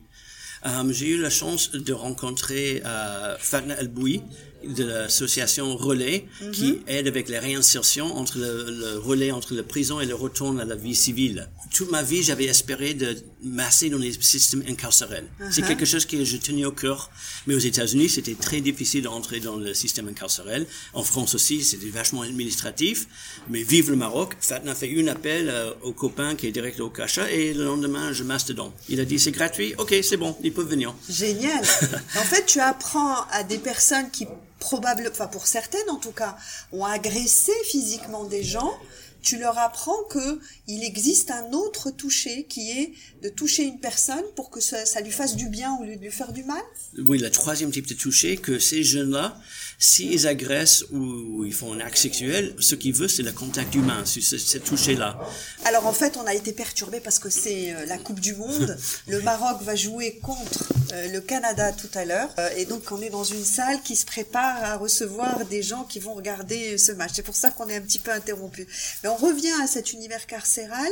Euh, 0.67 0.93
j'ai 0.93 1.11
eu 1.11 1.21
la 1.21 1.31
chance 1.31 1.73
de 1.73 1.93
rencontrer 1.93 2.83
euh, 2.87 3.37
Fatna 3.39 3.75
El-Boui 3.75 4.23
de 4.69 4.85
l'association 4.85 5.77
Relais 5.77 6.27
qui 6.53 6.73
Mhm. 6.73 6.79
aide 6.89 7.07
avec 7.09 7.29
les 7.29 7.39
réinsertions 7.39 8.17
entre 8.17 8.39
le, 8.39 8.65
le 8.71 8.99
relais 8.99 9.31
entre 9.33 9.55
la 9.55 9.63
prison 9.63 10.01
et 10.01 10.07
le 10.07 10.15
retour 10.15 10.59
à 10.59 10.65
la 10.65 10.75
vie 10.77 10.95
civile. 10.95 11.49
Toute 11.73 11.91
ma 11.91 12.03
vie, 12.03 12.23
j'avais 12.23 12.45
espéré 12.45 12.95
de 12.95 13.17
masser 13.43 13.91
dans 13.91 13.99
les 13.99 14.13
systèmes 14.13 14.65
incarcérels. 14.69 15.27
C'est 15.51 15.63
Uh-huh. 15.63 15.67
quelque 15.69 15.85
chose 15.85 16.05
que 16.07 16.25
je 16.25 16.37
tenais 16.37 16.65
au 16.65 16.73
cœur. 16.73 17.11
Mais 17.47 17.55
aux 17.55 17.59
États-Unis, 17.59 18.09
c'était 18.09 18.35
très 18.35 18.61
difficile 18.61 19.03
d'entrer 19.05 19.41
dans 19.41 19.57
le 19.57 19.75
système 19.75 20.09
incarcérel. 20.09 20.67
En 20.93 21.03
France 21.03 21.35
aussi, 21.35 21.63
c'était 21.65 21.87
vachement 21.89 22.23
administratif. 22.23 23.07
Mais 23.49 23.63
vive 23.63 23.91
le 23.91 23.97
Maroc. 23.97 24.35
Fatna 24.41 24.75
fait 24.75 24.89
une 24.89 25.09
appel 25.09 25.49
euh, 25.49 25.73
au 25.83 25.93
copain 25.93 26.35
qui 26.37 26.47
est 26.47 26.53
direct 26.53 26.81
au 26.81 26.91
Cacha 26.91 27.31
et 27.31 27.53
le 27.55 27.65
lendemain, 27.65 28.13
je 28.13 28.23
masse 28.23 28.47
dedans. 28.47 28.73
Il 28.89 29.01
a 29.01 29.05
dit, 29.05 29.19
c'est 29.19 29.33
gratuit. 29.33 29.75
Ok, 29.79 29.95
c'est 30.03 30.17
bon, 30.17 30.37
ils 30.43 30.53
peuvent 30.53 30.69
venir. 30.69 30.95
Génial. 31.11 31.61
en 32.17 32.23
fait, 32.25 32.47
tu 32.47 32.61
apprends 32.61 33.23
à 33.33 33.43
des 33.43 33.59
personnes 33.59 34.11
qui 34.11 34.27
probablement, 34.65 35.11
enfin 35.11 35.27
pour 35.27 35.47
certaines 35.47 35.91
en 35.91 35.99
tout 35.99 36.13
cas, 36.13 36.37
ont 36.73 36.87
agressé 36.87 37.53
physiquement 37.65 38.25
des 38.25 38.43
gens. 38.43 38.73
Tu 39.21 39.39
leur 39.39 39.59
apprends 39.59 40.03
que 40.11 40.39
il 40.67 40.83
existe 40.85 41.31
un 41.31 41.53
autre 41.53 41.91
toucher 41.91 42.45
qui 42.45 42.71
est 42.71 42.93
de 43.23 43.31
toucher 43.31 43.65
une 43.65 43.81
personne 43.81 44.25
pour 44.37 44.51
que 44.51 44.61
ça, 44.61 44.85
ça 44.85 45.01
lui 45.01 45.11
fasse 45.11 45.35
du 45.35 45.49
bien 45.49 45.77
au 45.79 45.85
lieu 45.85 45.97
de 45.97 46.03
lui 46.03 46.11
faire 46.11 46.33
du 46.33 46.45
mal? 46.45 46.63
Oui, 46.99 47.19
le 47.19 47.31
troisième 47.31 47.71
type 47.71 47.87
de 47.87 47.95
toucher, 47.95 48.37
que 48.37 48.59
ces 48.59 48.83
jeunes-là, 48.83 49.39
s'ils 49.79 50.27
agressent 50.27 50.85
ou 50.93 51.45
ils 51.45 51.53
font 51.53 51.73
un 51.73 51.81
acte 51.81 51.99
sexuel, 51.99 52.55
ce 52.59 52.75
qu'ils 52.75 52.95
veulent, 52.95 53.11
c'est 53.11 53.23
le 53.23 53.33
contact 53.33 53.75
humain, 53.75 54.05
c'est 54.05 54.21
ce, 54.21 54.59
toucher-là. 54.59 55.19
Alors 55.65 55.87
en 55.87 55.93
fait, 55.93 56.17
on 56.17 56.27
a 56.27 56.35
été 56.35 56.53
perturbé 56.53 57.01
parce 57.01 57.19
que 57.19 57.29
c'est 57.29 57.75
euh, 57.75 57.87
la 57.87 57.99
Coupe 57.99 58.21
du 58.21 58.35
Monde. 58.35 58.77
Le 59.09 59.21
Maroc 59.23 59.63
va 59.63 59.75
jouer 59.75 60.19
contre 60.23 60.73
euh, 60.93 61.09
le 61.09 61.21
Canada 61.21 61.73
tout 61.73 61.91
à 61.95 62.05
l'heure. 62.05 62.31
Euh, 62.39 62.49
et 62.57 62.65
donc 62.65 62.91
on 62.91 63.01
est 63.03 63.11
dans 63.11 63.25
une 63.25 63.45
salle 63.45 63.83
qui 63.83 63.97
se 63.97 64.05
prépare 64.05 64.63
à 64.65 64.77
recevoir 64.77 65.45
des 65.47 65.63
gens 65.63 65.85
qui 65.85 66.01
vont 66.01 66.15
regarder 66.15 66.79
ce 66.79 66.93
match. 66.93 67.13
C'est 67.15 67.23
pour 67.23 67.37
ça 67.37 67.51
qu'on 67.51 67.69
est 67.69 67.77
un 67.77 67.81
petit 67.81 67.99
peu 67.99 68.13
interrompu. 68.13 68.67
Mais 69.03 69.09
on 69.09 69.17
revient 69.17 69.55
à 69.63 69.67
cet 69.67 69.93
univers 69.93 70.27
carcéral. 70.27 70.89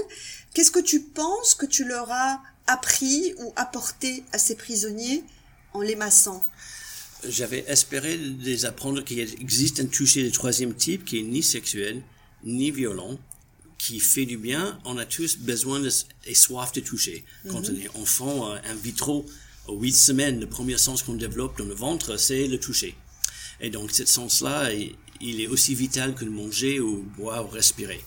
Qu'est-ce 0.54 0.70
que 0.70 0.80
tu 0.80 1.00
penses 1.00 1.54
que 1.54 1.66
tu 1.66 1.84
leur 1.84 2.10
as 2.10 2.40
appris 2.66 3.34
ou 3.38 3.52
apporté 3.56 4.24
à 4.32 4.38
ces 4.38 4.54
prisonniers 4.54 5.24
en 5.72 5.80
les 5.80 5.96
massant? 5.96 6.44
J'avais 7.28 7.64
espéré 7.68 8.16
de 8.18 8.44
les 8.44 8.64
apprendre 8.64 9.02
qu'il 9.04 9.20
existe 9.20 9.78
un 9.80 9.86
toucher 9.86 10.24
de 10.24 10.30
troisième 10.30 10.74
type 10.74 11.04
qui 11.04 11.18
est 11.20 11.22
ni 11.22 11.42
sexuel, 11.42 12.02
ni 12.44 12.70
violent, 12.72 13.18
qui 13.78 14.00
fait 14.00 14.26
du 14.26 14.38
bien. 14.38 14.80
On 14.84 14.98
a 14.98 15.04
tous 15.06 15.38
besoin 15.38 15.78
de, 15.80 15.88
et 16.26 16.34
soif 16.34 16.72
de 16.72 16.80
toucher. 16.80 17.24
Quand 17.48 17.62
on 17.70 17.76
est 17.76 17.88
enfant, 17.96 18.50
euh, 18.52 18.56
in 18.64 18.74
vitro, 18.74 19.24
aux 19.68 19.78
huit 19.80 19.92
semaines, 19.94 20.40
le 20.40 20.48
premier 20.48 20.76
sens 20.78 21.02
qu'on 21.04 21.14
développe 21.14 21.56
dans 21.58 21.64
le 21.64 21.74
ventre, 21.74 22.16
c'est 22.16 22.48
le 22.48 22.58
toucher. 22.58 22.96
Et 23.60 23.70
donc, 23.70 23.92
ce 23.92 24.04
sens-là, 24.04 24.72
il- 24.72 25.40
est 25.40 25.46
aussi 25.46 25.76
vital 25.76 26.16
que 26.16 26.24
de 26.24 26.30
manger 26.30 26.80
ou 26.80 27.04
boire 27.16 27.44
ou 27.46 27.48
respirer. 27.48 28.00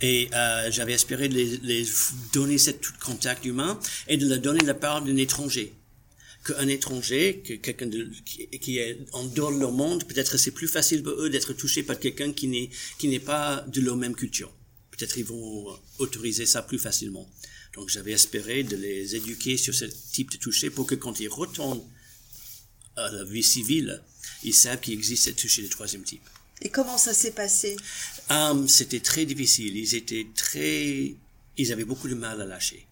Et 0.00 0.28
euh, 0.34 0.68
j'avais 0.72 0.94
espéré 0.94 1.28
de 1.28 1.34
les, 1.34 1.58
les 1.58 1.86
donner 2.32 2.58
cette 2.58 2.80
tout 2.80 2.92
contact 3.04 3.44
humain 3.44 3.78
et 4.08 4.16
de 4.16 4.26
leur 4.28 4.40
donner 4.40 4.64
la 4.64 4.74
part 4.74 5.02
d'un 5.02 5.16
étranger. 5.16 5.72
Qu'un 6.52 6.68
étranger, 6.68 7.42
que 7.46 7.54
quelqu'un 7.54 7.90
qui, 8.24 8.46
qui 8.48 8.78
est 8.78 8.98
en 9.12 9.24
dehors 9.24 9.52
de 9.52 9.58
leur 9.58 9.72
monde, 9.72 10.04
peut-être 10.04 10.36
c'est 10.36 10.50
plus 10.50 10.68
facile 10.68 11.02
pour 11.02 11.12
eux 11.12 11.30
d'être 11.30 11.52
touchés 11.52 11.82
par 11.82 11.98
quelqu'un 11.98 12.32
qui 12.32 12.46
n'est 12.48 12.70
qui 12.98 13.08
n'est 13.08 13.20
pas 13.20 13.64
de 13.74 13.80
leur 13.80 13.96
même 13.96 14.14
culture. 14.14 14.52
Peut-être 14.90 15.18
ils 15.18 15.24
vont 15.24 15.78
autoriser 15.98 16.46
ça 16.46 16.62
plus 16.62 16.78
facilement. 16.78 17.28
Donc 17.74 17.88
j'avais 17.88 18.12
espéré 18.12 18.62
de 18.64 18.76
les 18.76 19.14
éduquer 19.16 19.56
sur 19.56 19.74
ce 19.74 19.84
type 20.12 20.30
de 20.32 20.38
toucher 20.38 20.70
pour 20.70 20.86
que 20.86 20.94
quand 20.94 21.20
ils 21.20 21.28
retournent 21.28 21.84
à 22.96 23.10
la 23.10 23.24
vie 23.24 23.42
civile, 23.42 24.02
ils 24.42 24.54
savent 24.54 24.80
qu'il 24.80 24.94
existe 24.94 25.24
ce 25.26 25.30
toucher 25.30 25.62
de 25.62 25.68
troisième 25.68 26.02
type. 26.02 26.26
Et 26.62 26.68
comment 26.68 26.98
ça 26.98 27.14
s'est 27.14 27.30
passé? 27.32 27.76
Hum, 28.28 28.68
c'était 28.68 29.00
très 29.00 29.24
difficile. 29.24 29.76
Ils 29.76 29.94
étaient 29.94 30.26
très, 30.34 31.14
ils 31.56 31.72
avaient 31.72 31.84
beaucoup 31.84 32.08
de 32.08 32.14
mal 32.14 32.40
à 32.40 32.46
lâcher. 32.46 32.86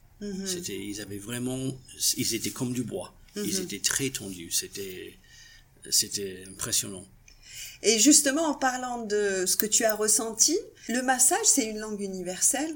C'était, 0.46 0.76
ils 0.76 1.00
avaient 1.00 1.18
vraiment, 1.18 1.78
ils 2.16 2.34
étaient 2.34 2.50
comme 2.50 2.72
du 2.72 2.82
bois. 2.82 3.14
Ils 3.36 3.60
étaient 3.60 3.80
très 3.80 4.10
tendus. 4.10 4.50
C'était, 4.50 5.18
c'était 5.90 6.44
impressionnant. 6.48 7.06
Et 7.82 7.98
justement, 7.98 8.46
en 8.46 8.54
parlant 8.54 9.04
de 9.04 9.46
ce 9.46 9.56
que 9.56 9.66
tu 9.66 9.84
as 9.84 9.94
ressenti, 9.94 10.58
le 10.88 11.02
massage, 11.02 11.44
c'est 11.44 11.66
une 11.66 11.78
langue 11.78 12.00
universelle. 12.00 12.74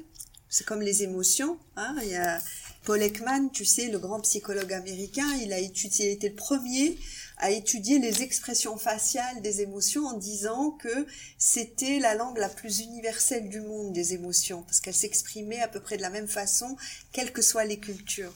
C'est 0.48 0.64
comme 0.64 0.82
les 0.82 1.02
émotions. 1.02 1.58
Hein. 1.76 1.96
Il 2.02 2.10
y 2.10 2.14
a 2.14 2.40
Paul 2.84 3.00
Ekman, 3.00 3.50
tu 3.50 3.64
sais, 3.64 3.88
le 3.88 3.98
grand 3.98 4.20
psychologue 4.20 4.72
américain, 4.72 5.28
il 5.40 5.52
a 5.52 5.58
étudié, 5.58 6.06
il 6.06 6.08
a 6.10 6.12
été 6.12 6.28
le 6.28 6.34
premier 6.34 6.98
à 7.38 7.50
étudier 7.50 7.98
les 7.98 8.22
expressions 8.22 8.76
faciales 8.76 9.40
des 9.40 9.62
émotions 9.62 10.06
en 10.06 10.18
disant 10.18 10.72
que 10.72 11.06
c'était 11.38 11.98
la 11.98 12.14
langue 12.14 12.38
la 12.38 12.48
plus 12.48 12.80
universelle 12.80 13.48
du 13.48 13.60
monde 13.60 13.92
des 13.92 14.14
émotions, 14.14 14.62
parce 14.62 14.80
qu'elles 14.80 14.94
s'exprimaient 14.94 15.60
à 15.60 15.68
peu 15.68 15.80
près 15.80 15.96
de 15.96 16.02
la 16.02 16.10
même 16.10 16.28
façon, 16.28 16.76
quelles 17.12 17.32
que 17.32 17.42
soient 17.42 17.64
les 17.64 17.78
cultures. 17.78 18.34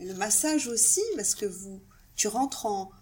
Le 0.00 0.14
massage 0.14 0.66
aussi, 0.66 1.00
parce 1.16 1.34
que 1.34 1.46
vous, 1.46 1.80
tu 2.16 2.28
rentres 2.28 2.66
en, 2.66 2.92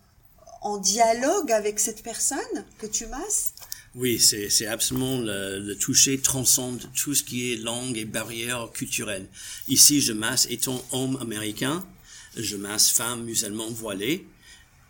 dialogue 0.81 1.53
avec 1.53 1.79
cette 1.79 2.03
personne 2.03 2.39
que 2.79 2.87
tu 2.87 3.07
masses. 3.07 3.53
Oui, 3.95 4.19
c'est, 4.19 4.67
absolument 4.67 5.19
le, 5.19 5.75
toucher 5.75 6.19
transcende 6.19 6.89
tout 6.95 7.15
ce 7.15 7.23
qui 7.23 7.53
est 7.53 7.57
langue 7.57 7.99
et 7.99 8.07
barrière 8.07 8.71
culturelle. 8.73 9.29
Ici, 9.69 10.01
je 10.01 10.15
masse, 10.15 10.47
étant 10.49 10.83
homme 10.93 11.19
américain, 11.21 11.85
je 12.37 12.57
masse 12.57 12.91
femme 12.91 13.25
musulmane 13.25 13.75
voilée. 13.75 14.27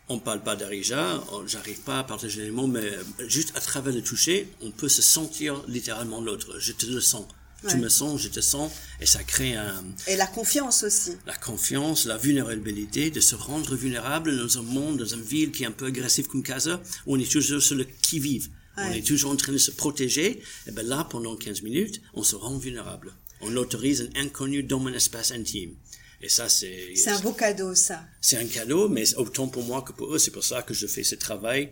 On 0.09 0.19
parle 0.19 0.43
pas 0.43 0.55
d'arija, 0.55 1.25
j'arrive 1.47 1.81
pas 1.81 1.99
à 1.99 2.05
partager 2.05 2.43
les 2.43 2.51
mots, 2.51 2.67
mais 2.67 2.93
juste 3.27 3.53
à 3.57 3.61
travers 3.61 3.93
le 3.93 4.03
toucher, 4.03 4.49
on 4.61 4.71
peut 4.71 4.89
se 4.89 5.03
sentir 5.03 5.63
littéralement 5.67 6.21
l'autre. 6.21 6.59
Je 6.61 6.73
te 6.73 6.87
le 6.87 7.01
sens. 7.01 7.27
Tu 7.69 7.77
me 7.77 7.89
sens, 7.89 8.21
je 8.21 8.29
te 8.29 8.41
sens, 8.41 8.71
et 9.01 9.07
ça 9.07 9.23
crée 9.23 9.55
un, 9.55 9.85
Et 10.07 10.17
la 10.17 10.27
confiance 10.27 10.83
aussi. 10.83 11.13
la 11.27 11.37
confiance, 11.37 12.05
la 12.05 12.19
vulnérabilité, 12.19 13.11
de 13.11 13.21
se 13.21 13.35
rendre 13.35 13.75
vulnérable 13.75 14.37
dans 14.37 14.59
un 14.59 14.63
monde, 14.63 14.99
dans 14.99 15.07
une 15.07 15.23
ville 15.23 15.51
qui 15.51 15.63
est 15.65 15.67
un 15.67 15.73
peu 15.73 15.87
agressif 15.87 16.29
comme 16.29 16.43
Casa, 16.43 16.83
où 17.07 17.15
on 17.17 17.19
est 17.19 17.31
toujours 17.31 17.63
sur 17.63 17.77
le 17.77 17.85
qui-vive. 17.85 18.49
On 18.77 18.91
est 18.91 19.07
toujours 19.07 19.31
en 19.31 19.37
train 19.37 19.53
de 19.53 19.59
se 19.59 19.71
protéger. 19.71 20.43
Et 20.67 20.73
ben 20.73 20.85
là, 20.85 21.07
pendant 21.09 21.37
15 21.37 21.63
minutes, 21.63 22.01
on 22.15 22.23
se 22.23 22.35
rend 22.35 22.59
vulnérable. 22.59 23.15
On 23.41 23.57
autorise 23.57 24.11
un 24.17 24.23
inconnu 24.23 24.63
dans 24.63 24.85
un 24.87 24.93
espace 24.93 25.31
intime. 25.31 25.75
Et 26.21 26.29
ça, 26.29 26.49
c'est... 26.49 26.95
C'est 26.97 27.11
un 27.11 27.21
beau 27.21 27.33
cadeau, 27.33 27.75
ça. 27.75 28.05
C'est 28.21 28.39
un 28.39 28.47
cadeau, 28.47 28.89
mais 28.89 29.15
autant 29.17 29.47
pour 29.47 29.63
moi 29.63 29.83
que 29.83 29.93
pour 29.93 30.15
eux. 30.15 30.19
C'est 30.19 30.31
pour 30.31 30.43
ça 30.43 30.63
que 30.63 30.73
je 30.73 30.87
fais 30.87 31.05
ce 31.05 31.15
travail. 31.15 31.71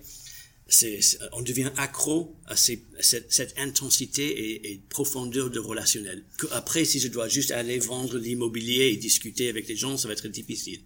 C'est- 0.68 1.18
on 1.32 1.42
devient 1.42 1.70
accro 1.76 2.36
à, 2.46 2.56
cette, 2.56 3.54
intensité 3.58 4.70
et, 4.72 4.80
profondeur 4.88 5.50
de 5.50 5.58
relationnel. 5.58 6.24
Après, 6.52 6.84
si 6.84 6.98
je 6.98 7.08
dois 7.08 7.28
juste 7.28 7.50
aller 7.50 7.78
vendre 7.78 8.18
l'immobilier 8.18 8.86
et 8.86 8.96
discuter 8.96 9.48
avec 9.48 9.68
les 9.68 9.76
gens, 9.76 9.96
ça 9.96 10.08
va 10.08 10.14
être 10.14 10.28
difficile. 10.28 10.80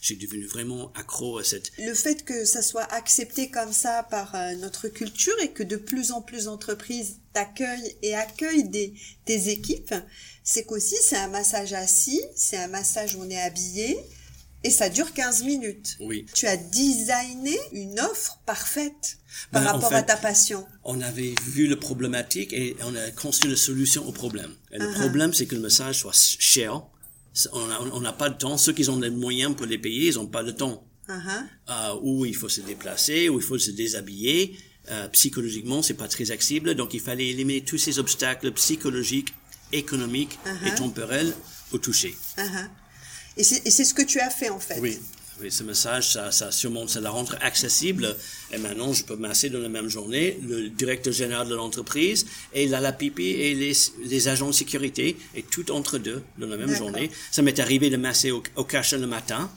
Je 0.00 0.06
suis 0.06 0.16
devenu 0.16 0.46
vraiment 0.46 0.92
accro 0.94 1.38
à 1.38 1.44
cette... 1.44 1.70
Le 1.78 1.94
fait 1.94 2.24
que 2.24 2.44
ça 2.44 2.60
soit 2.60 2.92
accepté 2.92 3.50
comme 3.50 3.72
ça 3.72 4.02
par 4.10 4.34
euh, 4.34 4.56
notre 4.56 4.88
culture 4.88 5.38
et 5.40 5.52
que 5.52 5.62
de 5.62 5.76
plus 5.76 6.10
en 6.10 6.20
plus 6.20 6.46
d'entreprises 6.46 7.18
t'accueillent 7.32 7.94
et 8.02 8.16
accueillent 8.16 8.68
des, 8.68 8.94
tes 9.24 9.48
équipes, 9.48 9.94
c'est 10.42 10.64
qu'aussi 10.64 10.96
c'est 11.00 11.16
un 11.16 11.28
massage 11.28 11.72
assis, 11.72 12.20
c'est 12.34 12.56
un 12.56 12.66
massage 12.66 13.14
où 13.14 13.20
on 13.22 13.30
est 13.30 13.40
habillé 13.40 13.96
et 14.64 14.70
ça 14.70 14.88
dure 14.88 15.12
15 15.12 15.42
minutes. 15.44 15.96
Oui. 16.00 16.26
Tu 16.34 16.46
as 16.46 16.56
designé 16.56 17.58
une 17.72 17.98
offre 18.00 18.38
parfaite 18.46 19.18
par 19.50 19.62
Ben, 19.62 19.68
en 19.68 19.72
rapport 19.72 19.92
à 19.94 20.02
ta 20.02 20.16
passion. 20.16 20.66
On 20.84 21.00
avait 21.00 21.34
vu 21.46 21.66
le 21.66 21.78
problématique 21.78 22.52
et 22.52 22.76
on 22.82 22.94
a 22.94 23.10
construit 23.10 23.50
la 23.50 23.56
solution 23.56 24.06
au 24.06 24.12
problème. 24.12 24.52
Et 24.72 24.78
le 24.78 24.86
Uh-huh. 24.88 25.00
problème, 25.00 25.32
c'est 25.32 25.46
que 25.46 25.54
le 25.54 25.60
massage 25.62 25.98
soit 26.00 26.12
cher. 26.38 26.82
On 27.52 28.00
n'a 28.00 28.12
pas 28.12 28.28
de 28.30 28.36
temps. 28.36 28.58
Ceux 28.58 28.72
qui 28.72 28.88
ont 28.90 28.98
les 29.00 29.10
moyens 29.10 29.56
pour 29.56 29.66
les 29.66 29.78
payer, 29.78 30.08
ils 30.08 30.14
n'ont 30.16 30.26
pas 30.26 30.42
le 30.42 30.54
temps. 30.54 30.86
Euh, 31.08 31.94
où 32.02 32.24
il 32.24 32.34
faut 32.34 32.48
se 32.48 32.60
déplacer, 32.60 33.28
où 33.28 33.38
il 33.38 33.44
faut 33.44 33.58
se 33.58 33.70
déshabiller. 33.70 34.56
Euh, 34.90 35.08
psychologiquement, 35.08 35.80
c'est 35.82 35.94
pas 35.94 36.08
très 36.08 36.30
accessible, 36.30 36.74
donc 36.74 36.92
il 36.94 37.00
fallait 37.00 37.28
éliminer 37.28 37.60
tous 37.62 37.78
ces 37.78 37.98
obstacles 38.00 38.50
psychologiques, 38.52 39.32
économiques 39.72 40.38
et 40.66 40.74
temporels 40.74 41.32
au 41.70 41.78
toucher. 41.78 42.16
Et 43.36 43.44
c'est 43.44 43.84
ce 43.84 43.94
que 43.94 44.02
tu 44.02 44.20
as 44.20 44.30
fait 44.30 44.50
en 44.50 44.60
fait. 44.60 44.78
Oui. 44.80 44.98
Oui, 45.40 45.50
ce 45.50 45.64
massage, 45.64 46.12
ça, 46.12 46.30
ça 46.30 46.52
surmonte, 46.52 46.90
ça 46.90 47.00
la 47.00 47.10
rend 47.10 47.24
accessible. 47.40 48.16
Et 48.52 48.58
maintenant, 48.58 48.92
je 48.92 49.02
peux 49.02 49.16
masser 49.16 49.48
dans 49.50 49.58
la 49.58 49.70
même 49.70 49.88
journée 49.88 50.38
le 50.42 50.68
directeur 50.68 51.12
général 51.12 51.48
de 51.48 51.54
l'entreprise 51.54 52.26
et 52.52 52.68
la, 52.68 52.80
la 52.80 52.92
pipi 52.92 53.28
et 53.30 53.54
les, 53.54 53.72
les 54.04 54.28
agents 54.28 54.48
de 54.48 54.52
sécurité 54.52 55.16
et 55.34 55.42
tout 55.42 55.72
entre 55.72 55.98
deux 55.98 56.22
dans 56.38 56.46
la 56.46 56.56
même 56.56 56.72
journée. 56.74 57.10
Ça 57.32 57.42
m'est 57.42 57.58
arrivé 57.58 57.90
de 57.90 57.96
masser 57.96 58.30
au, 58.30 58.42
au 58.56 58.66
le 58.70 59.06
matin 59.06 59.50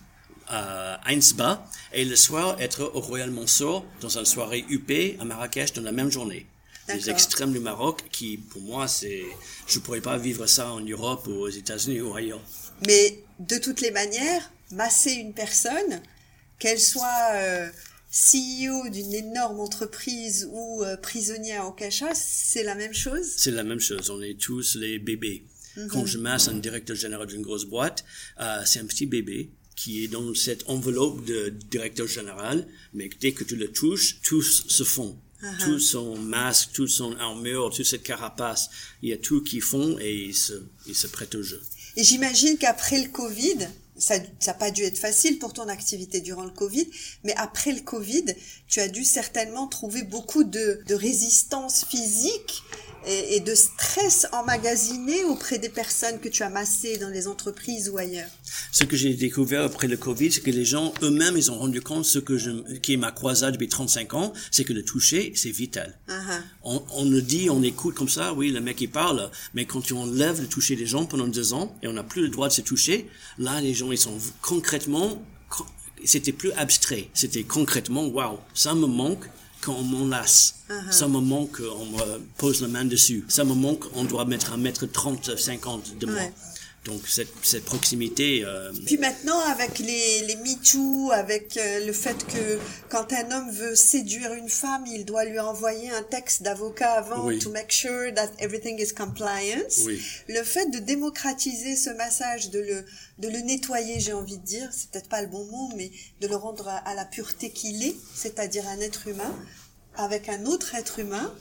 à 0.48 1.02
Ainsba 1.12 1.68
et 1.94 2.06
le 2.06 2.16
soir 2.16 2.56
être 2.60 2.92
au 2.94 3.02
Royal 3.02 3.30
Monceau 3.30 3.84
dans 4.02 4.18
une 4.18 4.26
soirée 4.26 4.66
UP 4.70 4.92
à 5.20 5.26
Marrakech 5.26 5.74
dans 5.74 5.82
la 5.82 5.92
même 5.92 6.10
journée. 6.10 6.48
Les 6.88 7.10
extrêmes 7.10 7.52
du 7.52 7.60
Maroc 7.60 8.04
qui, 8.12 8.38
pour 8.38 8.62
moi, 8.62 8.88
c'est, 8.88 9.24
je 9.68 9.80
pourrais 9.80 10.02
pas 10.02 10.18
vivre 10.18 10.46
ça 10.46 10.72
en 10.72 10.80
Europe 10.82 11.28
ou 11.28 11.32
aux 11.32 11.50
États-Unis 11.50 12.02
ou 12.02 12.14
ailleurs. 12.16 12.42
Mais 12.86 13.24
de 13.40 13.58
toutes 13.58 13.82
les 13.82 13.92
manières, 13.92 14.52
masser 14.72 15.12
une 15.12 15.34
personne, 15.34 16.02
qu'elle 16.60 16.80
soit 16.80 17.32
euh, 17.34 17.70
CEO 18.12 18.90
d'une 18.90 19.14
énorme 19.14 19.60
entreprise 19.60 20.48
ou 20.52 20.84
euh, 20.84 20.96
prisonnière 20.98 21.68
au 21.68 21.72
cachat, 21.72 22.16
c'est 22.16 22.64
la 22.64 22.76
même 22.76 22.94
chose? 22.94 23.26
C'est 23.36 23.52
la 23.52 23.64
même 23.64 23.80
chose. 23.80 24.10
On 24.10 24.22
est 24.22 24.40
tous 24.40 24.76
les 24.76 25.00
bébés. 25.00 25.44
Mhm. 25.76 25.88
Quand 25.90 26.06
je 26.06 26.18
masse 26.18 26.48
un 26.48 26.56
directeur 26.56 26.96
général 26.96 27.28
d'une 27.28 27.42
grosse 27.42 27.66
boîte, 27.66 28.06
euh, 28.40 28.62
c'est 28.66 28.80
un 28.80 28.86
petit 28.86 29.06
bébé 29.06 29.50
qui 29.76 30.06
est 30.06 30.08
dans 30.08 30.34
cette 30.34 30.64
enveloppe 30.70 31.26
de 31.26 31.50
directeur 31.70 32.08
général, 32.08 32.66
mais 32.94 33.10
dès 33.20 33.34
que 33.34 33.44
tu 33.44 33.58
le 33.58 33.68
touches, 33.68 34.22
tous 34.22 34.64
se 34.68 34.84
font. 34.84 35.20
Uh-huh. 35.44 35.64
Tout 35.66 35.80
son 35.80 36.16
masque, 36.16 36.70
tout 36.74 36.88
son 36.88 37.14
armure, 37.18 37.70
toute 37.70 37.86
cette 37.86 38.04
carapace, 38.04 38.70
il 39.02 39.10
y 39.10 39.14
a 39.14 39.18
tout 39.18 39.44
qui 39.44 39.60
font 39.60 40.00
et 40.00 40.16
ils 40.16 40.36
se, 40.36 40.54
ils 40.88 40.96
se 40.96 41.08
prêtent 41.08 41.36
au 41.36 41.44
jeu. 41.44 41.62
Et 41.98 42.04
j'imagine 42.04 42.58
qu'après 42.58 43.02
le 43.02 43.10
Covid, 43.10 43.68
ça 43.98 44.20
n'a 44.20 44.54
pas 44.54 44.72
dû 44.72 44.84
être 44.84 44.98
facile 44.98 45.40
pour 45.40 45.54
ton 45.54 45.68
activité 45.68 46.22
durant 46.22 46.44
le 46.44 46.50
Covid, 46.50 46.88
mais 47.24 47.34
après 47.38 47.72
le 47.72 47.82
Covid, 47.82 48.26
tu 48.68 48.80
as 48.80 48.88
dû 48.88 49.04
certainement 49.04 49.68
trouver 49.68 50.04
beaucoup 50.04 50.44
de, 50.44 50.82
de 50.86 50.96
résistance 50.96 51.86
physique 51.86 52.64
et, 53.08 53.40
de 53.40 53.54
stress 53.56 54.28
emmagasiné 54.32 55.24
auprès 55.26 55.60
des 55.60 55.70
personnes 55.70 56.20
que 56.20 56.30
tu 56.30 56.44
as 56.44 56.50
massées 56.50 56.98
dans 56.98 57.10
les 57.10 57.28
entreprises 57.28 57.90
ou 57.90 57.98
ailleurs 57.98 58.30
Ce 58.72 58.84
que 58.84 58.96
j'ai 58.96 59.14
découvert 59.14 59.64
après 59.64 59.88
le 59.88 59.98
Covid, 59.98 60.32
c'est 60.32 60.42
que 60.42 60.52
les 60.52 60.66
gens 60.66 60.94
eux-mêmes, 61.04 61.38
ils 61.38 61.52
ont 61.52 61.60
rendu 61.60 61.82
compte, 61.82 62.06
ce 62.06 62.20
que 62.20 62.38
je, 62.38 62.52
qui 62.80 62.94
est 62.94 62.98
ma 62.98 63.12
croisade 63.12 63.54
depuis 63.54 63.68
35 63.68 64.14
ans, 64.14 64.34
c'est 64.52 64.64
que 64.64 64.74
le 64.74 64.84
toucher, 64.84 65.34
c'est 65.36 65.52
vital. 65.52 65.98
Uh-huh. 66.10 66.42
On, 66.64 66.84
on 66.94 67.06
le 67.06 67.22
dit, 67.22 67.50
on 67.50 67.62
écoute 67.62 67.96
comme 67.96 68.10
ça, 68.10 68.34
oui, 68.34 68.52
le 68.52 68.62
mec 68.62 68.82
il 68.82 68.90
parle, 68.90 69.30
mais 69.54 69.66
quand 69.66 69.82
tu 69.82 69.94
enlèves 69.94 70.42
le 70.42 70.48
toucher 70.48 70.76
des 70.76 70.86
gens 70.86 71.06
pendant 71.06 71.28
deux 71.28 71.54
ans 71.54 71.76
et 71.84 71.88
on 71.88 71.94
n'a 71.94 72.04
plus 72.04 72.24
le 72.24 72.30
droit 72.30 72.48
de 72.48 72.54
se 72.54 72.62
toucher, 72.62 73.08
là 73.38 73.62
les 73.62 73.74
gens 73.74 73.85
ils 73.92 73.98
sont 73.98 74.18
concrètement, 74.42 75.22
c'était 76.04 76.32
plus 76.32 76.52
abstrait, 76.54 77.10
c'était 77.14 77.44
concrètement, 77.44 78.06
waouh, 78.06 78.38
ça 78.54 78.74
me 78.74 78.88
manque 78.88 79.26
quand 79.62 79.76
on 79.76 79.84
m'enlace. 79.84 80.56
Uh-huh. 80.70 80.92
Ça 80.92 81.08
me 81.08 81.20
manque, 81.20 81.60
on 81.60 81.86
me 81.86 82.20
pose 82.38 82.62
la 82.62 82.68
main 82.68 82.86
dessus. 82.86 83.26
Ça 83.28 83.44
me 83.44 83.54
manque, 83.54 83.86
on 83.96 84.04
doit 84.04 84.26
mettre 84.26 84.54
un 84.54 84.58
mètre 84.58 84.86
30, 84.86 85.38
50 85.38 85.98
de 85.98 86.06
moi. 86.06 86.22
Donc 86.86 87.08
cette, 87.08 87.34
cette 87.42 87.66
proximité. 87.66 88.44
Euh... 88.46 88.72
Puis 88.86 88.98
maintenant 88.98 89.40
avec 89.40 89.80
les, 89.80 90.22
les 90.22 90.36
MeToo, 90.36 91.12
avec 91.12 91.58
euh, 91.58 91.86
le 91.86 91.92
fait 91.92 92.26
que 92.28 92.60
quand 92.90 93.12
un 93.12 93.32
homme 93.32 93.52
veut 93.52 93.76
séduire 93.76 94.34
une 94.34 94.50
femme, 94.50 94.86
il 94.86 95.04
doit 95.04 95.26
lui 95.26 95.40
envoyer 95.40 95.90
un 95.90 96.04
texte 96.04 96.44
d'avocat 96.44 96.94
avant 96.94 97.38
to 97.40 97.50
make 97.52 97.72
sure 97.72 98.14
that 98.14 98.30
everything 98.40 98.80
is 98.80 98.94
compliance. 98.94 99.82
Oui. 99.86 100.00
Le 100.30 100.44
fait 100.44 100.70
de 100.70 100.78
démocratiser 100.78 101.76
ce 101.76 101.90
massage, 101.90 102.52
de 102.52 102.60
le 102.60 102.86
de 103.18 103.30
le 103.30 103.40
nettoyer, 103.40 104.00
j'ai 104.00 104.14
envie 104.14 104.38
de 104.38 104.46
dire, 104.46 104.70
c'est 104.72 104.90
peut-être 104.92 105.10
pas 105.10 105.22
le 105.22 105.28
bon 105.28 105.46
mot, 105.46 105.72
mais 105.76 105.90
de 106.22 106.28
le 106.28 106.36
rendre 106.36 106.68
à 106.68 106.94
la 106.94 107.06
pureté 107.06 107.50
qu'il 107.50 107.82
est, 107.84 107.96
c'est-à-dire 108.14 108.68
un 108.68 108.80
être 108.80 109.08
humain 109.08 109.34
avec 109.98 110.30
un 110.30 110.46
autre 110.46 110.76
être 110.76 111.00
humain 111.00 111.34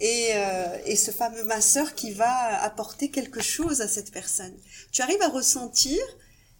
et, 0.00 0.28
euh, 0.34 0.78
et 0.84 0.96
ce 0.96 1.10
fameux 1.10 1.44
masseur 1.44 1.94
qui 1.94 2.12
va 2.12 2.62
apporter 2.62 3.10
quelque 3.10 3.42
chose 3.42 3.80
à 3.80 3.88
cette 3.88 4.12
personne. 4.12 4.54
Tu 4.92 5.02
arrives 5.02 5.22
à 5.22 5.28
ressentir 5.28 5.98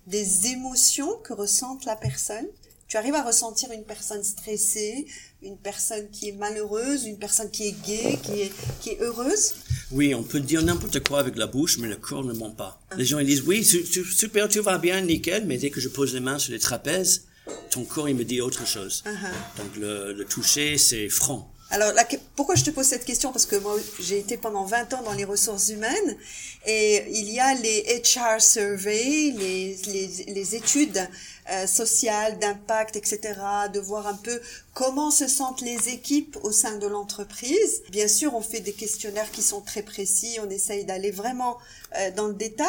des 0.06 0.46
émotions 0.46 1.16
que 1.24 1.32
ressente 1.32 1.84
la 1.84 1.96
personne. 1.96 2.46
Tu 2.88 2.96
arrives 2.96 3.16
à 3.16 3.24
ressentir 3.24 3.72
une 3.72 3.82
personne 3.82 4.22
stressée, 4.22 5.06
une 5.42 5.58
personne 5.58 6.08
qui 6.10 6.28
est 6.28 6.32
malheureuse, 6.32 7.04
une 7.04 7.18
personne 7.18 7.50
qui 7.50 7.66
est 7.66 7.82
gaie, 7.84 8.16
qui 8.22 8.42
est, 8.42 8.52
qui 8.80 8.90
est 8.90 9.00
heureuse. 9.00 9.54
Oui, 9.90 10.14
on 10.14 10.22
peut 10.22 10.38
dire 10.38 10.62
n'importe 10.62 11.00
quoi 11.00 11.18
avec 11.18 11.36
la 11.36 11.48
bouche, 11.48 11.78
mais 11.78 11.88
le 11.88 11.96
corps 11.96 12.24
ne 12.24 12.32
ment 12.32 12.52
pas. 12.52 12.80
Les 12.96 13.04
gens 13.04 13.18
ils 13.18 13.26
disent 13.26 13.42
oui, 13.42 13.64
super, 13.64 14.48
tu 14.48 14.60
vas 14.60 14.78
bien, 14.78 15.00
nickel, 15.00 15.46
mais 15.46 15.58
dès 15.58 15.70
que 15.70 15.80
je 15.80 15.88
pose 15.88 16.14
les 16.14 16.20
mains 16.20 16.38
sur 16.38 16.52
les 16.52 16.60
trapèzes, 16.60 17.24
ton 17.70 17.84
corps 17.84 18.08
il 18.08 18.14
me 18.14 18.24
dit 18.24 18.40
autre 18.40 18.64
chose. 18.66 19.02
Uh-huh. 19.04 19.58
Donc 19.62 19.76
le, 19.76 20.12
le 20.12 20.24
toucher 20.24 20.78
c'est 20.78 21.08
franc. 21.08 21.52
Alors, 21.70 21.92
pourquoi 22.36 22.54
je 22.54 22.62
te 22.62 22.70
pose 22.70 22.86
cette 22.86 23.04
question? 23.04 23.32
Parce 23.32 23.44
que 23.44 23.56
moi, 23.56 23.74
j'ai 23.98 24.20
été 24.20 24.36
pendant 24.36 24.64
20 24.64 24.94
ans 24.94 25.02
dans 25.02 25.12
les 25.12 25.24
ressources 25.24 25.68
humaines 25.68 26.16
et 26.64 27.04
il 27.10 27.28
y 27.28 27.40
a 27.40 27.54
les 27.54 28.02
HR 28.04 28.40
surveys, 28.40 29.32
les, 29.36 29.76
les, 29.86 30.24
les 30.28 30.54
études 30.54 31.08
euh, 31.50 31.66
sociales, 31.66 32.38
d'impact, 32.38 32.94
etc., 32.94 33.34
de 33.72 33.80
voir 33.80 34.06
un 34.06 34.14
peu 34.14 34.40
comment 34.74 35.10
se 35.10 35.26
sentent 35.26 35.60
les 35.60 35.88
équipes 35.88 36.38
au 36.44 36.52
sein 36.52 36.76
de 36.76 36.86
l'entreprise. 36.86 37.82
Bien 37.90 38.06
sûr, 38.06 38.34
on 38.34 38.42
fait 38.42 38.60
des 38.60 38.72
questionnaires 38.72 39.30
qui 39.32 39.42
sont 39.42 39.60
très 39.60 39.82
précis, 39.82 40.38
on 40.40 40.48
essaye 40.48 40.84
d'aller 40.84 41.10
vraiment 41.10 41.58
euh, 41.98 42.12
dans 42.12 42.28
le 42.28 42.34
détail, 42.34 42.68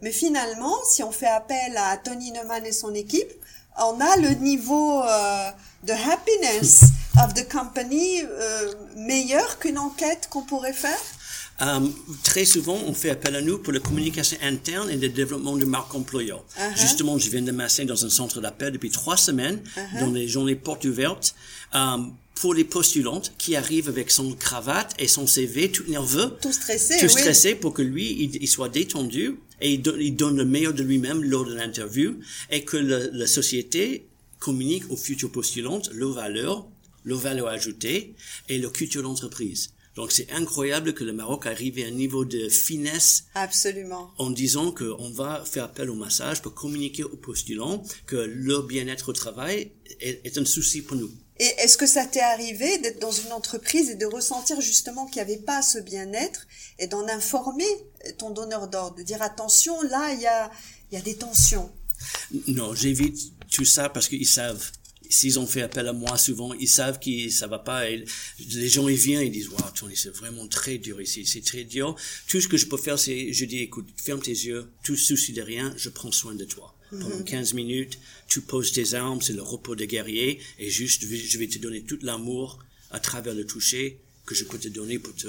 mais 0.00 0.10
finalement, 0.10 0.74
si 0.88 1.02
on 1.02 1.12
fait 1.12 1.26
appel 1.26 1.76
à 1.76 1.98
Tony 1.98 2.32
Neumann 2.32 2.64
et 2.64 2.72
son 2.72 2.94
équipe, 2.94 3.32
on 3.78 4.00
a 4.00 4.16
le 4.16 4.30
niveau 4.30 5.02
euh, 5.02 5.50
de 5.84 5.92
happiness 5.92 6.84
of 7.24 7.34
the 7.34 7.48
company 7.48 8.22
euh, 8.22 8.72
meilleur 8.96 9.58
qu'une 9.58 9.78
enquête 9.78 10.28
qu'on 10.30 10.42
pourrait 10.42 10.72
faire? 10.72 10.98
Um, 11.60 11.92
très 12.22 12.44
souvent, 12.44 12.78
on 12.86 12.94
fait 12.94 13.10
appel 13.10 13.34
à 13.34 13.40
nous 13.40 13.58
pour 13.58 13.72
la 13.72 13.80
communication 13.80 14.38
interne 14.42 14.90
et 14.90 14.96
le 14.96 15.08
développement 15.08 15.56
du 15.56 15.66
marque 15.66 15.92
employeur. 15.94 16.44
Uh-huh. 16.56 16.80
Justement, 16.80 17.18
je 17.18 17.28
viens 17.30 17.42
de 17.42 17.50
masser 17.50 17.84
dans 17.84 18.04
un 18.04 18.10
centre 18.10 18.40
d'appel 18.40 18.72
depuis 18.72 18.90
trois 18.90 19.16
semaines, 19.16 19.60
uh-huh. 19.76 20.00
dans 20.00 20.12
les 20.12 20.28
journées 20.28 20.54
portes 20.54 20.84
ouvertes, 20.84 21.34
um, 21.74 22.12
pour 22.36 22.54
les 22.54 22.62
postulantes 22.62 23.32
qui 23.38 23.56
arrivent 23.56 23.88
avec 23.88 24.12
son 24.12 24.32
cravate 24.34 24.94
et 25.00 25.08
son 25.08 25.26
CV 25.26 25.72
tout 25.72 25.82
nerveux. 25.88 26.36
Tout 26.40 26.52
stressé, 26.52 26.98
Tout 27.00 27.08
stressé 27.08 27.56
pour 27.56 27.74
que 27.74 27.82
lui, 27.82 28.30
il, 28.40 28.46
soit 28.46 28.68
détendu 28.68 29.40
et 29.60 29.72
il, 29.72 29.82
il, 29.98 30.14
donne 30.14 30.36
le 30.36 30.44
meilleur 30.44 30.72
de 30.72 30.84
lui-même 30.84 31.24
lors 31.24 31.44
de 31.44 31.54
l'interview 31.54 32.20
et 32.52 32.64
que 32.64 32.76
la 32.76 33.26
société 33.26 34.06
communique 34.38 34.84
aux 34.90 34.96
futurs 34.96 35.32
postulantes 35.32 35.90
leurs 35.92 36.12
valeurs, 36.12 36.64
leurs 37.08 37.18
valeurs 37.18 37.48
ajoutées 37.48 38.14
et 38.48 38.58
leur 38.58 38.72
culture 38.72 39.02
d'entreprise. 39.02 39.70
Donc 39.96 40.12
c'est 40.12 40.30
incroyable 40.30 40.94
que 40.94 41.02
le 41.02 41.12
Maroc 41.12 41.46
arrive 41.46 41.82
à 41.82 41.88
un 41.88 41.90
niveau 41.90 42.24
de 42.24 42.48
finesse. 42.48 43.24
Absolument. 43.34 44.12
En 44.18 44.30
disant 44.30 44.70
qu'on 44.70 45.10
va 45.10 45.44
faire 45.44 45.64
appel 45.64 45.90
au 45.90 45.96
massage 45.96 46.40
pour 46.40 46.54
communiquer 46.54 47.02
aux 47.02 47.16
postulants 47.16 47.82
que 48.06 48.14
leur 48.14 48.62
bien-être 48.62 49.08
au 49.08 49.12
travail 49.12 49.72
est, 50.00 50.38
un 50.38 50.44
souci 50.44 50.82
pour 50.82 50.96
nous. 50.96 51.10
Et 51.40 51.50
est-ce 51.58 51.76
que 51.76 51.86
ça 51.86 52.04
t'est 52.04 52.20
arrivé 52.20 52.78
d'être 52.78 53.00
dans 53.00 53.10
une 53.10 53.32
entreprise 53.32 53.90
et 53.90 53.96
de 53.96 54.06
ressentir 54.06 54.60
justement 54.60 55.06
qu'il 55.06 55.16
n'y 55.16 55.32
avait 55.32 55.42
pas 55.42 55.62
ce 55.62 55.78
bien-être 55.78 56.46
et 56.78 56.86
d'en 56.86 57.08
informer 57.08 57.66
ton 58.18 58.30
donneur 58.30 58.68
d'ordre, 58.68 58.98
de 58.98 59.02
dire 59.02 59.22
attention, 59.22 59.82
là, 59.82 60.12
il 60.14 60.20
y 60.20 60.26
a, 60.26 60.50
il 60.92 60.94
y 60.94 61.00
a 61.00 61.02
des 61.02 61.16
tensions? 61.16 61.72
Non, 62.46 62.74
j'évite 62.74 63.32
tout 63.50 63.64
ça 63.64 63.88
parce 63.88 64.08
qu'ils 64.08 64.28
savent 64.28 64.70
s'ils 65.08 65.38
ont 65.38 65.46
fait 65.46 65.62
appel 65.62 65.86
à 65.88 65.92
moi 65.92 66.16
souvent, 66.18 66.52
ils 66.54 66.68
savent 66.68 66.98
que 66.98 67.28
ça 67.30 67.46
va 67.46 67.58
pas. 67.58 67.90
Et 67.90 68.04
les 68.50 68.68
gens 68.68 68.88
ils 68.88 68.96
viennent, 68.96 69.22
ils 69.22 69.32
disent 69.32 69.48
waouh 69.48 69.70
Tony, 69.74 69.96
c'est 69.96 70.14
vraiment 70.14 70.46
très 70.48 70.78
dur 70.78 71.00
ici, 71.00 71.24
c'est 71.26 71.44
très 71.44 71.64
dur. 71.64 71.96
Tout 72.26 72.40
ce 72.40 72.48
que 72.48 72.56
je 72.56 72.66
peux 72.66 72.76
faire, 72.76 72.98
c'est 72.98 73.32
je 73.32 73.44
dis 73.44 73.58
écoute, 73.58 73.88
ferme 73.96 74.20
tes 74.20 74.30
yeux, 74.30 74.70
tout 74.82 74.96
souci 74.96 75.32
de 75.32 75.42
rien, 75.42 75.74
je 75.76 75.88
prends 75.88 76.12
soin 76.12 76.34
de 76.34 76.44
toi. 76.44 76.74
Pendant 76.90 77.22
15 77.22 77.52
mhm. 77.52 77.56
minutes, 77.56 77.98
tu 78.28 78.40
poses 78.40 78.72
tes 78.72 78.94
armes, 78.94 79.20
c'est 79.20 79.34
le 79.34 79.42
repos 79.42 79.76
de 79.76 79.84
guerrier, 79.84 80.40
et 80.58 80.70
juste 80.70 81.04
je 81.04 81.38
vais 81.38 81.46
te 81.46 81.58
donner 81.58 81.82
tout 81.82 81.98
l'amour 82.00 82.58
à 82.90 82.98
travers 82.98 83.34
le 83.34 83.44
toucher 83.44 83.98
que 84.24 84.34
je 84.34 84.44
peux 84.44 84.58
te 84.58 84.68
donner 84.68 84.98
pour 84.98 85.14
te 85.14 85.28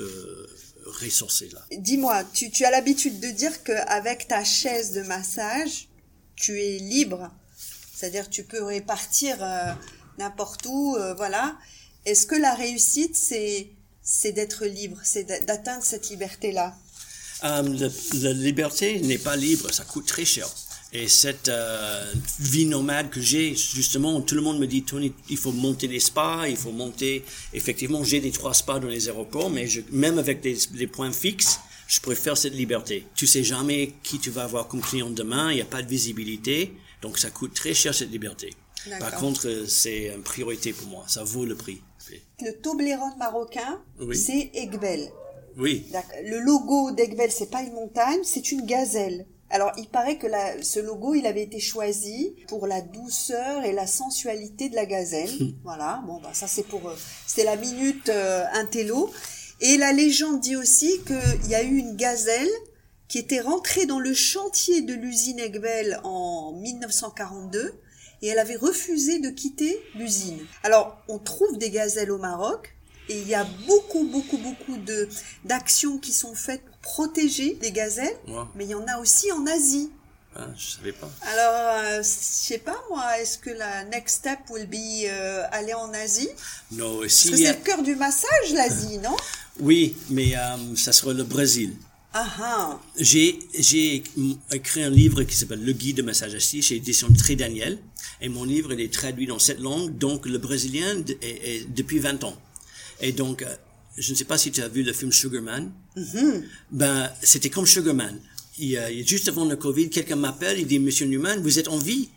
ressourcer 0.86 1.49
là. 1.49 1.65
Dis-moi, 1.77 2.23
tu, 2.34 2.49
tu 2.49 2.65
as 2.65 2.71
l'habitude 2.71 3.19
de 3.19 3.30
dire 3.30 3.63
qu'avec 3.63 4.27
ta 4.27 4.43
chaise 4.43 4.93
de 4.93 5.01
massage, 5.01 5.88
tu 6.36 6.59
es 6.59 6.80
libre? 6.80 7.32
C'est-à-dire 7.99 8.29
tu 8.29 8.43
peux 8.43 8.63
répartir 8.63 9.35
euh, 9.41 9.73
n'importe 10.17 10.65
où, 10.65 10.95
euh, 10.95 11.13
voilà. 11.15 11.57
Est-ce 12.05 12.25
que 12.25 12.35
la 12.35 12.55
réussite, 12.55 13.15
c'est 13.15 13.67
c'est 14.01 14.31
d'être 14.31 14.65
libre, 14.65 14.97
c'est 15.03 15.25
d'atteindre 15.45 15.83
cette 15.83 16.09
liberté-là? 16.09 16.75
Euh, 17.43 17.89
La 18.13 18.33
liberté 18.33 18.99
n'est 19.01 19.17
pas 19.17 19.35
libre, 19.35 19.71
ça 19.71 19.83
coûte 19.83 20.07
très 20.07 20.25
cher. 20.25 20.47
Et 20.91 21.07
cette 21.07 21.51
vie 22.39 22.65
nomade 22.65 23.11
que 23.11 23.21
j'ai, 23.21 23.53
justement, 23.55 24.19
tout 24.21 24.33
le 24.33 24.41
monde 24.41 24.57
me 24.59 24.65
dit, 24.65 24.81
Tony, 24.81 25.13
il 25.29 25.37
faut 25.37 25.51
monter 25.51 25.87
des 25.87 25.99
spas, 25.99 26.47
il 26.47 26.57
faut 26.57 26.71
monter. 26.71 27.23
Effectivement, 27.53 28.03
j'ai 28.03 28.19
des 28.21 28.31
trois 28.31 28.55
spas 28.55 28.79
dans 28.79 28.87
les 28.87 29.07
aéroports, 29.07 29.51
mais 29.51 29.67
même 29.91 30.17
avec 30.17 30.41
des, 30.41 30.57
des 30.71 30.87
points 30.87 31.11
fixes, 31.11 31.59
je 31.87 31.99
préfère 31.99 32.37
cette 32.37 32.55
liberté. 32.55 33.05
Tu 33.13 33.27
sais 33.27 33.43
jamais 33.43 33.93
qui 34.01 34.17
tu 34.17 34.31
vas 34.31 34.45
avoir 34.45 34.67
comme 34.67 34.81
client 34.81 35.11
demain, 35.11 35.51
il 35.51 35.55
n'y 35.55 35.61
a 35.61 35.65
pas 35.65 35.83
de 35.83 35.87
visibilité 35.87 36.73
Donc 37.01 37.17
ça 37.17 37.29
coûte 37.29 37.53
très 37.53 37.73
cher 37.73 37.93
cette 37.93 38.11
liberté. 38.11 38.53
Par 38.99 39.15
contre, 39.15 39.47
euh, 39.47 39.65
c'est 39.67 40.07
une 40.15 40.23
priorité 40.23 40.71
pour 40.73 40.87
moi. 40.87 41.03
Ça 41.07 41.23
vaut 41.23 41.45
le 41.45 41.55
prix. 41.55 41.81
Le 42.41 42.53
Toblerone 42.53 43.17
marocain, 43.19 43.81
Oui. 43.99 44.17
c'est 44.17 44.49
Egbel. 44.53 45.09
Oui. 45.57 45.85
Le 46.25 46.39
logo 46.39 46.91
d'Egbel, 46.91 47.31
c'est 47.31 47.49
pas 47.51 47.61
une 47.61 47.73
montagne, 47.73 48.21
c'est 48.23 48.51
une 48.51 48.65
gazelle. 48.65 49.25
Alors, 49.51 49.71
il 49.77 49.87
paraît 49.87 50.17
que 50.17 50.27
la- 50.27 50.61
ce 50.63 50.79
logo, 50.79 51.13
il 51.15 51.25
avait 51.27 51.41
été 51.43 51.59
choisi 51.59 52.35
pour 52.47 52.67
la 52.67 52.81
douceur 52.81 53.63
et 53.65 53.73
la 53.73 53.85
sensualité 53.87 54.69
de 54.69 54.75
la 54.75 54.85
gazelle. 54.85 55.29
voilà. 55.63 56.01
Bon, 56.07 56.19
bah, 56.21 56.29
ça, 56.33 56.47
c'est 56.47 56.63
pour, 56.63 56.87
euh, 56.87 56.95
c'était 57.27 57.43
la 57.45 57.57
minute 57.57 58.09
euh, 58.09 58.45
intello. 58.53 59.11
Et 59.61 59.77
la 59.77 59.91
légende 59.91 60.39
dit 60.39 60.55
aussi 60.55 61.01
qu'il 61.05 61.49
y 61.51 61.55
a 61.55 61.63
eu 61.63 61.75
une 61.77 61.95
gazelle 61.95 62.47
qui 63.10 63.18
était 63.18 63.41
rentrée 63.41 63.86
dans 63.86 63.99
le 63.99 64.14
chantier 64.14 64.82
de 64.82 64.93
l'usine 64.93 65.39
Egbel 65.39 65.99
en 66.03 66.53
1942 66.53 67.74
et 68.22 68.28
elle 68.28 68.39
avait 68.39 68.55
refusé 68.55 69.20
de 69.20 69.30
quitter 69.30 69.82
l'usine. 69.95 70.39
Alors, 70.64 70.97
on 71.07 71.20
trouve 71.20 71.57
des 71.57 71.70
gazelles 71.72 72.12
au 72.12 72.18
Maroc 72.18 72.74
et 73.10 73.20
il 73.20 73.28
y 73.28 73.34
a 73.36 73.45
beaucoup, 73.68 74.03
beaucoup, 74.05 74.38
beaucoup 74.38 74.78
de 74.78 75.10
d'actions 75.43 75.97
qui 75.97 76.14
sont 76.14 76.36
faites 76.36 76.64
pour 76.64 76.78
protéger 76.78 77.57
les 77.62 77.72
gazelles, 77.72 78.16
Wow. 78.28 78.47
mais 78.55 78.66
il 78.66 78.70
y 78.72 78.76
en 78.76 78.86
a 78.88 78.99
aussi 78.99 79.32
en 79.32 79.45
Asie. 79.47 79.89
Ah, 80.36 80.45
je 80.55 80.72
savais 80.78 80.91
pas. 80.91 81.10
Alors, 81.24 81.84
euh, 81.86 81.97
je 82.03 82.07
sais 82.07 82.60
pas 82.60 82.78
moi, 82.91 83.20
est-ce 83.20 83.39
que 83.39 83.49
la 83.49 83.84
next 83.86 84.18
step 84.18 84.39
will 84.51 84.68
be 84.68 85.05
euh, 85.07 85.43
aller 85.51 85.74
en 85.74 85.91
Asie? 85.93 86.30
Non, 86.72 86.99
Parce 86.99 87.14
s'il 87.14 87.32
que 87.32 87.36
y 87.38 87.45
c'est 87.45 87.53
le 87.57 87.64
cœur 87.64 87.82
du 87.82 87.95
massage, 87.95 88.53
l'Asie, 88.53 88.99
non? 88.99 89.18
Oui, 89.60 89.97
mais 90.12 90.38
euh, 90.38 90.76
ça 90.76 90.91
sera 90.93 91.14
le 91.14 91.24
Brésil. 91.24 91.74
Ah 92.12 92.28
ah, 92.41 92.82
J'ai 92.99 93.38
j'ai 93.57 94.03
écrit 94.51 94.82
un 94.82 94.89
livre 94.89 95.24
qui 95.24 95.36
s'appelle 95.36 95.64
Le 95.64 95.74
Guide 95.74 95.97
de 95.97 96.01
massage 96.01 96.34
assis 96.34 96.62
chez 96.64 96.76
édition 96.78 97.07
Très 97.14 97.36
Daniel. 97.36 97.78
Et 98.22 98.30
mon 98.30 98.43
livre, 98.43 98.74
il 98.74 98.82
est 98.82 98.91
traduit 98.91 99.28
dans 99.28 99.38
cette 99.39 99.60
langue. 99.60 99.95
Donc, 99.97 100.26
le 100.26 100.38
brésilien 100.39 101.03
est, 101.22 101.24
est 101.24 101.68
depuis 101.70 101.99
20 101.99 102.24
ans. 102.24 102.36
Et 102.99 103.12
donc, 103.12 103.43
euh, 103.43 103.55
je 103.97 104.12
ne 104.12 104.18
sais 104.18 104.26
pas 104.26 104.38
si 104.39 104.51
tu 104.51 104.62
as 104.62 104.68
vu 104.68 104.82
le 104.84 104.91
film 104.91 105.12
Sugarman. 105.12 105.72
Ben, 106.72 107.12
c'était 107.22 107.49
comme 107.51 107.68
Sugarman. 107.68 108.20
Il, 108.57 108.76
a- 108.78 108.91
juste 109.03 109.28
avant 109.30 109.45
le 109.45 109.55
Covid, 109.55 109.89
quelqu'un 109.89 110.16
m'appelle, 110.16 110.60
il 110.60 110.66
dit, 110.68 110.80
Monsieur 110.80 111.05
Newman, 111.05 111.39
vous 111.41 111.60
êtes 111.60 111.68
en 111.68 111.78
vie? 111.78 112.10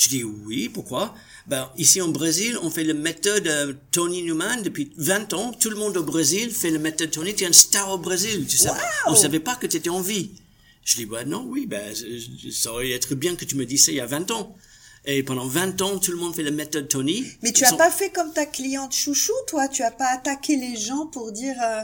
Je 0.00 0.08
dis 0.08 0.24
oui, 0.24 0.70
pourquoi? 0.70 1.14
Ben, 1.46 1.70
ici 1.76 2.00
en 2.00 2.08
Brésil, 2.08 2.56
on 2.62 2.70
fait 2.70 2.84
la 2.84 2.94
méthode 2.94 3.46
euh, 3.46 3.74
Tony 3.90 4.22
Newman 4.22 4.62
depuis 4.62 4.90
20 4.96 5.34
ans. 5.34 5.52
Tout 5.52 5.68
le 5.68 5.76
monde 5.76 5.94
au 5.98 6.02
Brésil 6.02 6.52
fait 6.52 6.70
la 6.70 6.78
méthode 6.78 7.10
Tony. 7.10 7.34
Tu 7.34 7.44
es 7.44 7.46
un 7.46 7.52
star 7.52 7.90
au 7.90 7.98
Brésil. 7.98 8.46
Tu 8.48 8.56
sais, 8.56 8.70
on 9.06 9.14
savait 9.14 9.40
pas 9.40 9.56
que 9.56 9.66
tu 9.66 9.76
étais 9.76 9.90
en 9.90 10.00
vie. 10.00 10.30
Je 10.86 10.96
dis, 10.96 11.04
bah 11.04 11.26
non, 11.26 11.44
oui, 11.46 11.66
ben, 11.66 11.94
ça 12.50 12.72
aurait 12.72 12.92
été 12.92 13.14
bien 13.14 13.36
que 13.36 13.44
tu 13.44 13.56
me 13.56 13.66
dises 13.66 13.84
ça 13.84 13.92
il 13.92 13.96
y 13.96 14.00
a 14.00 14.06
20 14.06 14.30
ans. 14.30 14.56
Et 15.06 15.22
pendant 15.22 15.46
20 15.46 15.80
ans, 15.80 15.98
tout 15.98 16.10
le 16.10 16.18
monde 16.18 16.34
fait 16.34 16.42
la 16.42 16.50
méthode 16.50 16.86
Tony. 16.88 17.24
mais 17.42 17.52
tu 17.52 17.62
Ils 17.62 17.64
as 17.64 17.70
sont- 17.70 17.76
pas 17.78 17.90
fait 17.90 18.10
comme 18.10 18.32
ta 18.34 18.44
cliente 18.44 18.92
chouchou, 18.94 19.32
toi 19.48 19.66
Tu 19.66 19.82
as 19.82 19.90
pas 19.90 20.08
attaqué 20.12 20.56
les 20.56 20.76
gens 20.76 21.06
pour 21.06 21.32
dire, 21.32 21.54
euh, 21.64 21.80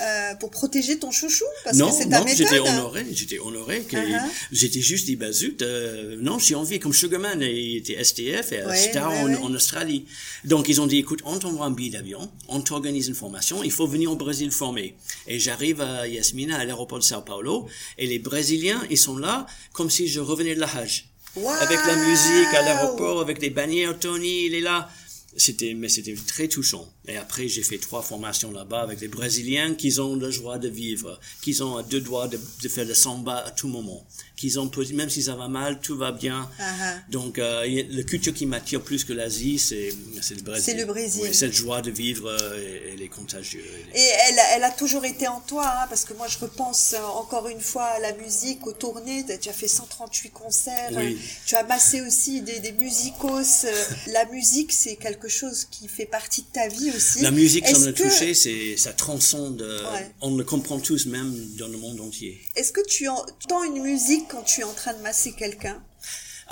euh, 0.00 0.34
pour 0.34 0.50
protéger 0.50 0.98
ton 0.98 1.10
chouchou? 1.10 1.46
Parce 1.64 1.78
non, 1.78 1.88
que 1.88 1.94
c'est 1.94 2.08
ta 2.10 2.18
non, 2.18 2.24
méthode. 2.26 2.36
j'étais 2.46 2.58
honoré, 2.58 3.06
j'étais 3.10 3.38
honoré. 3.38 3.80
Que 3.88 3.96
Uh-huh. 3.96 4.20
J'étais 4.52 4.82
juste 4.82 5.06
dit, 5.06 5.16
bah 5.16 5.32
zut, 5.32 5.62
euh, 5.62 6.16
non, 6.20 6.38
je 6.38 6.44
suis 6.44 6.54
en 6.54 6.62
vie 6.62 6.78
comme 6.78 6.92
Sugarman, 6.92 7.40
il 7.40 7.78
était 7.78 7.96
STF 8.04 8.52
et 8.52 8.62
Ouais, 8.64 8.76
star 8.76 9.10
ouais, 9.12 9.18
en, 9.20 9.26
ouais. 9.28 9.36
en 9.36 9.54
Australie. 9.54 10.04
Donc 10.44 10.68
ils 10.68 10.80
ont 10.82 10.86
dit, 10.86 10.98
écoute, 10.98 11.20
on 11.24 11.38
t'envoie 11.38 11.64
un 11.66 11.70
billet 11.70 11.90
d'avion, 11.90 12.30
on 12.48 12.60
t'organise 12.60 13.08
une 13.08 13.14
formation, 13.14 13.64
il 13.64 13.72
faut 13.72 13.86
venir 13.86 14.12
au 14.12 14.16
Brésil 14.16 14.50
former. 14.50 14.94
Et 15.26 15.38
j'arrive 15.38 15.80
à 15.80 16.06
Yasmina, 16.06 16.58
à 16.58 16.64
l'aéroport 16.66 16.98
de 16.98 17.04
Sao 17.04 17.22
Paulo, 17.22 17.66
et 17.96 18.06
les 18.06 18.18
Brésiliens, 18.18 18.82
ils 18.90 18.98
sont 18.98 19.16
là 19.16 19.46
comme 19.72 19.88
si 19.88 20.06
je 20.06 20.20
revenais 20.20 20.54
de 20.54 20.60
la 20.60 20.68
Hajj. 20.76 21.07
Wow. 21.36 21.50
Avec 21.60 21.78
la 21.86 21.96
musique 21.96 22.54
à 22.54 22.62
l'aéroport, 22.62 23.20
avec 23.20 23.38
des 23.38 23.50
bannières, 23.50 23.98
Tony, 23.98 24.46
il 24.46 24.54
est 24.54 24.60
là. 24.60 24.88
C'était, 25.36 25.74
mais 25.74 25.88
c'était 25.88 26.16
très 26.26 26.48
touchant. 26.48 26.88
Et 27.08 27.16
après, 27.16 27.48
j'ai 27.48 27.62
fait 27.62 27.78
trois 27.78 28.02
formations 28.02 28.50
là-bas 28.52 28.82
avec 28.82 28.98
des 28.98 29.08
Brésiliens 29.08 29.74
qui 29.74 29.98
ont 29.98 30.14
la 30.14 30.30
joie 30.30 30.58
de 30.58 30.68
vivre, 30.68 31.18
qui 31.42 31.60
ont 31.62 31.78
à 31.78 31.82
deux 31.82 32.00
doigts 32.02 32.28
de, 32.28 32.38
de 32.62 32.68
faire 32.68 32.84
le 32.84 32.94
samba 32.94 33.36
à 33.46 33.50
tout 33.50 33.66
moment, 33.68 34.04
qui 34.36 34.56
ont, 34.58 34.70
même 34.92 35.08
si 35.08 35.22
ça 35.22 35.34
va 35.34 35.48
mal, 35.48 35.80
tout 35.80 35.96
va 35.96 36.12
bien. 36.12 36.48
Ah, 36.60 36.96
Donc, 37.10 37.38
euh, 37.38 37.64
la 37.90 38.02
culture 38.02 38.34
qui 38.34 38.44
m'attire 38.44 38.82
plus 38.82 39.04
que 39.04 39.14
l'Asie, 39.14 39.58
c'est, 39.58 39.88
le 40.34 40.42
Brésil. 40.42 40.62
C'est 40.64 40.74
le 40.74 40.84
Brésil. 40.84 41.22
Oui, 41.24 41.34
cette 41.34 41.54
joie 41.54 41.80
de 41.80 41.90
vivre, 41.90 42.28
euh, 42.28 42.90
elle 42.92 43.00
est 43.00 43.08
contagieuse. 43.08 43.64
Et 43.94 44.00
elle, 44.28 44.38
elle 44.56 44.64
a 44.64 44.70
toujours 44.70 45.06
été 45.06 45.26
en 45.28 45.40
toi, 45.40 45.64
hein, 45.66 45.86
parce 45.88 46.04
que 46.04 46.12
moi 46.12 46.26
je 46.28 46.36
repense 46.38 46.92
euh, 46.94 47.02
encore 47.02 47.48
une 47.48 47.60
fois 47.62 47.84
à 47.84 48.00
la 48.00 48.12
musique, 48.12 48.66
aux 48.66 48.72
tournées. 48.74 49.24
Tu 49.40 49.48
as 49.48 49.52
fait 49.54 49.66
138 49.66 50.28
concerts, 50.30 50.90
Oui. 50.92 51.14
euh, 51.14 51.26
tu 51.46 51.54
as 51.56 51.62
massé 51.62 52.02
aussi 52.02 52.42
des, 52.42 52.60
des 52.60 52.72
musicos. 52.72 53.64
euh, 53.64 53.84
La 54.12 54.26
musique, 54.26 54.72
c'est 54.72 54.96
quelque 54.96 55.28
chose 55.28 55.64
qui 55.70 55.88
fait 55.88 56.04
partie 56.06 56.42
de 56.42 56.48
ta 56.52 56.68
vie 56.68 56.90
aussi. 56.90 56.97
La 57.20 57.30
musique, 57.30 57.64
ça 57.66 57.72
Est-ce 57.72 57.86
me 57.86 57.92
que- 57.92 58.02
touché, 58.02 58.34
c'est, 58.34 58.76
ça 58.76 58.92
transcende, 58.92 59.62
euh, 59.62 59.82
Ouais. 59.92 60.10
on 60.20 60.36
le 60.36 60.44
comprend 60.44 60.78
tous, 60.80 61.06
même 61.06 61.34
dans 61.58 61.68
le 61.68 61.78
monde 61.78 62.00
entier. 62.00 62.40
Est-ce 62.56 62.72
que 62.72 62.84
tu 62.86 63.08
entends 63.08 63.62
une 63.64 63.82
musique 63.82 64.24
quand 64.30 64.42
tu 64.42 64.60
es 64.60 64.64
en 64.64 64.72
train 64.72 64.94
de 64.94 65.02
masser 65.02 65.32
quelqu'un? 65.32 65.82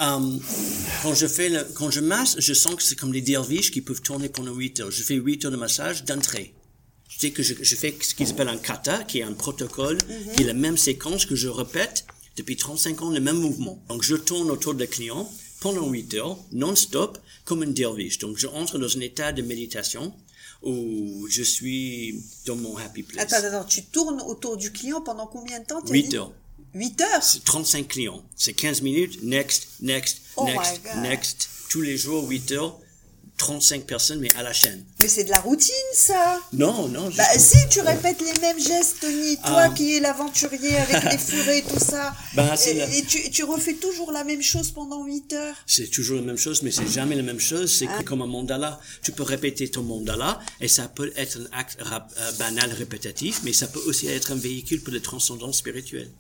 Euh, 0.01 0.39
quand 1.03 1.15
je 1.15 1.27
fais 1.27 1.49
le, 1.49 1.65
quand 1.75 1.91
je 1.91 2.01
masse, 2.01 2.37
je 2.39 2.53
sens 2.53 2.75
que 2.75 2.83
c'est 2.83 2.97
comme 2.97 3.13
les 3.15 3.23
derviches 3.23 3.71
qui 3.71 3.81
peuvent 3.81 4.03
tourner 4.03 4.29
pendant 4.29 4.53
8 4.55 4.81
heures. 4.81 4.91
Je 4.91 5.03
fais 5.03 5.15
8 5.15 5.47
heures 5.47 5.51
de 5.51 5.57
massage 5.57 6.05
d'un 6.05 6.19
trait. 6.19 6.53
Je 7.09 7.19
sais 7.19 7.31
que 7.31 7.43
je, 7.43 7.55
je 7.61 7.77
fais 7.77 7.97
ce 8.03 8.15
qu'ils 8.15 8.29
appellent 8.31 8.49
un 8.49 8.59
kata, 8.59 9.05
qui 9.05 9.21
est 9.21 9.23
un 9.23 9.33
protocole, 9.33 9.97
qui 10.37 10.43
est 10.43 10.47
la 10.47 10.53
même 10.55 10.77
séquence 10.77 11.25
que 11.25 11.35
je 11.35 11.49
répète 11.49 12.05
depuis 12.37 12.57
35 12.57 13.01
ans, 13.01 13.11
le 13.11 13.21
même 13.21 13.39
mouvement. 13.39 13.83
Donc 13.89 14.03
je 14.03 14.17
tourne 14.17 14.51
autour 14.51 14.75
des 14.75 14.87
clients 14.87 15.31
pendant 15.61 15.89
8 15.89 16.13
heures, 16.15 16.37
non-stop, 16.53 17.17
comme 17.47 17.63
un 17.63 17.67
derviche. 17.69 18.19
Donc 18.19 18.37
je 18.37 18.49
entre 18.49 18.77
dans 18.79 18.95
un 18.99 19.01
état 19.01 19.33
de 19.33 19.41
méditation 19.41 20.13
où 20.63 21.27
je 21.29 21.43
suis 21.43 22.23
dans 22.47 22.57
mon 22.57 22.77
happy 22.77 23.03
place. 23.03 23.33
Attends, 23.33 23.47
attends, 23.47 23.65
tu 23.65 23.83
tournes 23.85 24.21
autour 24.23 24.57
du 24.57 24.73
client 24.73 25.01
pendant 25.01 25.27
combien 25.27 25.61
de 25.61 25.65
temps 25.65 25.81
t'as 25.83 25.93
8 25.93 26.09
dit 26.09 26.17
heures. 26.17 26.33
8 26.75 27.01
heures 27.01 27.23
C'est 27.23 27.45
35 27.45 27.89
clients. 27.89 28.23
C'est 28.37 28.53
15 28.53 28.83
minutes, 28.83 29.23
next, 29.23 29.69
next, 29.81 30.21
Oh 30.37 30.45
next, 30.45 30.83
next. 30.97 31.49
Tous 31.69 31.81
les 31.81 31.97
jours, 31.97 32.29
8 32.29 32.53
heures, 32.53 32.79
35 33.37 33.85
personnes, 33.85 34.21
mais 34.21 34.35
à 34.37 34.43
la 34.43 34.53
chaîne. 34.53 34.83
Mais 35.01 35.09
c'est 35.09 35.25
de 35.25 35.31
la 35.31 35.39
routine, 35.41 35.73
ça 35.93 36.41
Non, 36.53 36.89
non, 36.89 37.11
Bah 37.17 37.25
si, 37.39 37.59
tu 37.69 37.81
répètes 37.81 38.21
les 38.21 38.41
mêmes 38.41 38.59
gestes, 38.59 38.97
Tony. 39.01 39.37
Toi 39.37 39.65
Ah. 39.67 39.69
qui 39.69 39.97
es 39.97 40.01
l'aventurier 40.01 40.77
avec 40.77 41.13
les 41.13 41.19
furets, 41.31 41.63
tout 41.63 41.79
ça. 41.79 42.15
Bah, 42.35 42.55
et 42.67 42.75
la- 42.75 42.89
et 42.97 43.03
tu, 43.03 43.31
tu 43.31 43.45
refais 43.45 43.75
toujours 43.75 44.11
la 44.13 44.25
même 44.25 44.43
chose 44.43 44.71
pendant 44.71 45.05
8 45.05 45.33
heures. 45.35 45.55
c'est 45.67 45.89
toujours 45.91 46.17
la 46.17 46.23
même 46.23 46.39
chose, 46.39 46.63
mais 46.63 46.71
c'est 46.71 46.89
jamais 46.89 47.15
la 47.15 47.23
même 47.23 47.41
chose. 47.41 47.77
C'est 47.79 47.89
Ah. 47.89 48.03
comme 48.05 48.23
un 48.23 48.27
mandala. 48.27 48.81
Tu 49.03 49.13
peux 49.13 49.23
répéter 49.23 49.69
ton 49.71 49.83
mandala, 49.83 50.41
et 50.61 50.69
ça 50.69 50.89
peut 50.89 51.13
être 51.17 51.39
un 51.39 51.59
acte 51.59 51.77
rap- 51.81 52.13
euh, 52.19 52.33
banal, 52.33 52.73
répétitif, 52.73 53.41
mais 53.45 53.53
ça 53.53 53.67
peut 53.67 53.83
aussi 53.87 54.09
être 54.09 54.33
un 54.33 54.37
véhicule 54.37 54.83
pour 54.83 54.93
le 54.95 55.01
transcendance 55.01 55.59
spirituelle. 55.59 56.11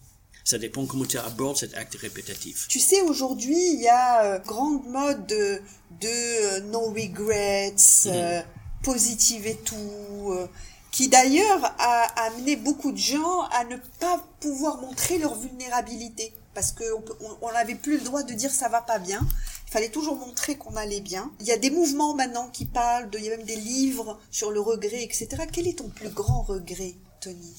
Ça 0.47 0.59
dépend 0.59 0.87
comment 0.87 1.05
tu 1.05 1.19
abordes 1.19 1.57
cet 1.57 1.75
acte 1.75 1.97
répétitif. 1.97 2.69
Tu 2.69 2.79
sais, 2.79 3.01
aujourd'hui, 3.01 3.59
il 3.73 3.81
y 3.81 3.89
a 3.89 4.23
euh, 4.25 4.39
grande 4.39 4.87
mode 4.87 5.27
de, 5.27 5.61
de 6.01 6.07
euh, 6.07 6.61
no 6.71 6.83
regrets, 6.83 7.75
euh, 8.07 8.43
positive 8.85 9.45
et 9.49 9.57
tout, 9.57 10.31
euh, 10.31 10.47
qui 10.93 11.09
d'ailleurs 11.09 11.65
a 11.81 12.27
amené 12.27 12.55
beaucoup 12.55 12.93
de 12.93 12.97
gens 12.97 13.41
à 13.51 13.65
ne 13.65 13.77
pas 13.99 14.25
pouvoir 14.39 14.81
montrer 14.81 15.19
leur 15.19 15.35
vulnérabilité. 15.37 16.33
Parce 16.55 16.71
qu'on 16.71 17.03
on, 17.21 17.39
on 17.49 17.53
n'avait 17.53 17.75
plus 17.75 17.99
le 17.99 18.05
droit 18.05 18.23
de 18.23 18.33
dire 18.33 18.53
ça 18.53 18.69
va 18.69 18.83
pas 18.83 19.01
bien. 19.01 19.27
Il 19.67 19.73
fallait 19.73 19.89
toujours 19.89 20.15
montrer 20.15 20.55
qu'on 20.57 20.77
allait 20.77 21.01
bien. 21.01 21.33
Il 21.41 21.47
y 21.47 21.53
a 21.53 21.59
des 21.59 21.71
mouvements 21.71 22.15
maintenant 22.15 22.49
qui 22.53 22.67
parlent, 22.67 23.11
de, 23.11 23.19
il 23.19 23.25
y 23.25 23.33
a 23.33 23.37
même 23.37 23.47
des 23.47 23.57
livres 23.57 24.17
sur 24.31 24.53
le 24.53 24.61
regret, 24.61 25.03
etc. 25.03 25.29
Quel 25.53 25.67
est 25.67 25.79
ton 25.79 25.89
plus 25.89 26.11
grand 26.11 26.43
regret, 26.43 26.95
Tony? 27.21 27.53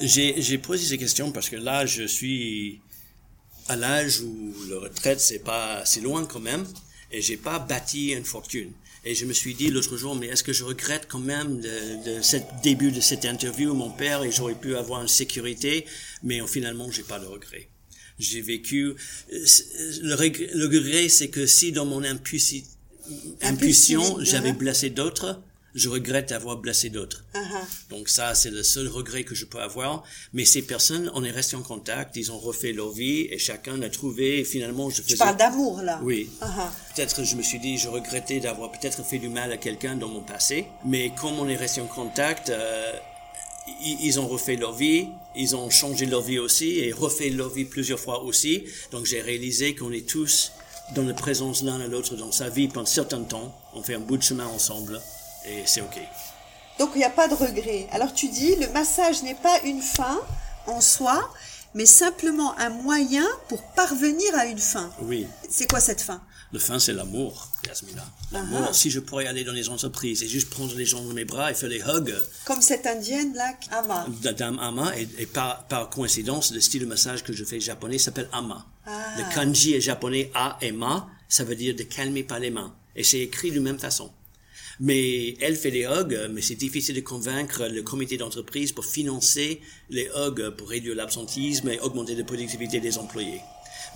J'ai 0.00 0.58
posé 0.58 0.84
ces 0.86 0.98
questions 0.98 1.32
parce 1.32 1.48
que 1.48 1.56
là, 1.56 1.86
je 1.86 2.04
suis 2.04 2.80
à 3.68 3.76
l'âge 3.76 4.20
où 4.20 4.54
la 4.70 4.78
retraite, 4.80 5.20
c'est 5.20 5.40
pas, 5.40 5.84
c'est 5.84 6.00
loin 6.00 6.24
quand 6.24 6.40
même, 6.40 6.66
et 7.12 7.20
j'ai 7.20 7.36
pas 7.36 7.58
bâti 7.58 8.12
une 8.12 8.24
fortune. 8.24 8.70
Et 9.04 9.14
je 9.14 9.24
me 9.26 9.32
suis 9.32 9.54
dit 9.54 9.70
l'autre 9.70 9.96
jour, 9.96 10.14
mais 10.16 10.26
est-ce 10.26 10.42
que 10.42 10.52
je 10.52 10.64
regrette 10.64 11.06
quand 11.08 11.18
même 11.20 11.60
de, 11.60 12.16
de 12.16 12.22
ce 12.22 12.36
début 12.62 12.90
de 12.92 13.00
cette 13.00 13.24
interview, 13.24 13.74
mon 13.74 13.90
père, 13.90 14.22
et 14.22 14.30
j'aurais 14.32 14.54
pu 14.54 14.74
avoir 14.76 15.02
une 15.02 15.08
sécurité, 15.08 15.84
mais 16.22 16.40
finalement, 16.46 16.90
j'ai 16.90 17.02
pas 17.02 17.18
de 17.18 17.26
regret. 17.26 17.68
J'ai 18.18 18.40
vécu, 18.40 18.86
euh, 19.32 19.44
le 20.02 20.14
regret, 20.14 20.50
le 20.54 20.64
regret, 20.66 21.08
c'est 21.08 21.28
que 21.28 21.46
si 21.46 21.70
dans 21.72 21.86
mon 21.86 22.02
impulsi- 22.02 22.64
impulsion, 23.42 24.02
Impulsivité, 24.02 24.30
j'avais 24.30 24.52
blessé 24.52 24.90
d'autres, 24.90 25.40
je 25.78 25.88
regrette 25.88 26.30
d'avoir 26.30 26.56
blessé 26.56 26.90
d'autres. 26.90 27.24
Uh-huh. 27.34 27.90
Donc 27.90 28.08
ça, 28.08 28.34
c'est 28.34 28.50
le 28.50 28.62
seul 28.62 28.88
regret 28.88 29.24
que 29.24 29.34
je 29.34 29.44
peux 29.44 29.60
avoir. 29.60 30.02
Mais 30.32 30.44
ces 30.44 30.62
personnes, 30.62 31.10
on 31.14 31.24
est 31.24 31.30
resté 31.30 31.56
en 31.56 31.62
contact, 31.62 32.16
ils 32.16 32.32
ont 32.32 32.38
refait 32.38 32.72
leur 32.72 32.90
vie 32.90 33.28
et 33.30 33.38
chacun 33.38 33.80
a 33.82 33.88
trouvé. 33.88 34.40
Et 34.40 34.44
finalement, 34.44 34.90
je 34.90 35.02
faisais. 35.02 35.14
Tu 35.14 35.18
parles 35.18 35.36
d'amour, 35.36 35.82
là 35.82 36.00
Oui. 36.02 36.28
Uh-huh. 36.40 36.94
Peut-être 36.94 37.24
je 37.24 37.36
me 37.36 37.42
suis 37.42 37.58
dit, 37.58 37.78
je 37.78 37.88
regrettais 37.88 38.40
d'avoir 38.40 38.70
peut-être 38.72 39.04
fait 39.04 39.18
du 39.18 39.28
mal 39.28 39.52
à 39.52 39.56
quelqu'un 39.56 39.94
dans 39.94 40.08
mon 40.08 40.22
passé. 40.22 40.66
Mais 40.84 41.12
comme 41.20 41.38
on 41.38 41.48
est 41.48 41.56
resté 41.56 41.80
en 41.80 41.86
contact, 41.86 42.50
euh, 42.50 42.92
ils 43.80 44.18
ont 44.18 44.26
refait 44.26 44.56
leur 44.56 44.74
vie, 44.74 45.08
ils 45.36 45.54
ont 45.54 45.70
changé 45.70 46.06
leur 46.06 46.22
vie 46.22 46.38
aussi 46.38 46.78
et 46.78 46.92
refait 46.92 47.30
leur 47.30 47.50
vie 47.50 47.64
plusieurs 47.64 48.00
fois 48.00 48.22
aussi. 48.22 48.64
Donc 48.92 49.04
j'ai 49.04 49.20
réalisé 49.20 49.74
qu'on 49.74 49.92
est 49.92 50.08
tous 50.08 50.52
dans 50.94 51.04
la 51.04 51.14
présence 51.14 51.62
l'un 51.62 51.80
à 51.80 51.86
l'autre 51.86 52.16
dans 52.16 52.32
sa 52.32 52.48
vie 52.48 52.68
pendant 52.68 52.82
un 52.82 52.86
certain 52.86 53.22
temps. 53.22 53.54
On 53.74 53.82
fait 53.82 53.94
un 53.94 54.00
bout 54.00 54.16
de 54.16 54.22
chemin 54.22 54.46
ensemble 54.46 55.00
et 55.50 55.62
c'est 55.66 55.80
OK. 55.80 55.98
Donc 56.78 56.90
il 56.94 56.98
n'y 56.98 57.04
a 57.04 57.10
pas 57.10 57.28
de 57.28 57.34
regret. 57.34 57.88
Alors 57.92 58.12
tu 58.14 58.28
dis, 58.28 58.54
le 58.56 58.68
massage 58.68 59.22
n'est 59.22 59.34
pas 59.34 59.60
une 59.64 59.82
fin 59.82 60.20
en 60.66 60.80
soi, 60.80 61.32
mais 61.74 61.86
simplement 61.86 62.56
un 62.58 62.70
moyen 62.70 63.26
pour 63.48 63.62
parvenir 63.74 64.34
à 64.34 64.46
une 64.46 64.58
fin. 64.58 64.90
Oui. 65.02 65.26
C'est 65.50 65.68
quoi 65.68 65.80
cette 65.80 66.00
fin? 66.00 66.20
Le 66.50 66.58
fin, 66.58 66.78
c'est 66.78 66.94
l'amour, 66.94 67.48
Yasmina. 67.66 68.02
L'amour. 68.32 68.60
Ah. 68.70 68.72
Si 68.72 68.90
je 68.90 69.00
pourrais 69.00 69.26
aller 69.26 69.44
dans 69.44 69.52
les 69.52 69.68
entreprises 69.68 70.22
et 70.22 70.28
juste 70.28 70.48
prendre 70.48 70.74
les 70.76 70.86
gens 70.86 71.02
dans 71.02 71.12
mes 71.12 71.26
bras 71.26 71.50
et 71.50 71.54
faire 71.54 71.68
des 71.68 71.80
hugs, 71.86 72.14
Comme 72.46 72.62
cette 72.62 72.86
indienne 72.86 73.34
là, 73.34 73.52
Ama. 73.70 74.06
la 74.22 74.32
dame 74.32 74.58
Ama, 74.58 74.96
et, 74.96 75.06
et 75.18 75.26
par, 75.26 75.64
par 75.64 75.90
coïncidence, 75.90 76.50
le 76.52 76.60
style 76.60 76.80
de 76.80 76.86
massage 76.86 77.22
que 77.22 77.34
je 77.34 77.44
fais 77.44 77.60
japonais 77.60 77.98
s'appelle 77.98 78.30
Ama. 78.32 78.64
Ah. 78.86 78.90
Le 79.18 79.34
kanji 79.34 79.74
est 79.74 79.82
japonais 79.82 80.30
A 80.34 80.56
et 80.62 80.72
Ma, 80.72 81.06
ça 81.28 81.44
veut 81.44 81.54
dire 81.56 81.74
de 81.76 81.82
calmer 81.82 82.22
par 82.22 82.38
les 82.38 82.50
mains. 82.50 82.74
Et 82.96 83.04
c'est 83.04 83.20
écrit 83.20 83.50
de 83.50 83.56
la 83.56 83.62
même 83.62 83.78
façon. 83.78 84.10
Mais 84.80 85.34
elle 85.40 85.56
fait 85.56 85.70
les 85.70 85.84
hugs, 85.84 86.30
mais 86.30 86.40
c'est 86.40 86.54
difficile 86.54 86.94
de 86.94 87.00
convaincre 87.00 87.66
le 87.66 87.82
comité 87.82 88.16
d'entreprise 88.16 88.72
pour 88.72 88.84
financer 88.84 89.60
les 89.90 90.08
hugs 90.14 90.50
pour 90.50 90.68
réduire 90.68 90.94
l'absentisme 90.94 91.68
et 91.68 91.80
augmenter 91.80 92.14
la 92.14 92.24
productivité 92.24 92.78
des 92.78 92.96
employés. 92.96 93.40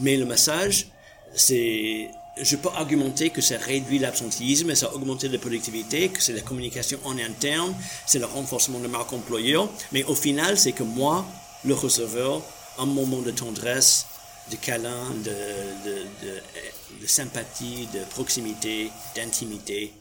Mais 0.00 0.16
le 0.16 0.24
massage, 0.24 0.88
c'est, 1.34 2.08
je 2.40 2.56
peux 2.56 2.68
argumenter 2.70 3.30
que 3.30 3.40
ça 3.40 3.58
réduit 3.58 4.00
l'absentisme, 4.00 4.74
ça 4.74 4.92
augmente 4.94 5.22
la 5.22 5.38
productivité, 5.38 6.08
que 6.08 6.20
c'est 6.20 6.32
la 6.32 6.40
communication 6.40 6.98
en 7.04 7.16
interne, 7.18 7.74
c'est 8.06 8.18
le 8.18 8.26
renforcement 8.26 8.80
de 8.80 8.88
marque 8.88 9.12
employeur, 9.12 9.70
mais 9.92 10.02
au 10.04 10.16
final, 10.16 10.58
c'est 10.58 10.72
que 10.72 10.82
moi, 10.82 11.24
le 11.64 11.74
receveur, 11.74 12.42
un 12.78 12.86
moment 12.86 13.20
de 13.20 13.30
tendresse, 13.30 14.06
de 14.50 14.56
câlin, 14.56 15.14
de 15.24 17.06
sympathie, 17.06 17.86
de 17.94 18.00
proximité, 18.10 18.90
d'intimité, 19.14 19.92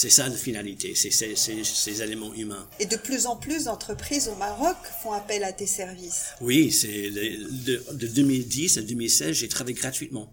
c'est 0.00 0.10
ça 0.10 0.28
la 0.28 0.36
finalité, 0.36 0.94
c'est 0.94 1.10
ces, 1.10 1.34
ces, 1.34 1.64
ces 1.64 2.02
éléments 2.02 2.32
humains. 2.32 2.68
Et 2.78 2.86
de 2.86 2.94
plus 2.94 3.26
en 3.26 3.34
plus 3.34 3.64
d'entreprises 3.64 4.28
au 4.28 4.36
Maroc 4.36 4.76
font 5.02 5.10
appel 5.10 5.42
à 5.42 5.52
tes 5.52 5.66
services. 5.66 6.26
Oui, 6.40 6.70
c'est 6.70 7.10
de, 7.10 7.64
de, 7.64 7.84
de 7.94 8.06
2010 8.06 8.78
à 8.78 8.82
2016, 8.82 9.32
j'ai 9.32 9.48
travaillé 9.48 9.74
gratuitement. 9.74 10.32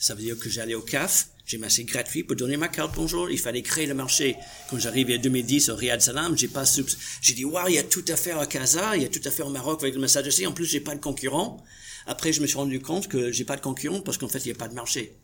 Ça 0.00 0.16
veut 0.16 0.22
dire 0.22 0.36
que 0.36 0.50
j'allais 0.50 0.74
au 0.74 0.80
CAF, 0.80 1.28
j'ai 1.46 1.58
massé 1.58 1.84
gratuit 1.84 2.24
pour 2.24 2.34
donner 2.34 2.56
ma 2.56 2.66
carte 2.66 2.92
bonjour. 2.96 3.30
Il 3.30 3.38
fallait 3.38 3.62
créer 3.62 3.86
le 3.86 3.94
marché. 3.94 4.34
Quand 4.68 4.80
j'arrive 4.80 5.10
en 5.10 5.18
2010 5.22 5.68
au 5.68 5.76
Riyad 5.76 6.02
Salam, 6.02 6.36
j'ai 6.36 6.48
pas 6.48 6.64
j'ai 7.20 7.34
dit 7.34 7.44
waouh, 7.44 7.68
il 7.68 7.74
y 7.76 7.78
a 7.78 7.84
tout 7.84 8.04
à 8.08 8.16
faire 8.16 8.40
à 8.40 8.46
Casa, 8.46 8.96
il 8.96 9.02
y 9.04 9.06
a 9.06 9.08
tout 9.08 9.22
à 9.24 9.30
faire 9.30 9.46
au 9.46 9.50
Maroc 9.50 9.80
avec 9.84 9.94
le 9.94 10.00
massage 10.00 10.26
aussi. 10.26 10.44
En 10.44 10.52
plus, 10.52 10.64
j'ai 10.64 10.80
pas 10.80 10.96
de 10.96 11.00
concurrent. 11.00 11.62
Après, 12.06 12.32
je 12.32 12.40
me 12.40 12.48
suis 12.48 12.56
rendu 12.56 12.80
compte 12.80 13.06
que 13.06 13.30
j'ai 13.30 13.44
pas 13.44 13.54
de 13.54 13.60
concurrent 13.60 14.00
parce 14.00 14.18
qu'en 14.18 14.26
fait, 14.26 14.40
il 14.40 14.48
n'y 14.48 14.56
a 14.56 14.58
pas 14.58 14.66
de 14.66 14.74
marché. 14.74 15.14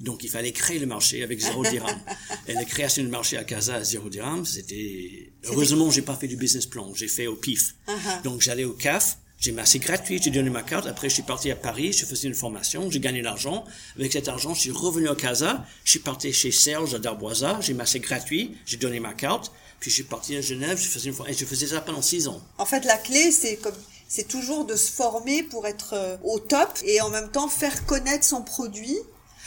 Donc, 0.00 0.24
il 0.24 0.30
fallait 0.30 0.52
créer 0.52 0.78
le 0.78 0.86
marché 0.86 1.22
avec 1.22 1.40
zéro 1.40 1.62
dirham. 1.64 1.98
Et 2.48 2.54
la 2.54 2.64
création 2.64 3.02
du 3.02 3.08
marché 3.08 3.36
à 3.36 3.44
Casa 3.44 3.76
à 3.76 3.84
zéro 3.84 4.08
dirham, 4.08 4.44
c'était, 4.44 5.32
heureusement, 5.44 5.90
j'ai 5.90 6.02
pas 6.02 6.16
fait 6.16 6.28
du 6.28 6.36
business 6.36 6.66
plan. 6.66 6.92
J'ai 6.94 7.08
fait 7.08 7.26
au 7.26 7.36
pif. 7.36 7.74
Uh-huh. 7.86 8.22
Donc, 8.22 8.40
j'allais 8.40 8.64
au 8.64 8.72
CAF. 8.72 9.18
J'ai 9.38 9.52
massé 9.52 9.78
gratuit, 9.78 10.20
j'ai 10.22 10.30
donné 10.30 10.48
ma 10.48 10.62
carte. 10.62 10.86
Après, 10.86 11.08
je 11.08 11.14
suis 11.14 11.22
parti 11.22 11.50
à 11.50 11.56
Paris, 11.56 11.92
je 11.92 12.06
faisais 12.06 12.28
une 12.28 12.34
formation, 12.34 12.90
j'ai 12.90 13.00
gagné 13.00 13.20
l'argent. 13.20 13.64
Avec 13.96 14.12
cet 14.12 14.28
argent, 14.28 14.54
je 14.54 14.60
suis 14.60 14.70
revenu 14.70 15.08
à 15.08 15.14
Casa. 15.14 15.66
Je 15.84 15.90
suis 15.90 15.98
parti 15.98 16.32
chez 16.32 16.50
Serge 16.50 16.94
à 16.94 16.98
Darboisa, 16.98 17.58
j'ai 17.60 17.74
massé 17.74 18.00
gratuit, 18.00 18.56
j'ai 18.64 18.78
donné 18.78 19.00
ma 19.00 19.12
carte. 19.12 19.52
Puis 19.80 19.90
je 19.90 19.96
suis 19.96 20.04
parti 20.04 20.34
à 20.36 20.40
Genève, 20.40 20.78
je 20.78 20.88
faisais 20.88 21.10
une 21.10 21.16
et 21.28 21.34
je 21.34 21.44
faisais 21.44 21.66
ça 21.66 21.82
pendant 21.82 22.00
six 22.00 22.26
ans. 22.26 22.40
En 22.56 22.64
fait, 22.64 22.86
la 22.86 22.96
clé, 22.96 23.32
c'est 23.32 23.56
comme 23.56 23.74
c'est 24.08 24.28
toujours 24.28 24.64
de 24.64 24.76
se 24.76 24.90
former 24.90 25.42
pour 25.42 25.66
être 25.66 25.92
euh, 25.94 26.16
au 26.24 26.38
top 26.38 26.70
et 26.84 27.00
en 27.00 27.10
même 27.10 27.30
temps 27.30 27.48
faire 27.48 27.84
connaître 27.84 28.24
son 28.24 28.42
produit. 28.42 28.96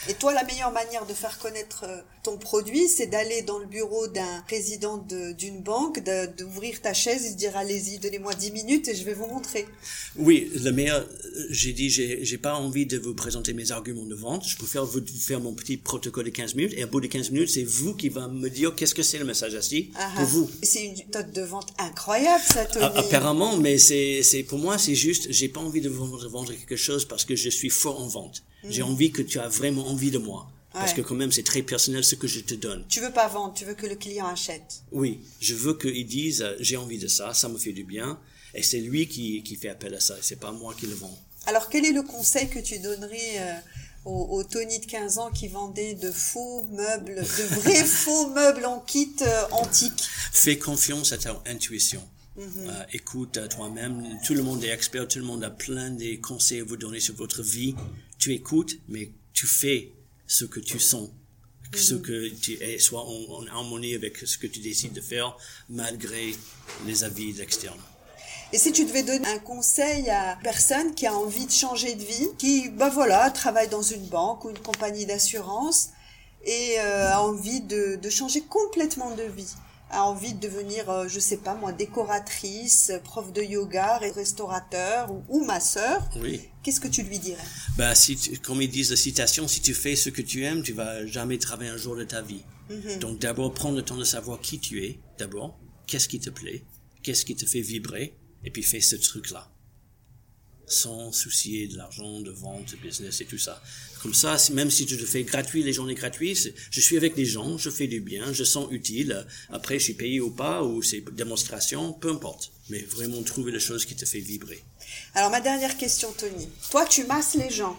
Et 0.09 0.13
toi, 0.13 0.33
la 0.33 0.43
meilleure 0.43 0.71
manière 0.71 1.05
de 1.05 1.13
faire 1.13 1.37
connaître 1.39 1.83
euh, 1.87 2.01
ton 2.23 2.37
produit, 2.37 2.87
c'est 2.87 3.07
d'aller 3.07 3.41
dans 3.41 3.59
le 3.59 3.65
bureau 3.65 4.07
d'un 4.07 4.41
président 4.47 4.97
de- 4.97 5.33
d'une 5.33 5.61
banque, 5.61 6.01
d'ouvrir 6.37 6.81
ta 6.81 6.93
chaise 6.93 7.25
et 7.25 7.31
de 7.31 7.35
dire 7.37 7.57
allez-y, 7.57 7.99
donnez-moi 7.99 8.33
10 8.33 8.51
minutes 8.51 8.87
et 8.87 8.95
je 8.95 9.03
vais 9.03 9.13
vous 9.13 9.27
montrer. 9.27 9.65
Oui, 10.15 10.51
le 10.63 10.71
meilleur, 10.71 11.01
euh, 11.01 11.45
j'ai 11.49 11.73
dit, 11.73 11.89
j'ai, 11.89 12.37
pas 12.37 12.53
envie 12.55 12.85
de 12.85 12.99
vous 12.99 13.15
présenter 13.15 13.53
mes 13.53 13.71
arguments 13.71 14.05
de 14.05 14.13
vente. 14.15 14.47
Je 14.47 14.55
préfère 14.57 14.85
vous 14.85 15.01
faire 15.19 15.39
mon 15.39 15.53
petit 15.53 15.77
protocole 15.77 16.25
de 16.25 16.29
15 16.29 16.55
minutes. 16.55 16.73
Et 16.77 16.83
au 16.83 16.87
bout 16.87 17.01
de 17.01 17.07
15 17.07 17.31
minutes, 17.31 17.49
c'est 17.49 17.63
vous 17.63 17.95
qui 17.95 18.09
va 18.09 18.27
me 18.27 18.49
dire 18.49 18.75
qu'est-ce 18.75 18.93
que 18.93 19.03
c'est 19.03 19.17
le 19.17 19.25
message 19.25 19.55
assis 19.55 19.91
Ah, 19.95 20.11
pour 20.15 20.23
ah. 20.23 20.25
vous. 20.25 20.51
C'est 20.61 20.83
une 20.83 20.95
méthode 20.95 21.31
de 21.31 21.41
vente 21.41 21.73
incroyable, 21.79 22.43
ça, 22.43 22.65
Tony. 22.65 22.85
Apparemment, 22.95 23.57
mais 23.57 23.77
c'est, 23.77 24.45
pour 24.47 24.59
moi, 24.59 24.77
c'est 24.77 24.95
juste, 24.95 25.27
j'ai 25.31 25.49
pas 25.49 25.59
envie 25.59 25.81
de 25.81 25.89
vous 25.89 26.05
vendre 26.29 26.53
quelque 26.53 26.75
chose 26.75 27.05
parce 27.05 27.25
que 27.25 27.35
je 27.35 27.49
suis 27.49 27.69
fort 27.69 27.99
en 27.99 28.07
vente. 28.07 28.43
J'ai 28.69 28.83
envie 28.83 29.11
que 29.11 29.21
tu 29.21 29.39
as 29.39 29.47
vraiment 29.47 29.87
envie 29.87 30.11
de 30.11 30.17
moi. 30.17 30.49
Parce 30.73 30.93
que 30.93 31.01
quand 31.01 31.15
même, 31.15 31.31
c'est 31.31 31.43
très 31.43 31.63
personnel 31.63 32.03
ce 32.03 32.13
que 32.13 32.27
je 32.27 32.39
te 32.39 32.53
donne. 32.53 32.85
Tu 32.87 33.01
veux 33.01 33.11
pas 33.11 33.27
vendre, 33.27 33.53
tu 33.55 33.65
veux 33.65 33.73
que 33.73 33.87
le 33.87 33.95
client 33.95 34.27
achète. 34.27 34.83
Oui, 34.91 35.21
je 35.39 35.55
veux 35.55 35.75
qu'ils 35.75 36.05
disent, 36.05 36.43
euh, 36.43 36.53
j'ai 36.59 36.77
envie 36.77 36.99
de 36.99 37.07
ça, 37.07 37.33
ça 37.33 37.49
me 37.49 37.57
fait 37.57 37.71
du 37.73 37.83
bien. 37.83 38.19
Et 38.53 38.61
c'est 38.61 38.79
lui 38.79 39.07
qui, 39.07 39.41
qui 39.41 39.55
fait 39.55 39.69
appel 39.69 39.95
à 39.95 39.99
ça. 39.99 40.15
C'est 40.21 40.39
pas 40.39 40.51
moi 40.51 40.75
qui 40.79 40.85
le 40.85 40.93
vends. 40.93 41.17
Alors, 41.47 41.69
quel 41.69 41.83
est 41.85 41.93
le 41.93 42.03
conseil 42.03 42.47
que 42.49 42.59
tu 42.59 42.77
donnerais 42.77 43.39
euh, 43.39 43.53
au, 44.05 44.37
au 44.37 44.43
Tony 44.43 44.77
de 44.79 44.85
15 44.85 45.17
ans 45.17 45.31
qui 45.31 45.47
vendait 45.47 45.95
de 45.95 46.11
faux 46.11 46.65
meubles, 46.71 47.15
de 47.15 47.55
vrais 47.55 47.83
faux 47.85 48.27
meubles 48.29 48.65
en 48.65 48.79
kit 48.79 49.15
euh, 49.21 49.43
antique? 49.51 50.03
Fais 50.31 50.59
confiance 50.59 51.11
à 51.11 51.17
ta 51.17 51.41
intuition. 51.47 52.03
Euh, 52.39 52.83
écoute 52.93 53.37
à 53.37 53.47
toi-même. 53.47 54.19
Tout 54.23 54.35
le 54.35 54.43
monde 54.43 54.63
est 54.63 54.69
expert, 54.69 55.07
tout 55.07 55.17
le 55.17 55.25
monde 55.25 55.43
a 55.43 55.49
plein 55.49 55.89
de 55.89 56.15
conseils 56.21 56.59
à 56.59 56.63
vous 56.63 56.77
donner 56.77 56.99
sur 56.99 57.15
votre 57.15 57.41
vie. 57.41 57.73
Tu 58.17 58.33
écoutes, 58.33 58.75
mais 58.87 59.11
tu 59.33 59.45
fais 59.47 59.93
ce 60.25 60.45
que 60.45 60.59
tu 60.59 60.79
sens. 60.79 61.09
Ce 61.75 61.95
que 61.95 62.29
tu 62.29 62.53
es, 62.63 62.79
soit 62.79 63.03
en, 63.03 63.39
en 63.39 63.47
harmonie 63.47 63.93
avec 63.93 64.17
ce 64.17 64.37
que 64.37 64.47
tu 64.47 64.59
décides 64.59 64.93
de 64.93 65.01
faire, 65.01 65.35
malgré 65.69 66.33
les 66.85 67.03
avis 67.03 67.41
externes. 67.41 67.81
Et 68.53 68.57
si 68.57 68.71
tu 68.71 68.85
devais 68.85 69.03
donner 69.03 69.27
un 69.27 69.39
conseil 69.39 70.09
à 70.09 70.35
une 70.35 70.41
personne 70.41 70.95
qui 70.95 71.05
a 71.05 71.13
envie 71.13 71.45
de 71.45 71.51
changer 71.51 71.95
de 71.95 72.03
vie, 72.03 72.29
qui, 72.37 72.69
bah 72.69 72.89
voilà, 72.89 73.29
travaille 73.31 73.67
dans 73.67 73.81
une 73.81 74.05
banque 74.07 74.45
ou 74.45 74.49
une 74.49 74.59
compagnie 74.59 75.05
d'assurance 75.05 75.89
et 76.45 76.79
euh, 76.79 77.11
a 77.11 77.21
envie 77.21 77.59
de, 77.59 77.97
de 78.01 78.09
changer 78.09 78.41
complètement 78.41 79.13
de 79.13 79.23
vie, 79.23 79.53
a 79.89 80.03
envie 80.03 80.33
de 80.33 80.39
devenir, 80.39 80.89
euh, 80.89 81.07
je 81.07 81.19
sais 81.19 81.37
pas 81.37 81.55
moi, 81.55 81.71
décoratrice, 81.71 82.91
prof 83.03 83.31
de 83.31 83.41
yoga, 83.41 83.97
restaurateur 83.99 85.11
ou, 85.11 85.23
ou 85.29 85.45
masseur, 85.45 86.07
Oui. 86.17 86.41
qu'est-ce 86.63 86.79
que 86.81 86.87
tu 86.89 87.03
lui 87.03 87.19
dirais? 87.19 87.41
Bah, 87.77 87.95
si 87.95 88.15
tu- 88.17 88.37
comme 88.39 88.61
ils 88.61 88.69
disent 88.69 88.91
la 88.91 88.97
citation, 88.97 89.47
si 89.47 89.61
tu 89.61 89.73
fais 89.73 89.95
ce 89.95 90.09
que 90.09 90.21
tu 90.21 90.43
aimes, 90.43 90.61
tu 90.63 90.73
vas 90.73 91.05
jamais 91.05 91.37
travailler 91.37 91.69
un 91.69 91.77
jour 91.77 91.95
de 91.95 92.03
ta 92.03 92.21
vie. 92.21 92.43
Donc 92.99 93.19
d'abord, 93.19 93.53
prendre 93.53 93.77
le 93.77 93.81
temps 93.81 93.95
de 93.95 94.03
savoir 94.03 94.41
qui 94.41 94.59
tu 94.59 94.83
es, 94.83 94.99
d'abord, 95.17 95.57
qu'est-ce 95.87 96.09
qui 96.09 96.19
te 96.19 96.29
plaît, 96.29 96.65
qu'est-ce 97.01 97.23
qui 97.23 97.35
te 97.35 97.45
fait 97.45 97.61
vibrer, 97.61 98.17
et 98.43 98.51
puis 98.51 98.63
fais 98.63 98.81
ce 98.81 98.97
truc-là. 98.97 99.49
Sans 100.69 101.13
soucier 101.13 101.69
de 101.69 101.77
l'argent, 101.77 102.19
de 102.19 102.31
vente, 102.31 102.71
de 102.71 102.75
business 102.75 103.21
et 103.21 103.25
tout 103.25 103.37
ça. 103.37 103.63
Comme 104.01 104.13
ça, 104.13 104.37
même 104.53 104.69
si 104.69 104.85
tu 104.85 104.95
le 104.95 105.05
fais 105.05 105.23
gratuit, 105.23 105.63
les 105.63 105.73
journées 105.73 105.95
gratuites, 105.95 106.53
je 106.69 106.81
suis 106.81 106.97
avec 106.97 107.17
les 107.17 107.25
gens, 107.25 107.57
je 107.57 107.69
fais 107.69 107.87
du 107.87 107.99
bien, 107.99 108.31
je 108.33 108.43
sens 108.43 108.67
utile. 108.71 109.25
Après, 109.49 109.79
je 109.79 109.85
suis 109.85 109.93
payé 109.93 110.19
ou 110.19 110.31
pas, 110.31 110.63
ou 110.63 110.81
c'est 110.81 111.03
démonstration, 111.13 111.93
peu 111.93 112.11
importe. 112.11 112.51
Mais 112.69 112.79
vraiment 112.79 113.21
trouver 113.23 113.51
les 113.51 113.59
choses 113.59 113.85
qui 113.85 113.95
te 113.95 114.05
fait 114.05 114.19
vibrer. 114.19 114.63
Alors 115.13 115.31
ma 115.31 115.41
dernière 115.41 115.77
question, 115.77 116.13
Tony. 116.17 116.47
Toi, 116.69 116.85
tu 116.85 117.05
masses 117.05 117.35
les 117.35 117.49
gens. 117.49 117.77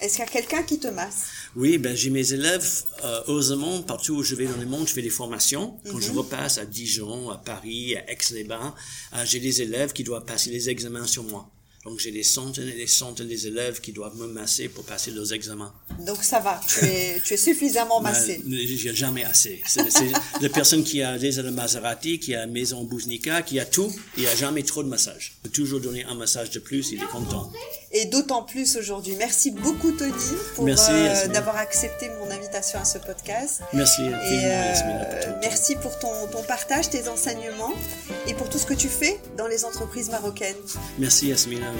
Est-ce 0.00 0.16
qu'il 0.16 0.24
y 0.24 0.28
a 0.28 0.30
quelqu'un 0.30 0.64
qui 0.64 0.80
te 0.80 0.88
masse? 0.88 1.26
Oui, 1.54 1.78
ben 1.78 1.94
j'ai 1.94 2.10
mes 2.10 2.32
élèves, 2.32 2.68
euh, 3.04 3.22
heureusement, 3.28 3.82
partout 3.82 4.14
où 4.14 4.22
je 4.24 4.34
vais 4.34 4.46
dans 4.46 4.56
le 4.56 4.66
monde, 4.66 4.88
je 4.88 4.92
fais 4.94 5.02
des 5.02 5.10
formations. 5.10 5.78
Quand 5.88 6.00
je 6.00 6.10
repasse 6.10 6.58
à 6.58 6.66
Dijon, 6.66 7.30
à 7.30 7.38
Paris, 7.38 7.94
à 7.94 8.10
Aix-les-Bains, 8.10 8.74
euh, 9.14 9.24
j'ai 9.24 9.38
des 9.38 9.62
élèves 9.62 9.92
qui 9.92 10.02
doivent 10.02 10.24
passer 10.24 10.50
les 10.50 10.70
examens 10.70 11.06
sur 11.06 11.22
moi. 11.22 11.48
Donc 11.84 11.98
j'ai 11.98 12.12
des 12.12 12.22
centaines 12.22 12.68
et 12.68 12.76
des 12.76 12.86
centaines 12.86 13.26
d'élèves 13.26 13.80
qui 13.80 13.92
doivent 13.92 14.16
me 14.16 14.28
masser 14.28 14.68
pour 14.68 14.84
passer 14.84 15.10
leurs 15.10 15.32
examens. 15.32 15.74
Donc 16.06 16.22
ça 16.22 16.38
va, 16.38 16.60
tu 16.66 16.84
es, 16.84 17.20
tu 17.24 17.34
es 17.34 17.36
suffisamment 17.36 18.00
massé. 18.00 18.40
Ben, 18.44 18.58
j'ai 18.66 18.94
jamais 18.94 19.24
assez. 19.24 19.60
C'est 19.66 20.12
la 20.40 20.48
personne 20.48 20.84
qui 20.84 21.02
a 21.02 21.18
des 21.18 21.42
Maserati, 21.50 22.18
qui 22.18 22.34
a 22.34 22.44
une 22.44 22.52
maison 22.52 22.84
Bouznika, 22.84 23.42
qui 23.42 23.58
a 23.58 23.64
tout, 23.64 23.92
il 24.16 24.22
n'y 24.22 24.28
a 24.28 24.34
jamais 24.36 24.62
trop 24.62 24.82
de 24.82 24.88
massage. 24.88 25.34
Je 25.36 25.42
peux 25.42 25.52
toujours 25.52 25.80
donner 25.80 26.04
un 26.04 26.14
massage 26.14 26.50
de 26.50 26.60
plus, 26.60 26.92
il 26.92 27.02
est 27.02 27.06
content. 27.06 27.50
Et 27.90 28.06
d'autant 28.06 28.42
plus 28.42 28.76
aujourd'hui. 28.76 29.14
Merci 29.18 29.50
beaucoup 29.50 29.92
Tony 29.92 30.12
pour 30.54 30.66
euh, 30.66 31.28
d'avoir 31.28 31.56
accepté 31.56 32.08
mon 32.20 32.30
invitation 32.30 32.78
à 32.78 32.84
ce 32.84 32.98
podcast. 32.98 33.60
Merci 33.72 34.02
Et 34.02 34.10
euh, 34.10 35.32
merci 35.40 35.76
pour 35.76 35.98
ton, 35.98 36.26
ton 36.30 36.42
partage, 36.42 36.88
tes 36.90 37.08
enseignements 37.08 37.72
et 38.26 38.34
pour 38.34 38.48
tout 38.48 38.58
ce 38.58 38.66
que 38.66 38.74
tu 38.74 38.88
fais 38.88 39.20
dans 39.36 39.46
les 39.46 39.64
entreprises 39.64 40.10
marocaines. 40.10 40.56
Merci 40.98 41.28
Yasmina, 41.28 41.71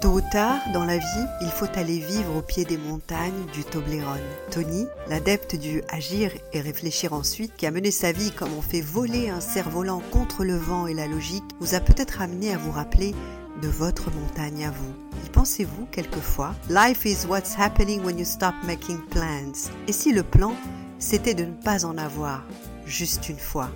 Tôt 0.00 0.14
ou 0.14 0.20
tard, 0.32 0.58
dans 0.74 0.84
la 0.84 0.98
vie, 0.98 1.26
il 1.42 1.48
faut 1.48 1.68
aller 1.76 1.98
vivre 1.98 2.36
au 2.36 2.42
pied 2.42 2.64
des 2.64 2.76
montagnes 2.76 3.46
du 3.52 3.62
Toblerone. 3.62 4.18
Tony, 4.50 4.86
l'adepte 5.08 5.54
du 5.54 5.82
agir 5.88 6.32
et 6.52 6.60
réfléchir 6.60 7.12
ensuite, 7.12 7.54
qui 7.56 7.66
a 7.66 7.70
mené 7.70 7.92
sa 7.92 8.10
vie 8.10 8.32
comme 8.32 8.52
on 8.52 8.62
fait 8.62 8.80
voler 8.80 9.30
un 9.30 9.40
cerf-volant 9.40 10.02
contre 10.10 10.44
le 10.44 10.56
vent 10.56 10.88
et 10.88 10.94
la 10.94 11.06
logique, 11.06 11.44
vous 11.60 11.74
a 11.74 11.80
peut-être 11.80 12.20
amené 12.20 12.52
à 12.52 12.58
vous 12.58 12.72
rappeler 12.72 13.14
de 13.62 13.68
votre 13.68 14.10
montagne 14.10 14.64
à 14.64 14.70
vous. 14.70 14.94
Y 15.24 15.30
pensez-vous 15.30 15.86
quelquefois? 15.92 16.54
Life 16.68 17.04
is 17.04 17.26
what's 17.28 17.54
happening 17.56 18.02
when 18.02 18.18
you 18.18 18.24
stop 18.24 18.54
making 18.66 18.98
plans. 19.10 19.70
Et 19.86 19.92
si 19.92 20.12
le 20.12 20.24
plan, 20.24 20.54
c'était 20.98 21.34
de 21.34 21.44
ne 21.44 21.62
pas 21.62 21.84
en 21.84 21.96
avoir, 21.96 22.44
juste 22.86 23.28
une 23.28 23.38
fois 23.38 23.70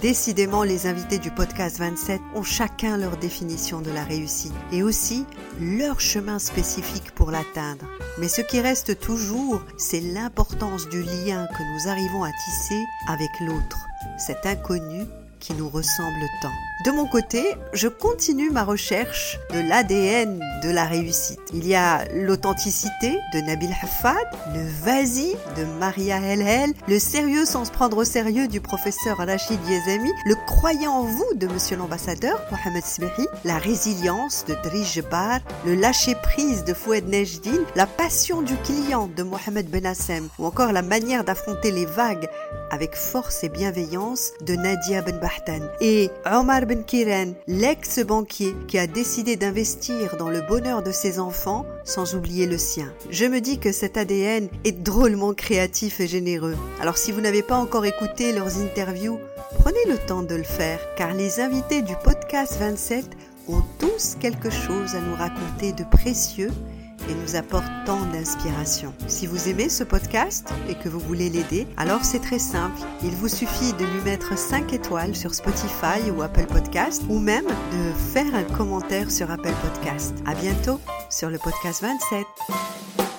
Décidément, 0.00 0.62
les 0.62 0.86
invités 0.86 1.18
du 1.18 1.30
podcast 1.30 1.78
27 1.78 2.20
ont 2.34 2.42
chacun 2.42 2.96
leur 2.96 3.18
définition 3.18 3.82
de 3.82 3.90
la 3.90 4.02
réussite 4.02 4.54
et 4.72 4.82
aussi 4.82 5.26
leur 5.60 6.00
chemin 6.00 6.38
spécifique 6.38 7.10
pour 7.14 7.30
l'atteindre. 7.30 7.84
Mais 8.18 8.28
ce 8.28 8.40
qui 8.40 8.60
reste 8.60 8.98
toujours, 8.98 9.60
c'est 9.76 10.00
l'importance 10.00 10.88
du 10.88 11.02
lien 11.02 11.46
que 11.46 11.62
nous 11.62 11.90
arrivons 11.90 12.24
à 12.24 12.30
tisser 12.30 12.82
avec 13.08 13.30
l'autre, 13.40 13.78
cet 14.18 14.46
inconnu 14.46 15.04
qui 15.40 15.54
nous 15.54 15.68
ressemble 15.68 16.20
tant. 16.42 16.52
De 16.84 16.90
mon 16.92 17.06
côté, 17.06 17.44
je 17.74 17.88
continue 17.88 18.50
ma 18.50 18.64
recherche 18.64 19.38
de 19.52 19.60
l'ADN 19.60 20.40
de 20.62 20.70
la 20.70 20.84
réussite. 20.84 21.40
Il 21.52 21.66
y 21.66 21.74
a 21.74 22.06
l'authenticité 22.14 23.18
de 23.34 23.40
Nabil 23.40 23.70
Hafad, 23.82 24.16
le 24.54 24.66
vas-y 24.82 25.32
de 25.58 25.64
Maria 25.78 26.18
Helhel, 26.20 26.72
le 26.88 26.98
sérieux 26.98 27.44
sans 27.44 27.66
se 27.66 27.70
prendre 27.70 27.98
au 27.98 28.04
sérieux 28.04 28.48
du 28.48 28.62
professeur 28.62 29.18
Rachid 29.18 29.58
Yezami, 29.68 30.10
le 30.24 30.34
croyant 30.46 30.92
en 30.92 31.04
vous 31.04 31.34
de 31.34 31.46
monsieur 31.46 31.76
l'ambassadeur 31.76 32.40
Mohamed 32.50 32.84
Smehi, 32.84 33.26
la 33.44 33.58
résilience 33.58 34.44
de 34.46 34.54
Drish 34.62 35.02
Bar, 35.10 35.40
le 35.66 35.74
lâcher-prise 35.74 36.64
de 36.64 36.72
Foued 36.72 37.08
Nejdin, 37.08 37.64
la 37.76 37.86
passion 37.86 38.40
du 38.40 38.56
client 38.56 39.10
de 39.16 39.22
Mohamed 39.22 39.68
Benassem 39.70 40.28
ou 40.38 40.46
encore 40.46 40.72
la 40.72 40.82
manière 40.82 41.24
d'affronter 41.24 41.70
les 41.72 41.86
vagues 41.86 42.28
avec 42.70 42.94
force 42.94 43.44
et 43.44 43.48
bienveillance 43.48 44.30
de 44.46 44.54
Nadia 44.54 45.02
Ben 45.02 45.18
Et 45.80 46.10
Omar 46.26 46.66
Ben 46.66 46.84
Kiren, 46.84 47.34
l'ex-banquier 47.46 48.54
qui 48.68 48.78
a 48.78 48.86
décidé 48.86 49.36
d'investir 49.36 50.16
dans 50.16 50.28
le 50.28 50.40
bonheur 50.42 50.82
de 50.82 50.92
ses 50.92 51.18
enfants 51.18 51.64
sans 51.84 52.14
oublier 52.14 52.46
le 52.46 52.58
sien. 52.58 52.92
Je 53.10 53.24
me 53.24 53.40
dis 53.40 53.58
que 53.58 53.72
cet 53.72 53.96
ADN 53.96 54.48
est 54.64 54.82
drôlement 54.82 55.32
créatif 55.32 56.00
et 56.00 56.06
généreux. 56.06 56.56
Alors 56.80 56.98
si 56.98 57.12
vous 57.12 57.20
n'avez 57.20 57.42
pas 57.42 57.56
encore 57.56 57.86
écouté 57.86 58.32
leurs 58.32 58.58
interviews, 58.58 59.18
prenez 59.58 59.84
le 59.88 59.98
temps 59.98 60.22
de 60.22 60.34
le 60.34 60.42
faire 60.42 60.80
car 60.96 61.14
les 61.14 61.40
invités 61.40 61.82
du 61.82 61.94
podcast 62.04 62.56
27 62.58 63.04
ont 63.48 63.62
tous 63.78 64.16
quelque 64.20 64.50
chose 64.50 64.94
à 64.94 65.00
nous 65.00 65.14
raconter 65.14 65.72
de 65.72 65.84
précieux 65.84 66.50
et 67.08 67.14
nous 67.14 67.36
apporte 67.36 67.70
tant 67.86 68.04
d'inspiration. 68.06 68.92
Si 69.06 69.26
vous 69.26 69.48
aimez 69.48 69.68
ce 69.68 69.84
podcast 69.84 70.48
et 70.68 70.74
que 70.74 70.88
vous 70.88 71.00
voulez 71.00 71.30
l'aider, 71.30 71.66
alors 71.76 72.04
c'est 72.04 72.20
très 72.20 72.38
simple. 72.38 72.80
Il 73.02 73.10
vous 73.10 73.28
suffit 73.28 73.72
de 73.72 73.84
lui 73.84 74.02
mettre 74.04 74.36
5 74.36 74.72
étoiles 74.72 75.16
sur 75.16 75.34
Spotify 75.34 76.10
ou 76.16 76.22
Apple 76.22 76.46
Podcast 76.46 77.02
ou 77.08 77.18
même 77.18 77.46
de 77.46 77.92
faire 78.12 78.34
un 78.34 78.44
commentaire 78.44 79.10
sur 79.10 79.30
Apple 79.30 79.54
Podcast. 79.62 80.14
À 80.26 80.34
bientôt 80.34 80.80
sur 81.10 81.30
le 81.30 81.38
podcast 81.38 81.82
27. 81.82 83.09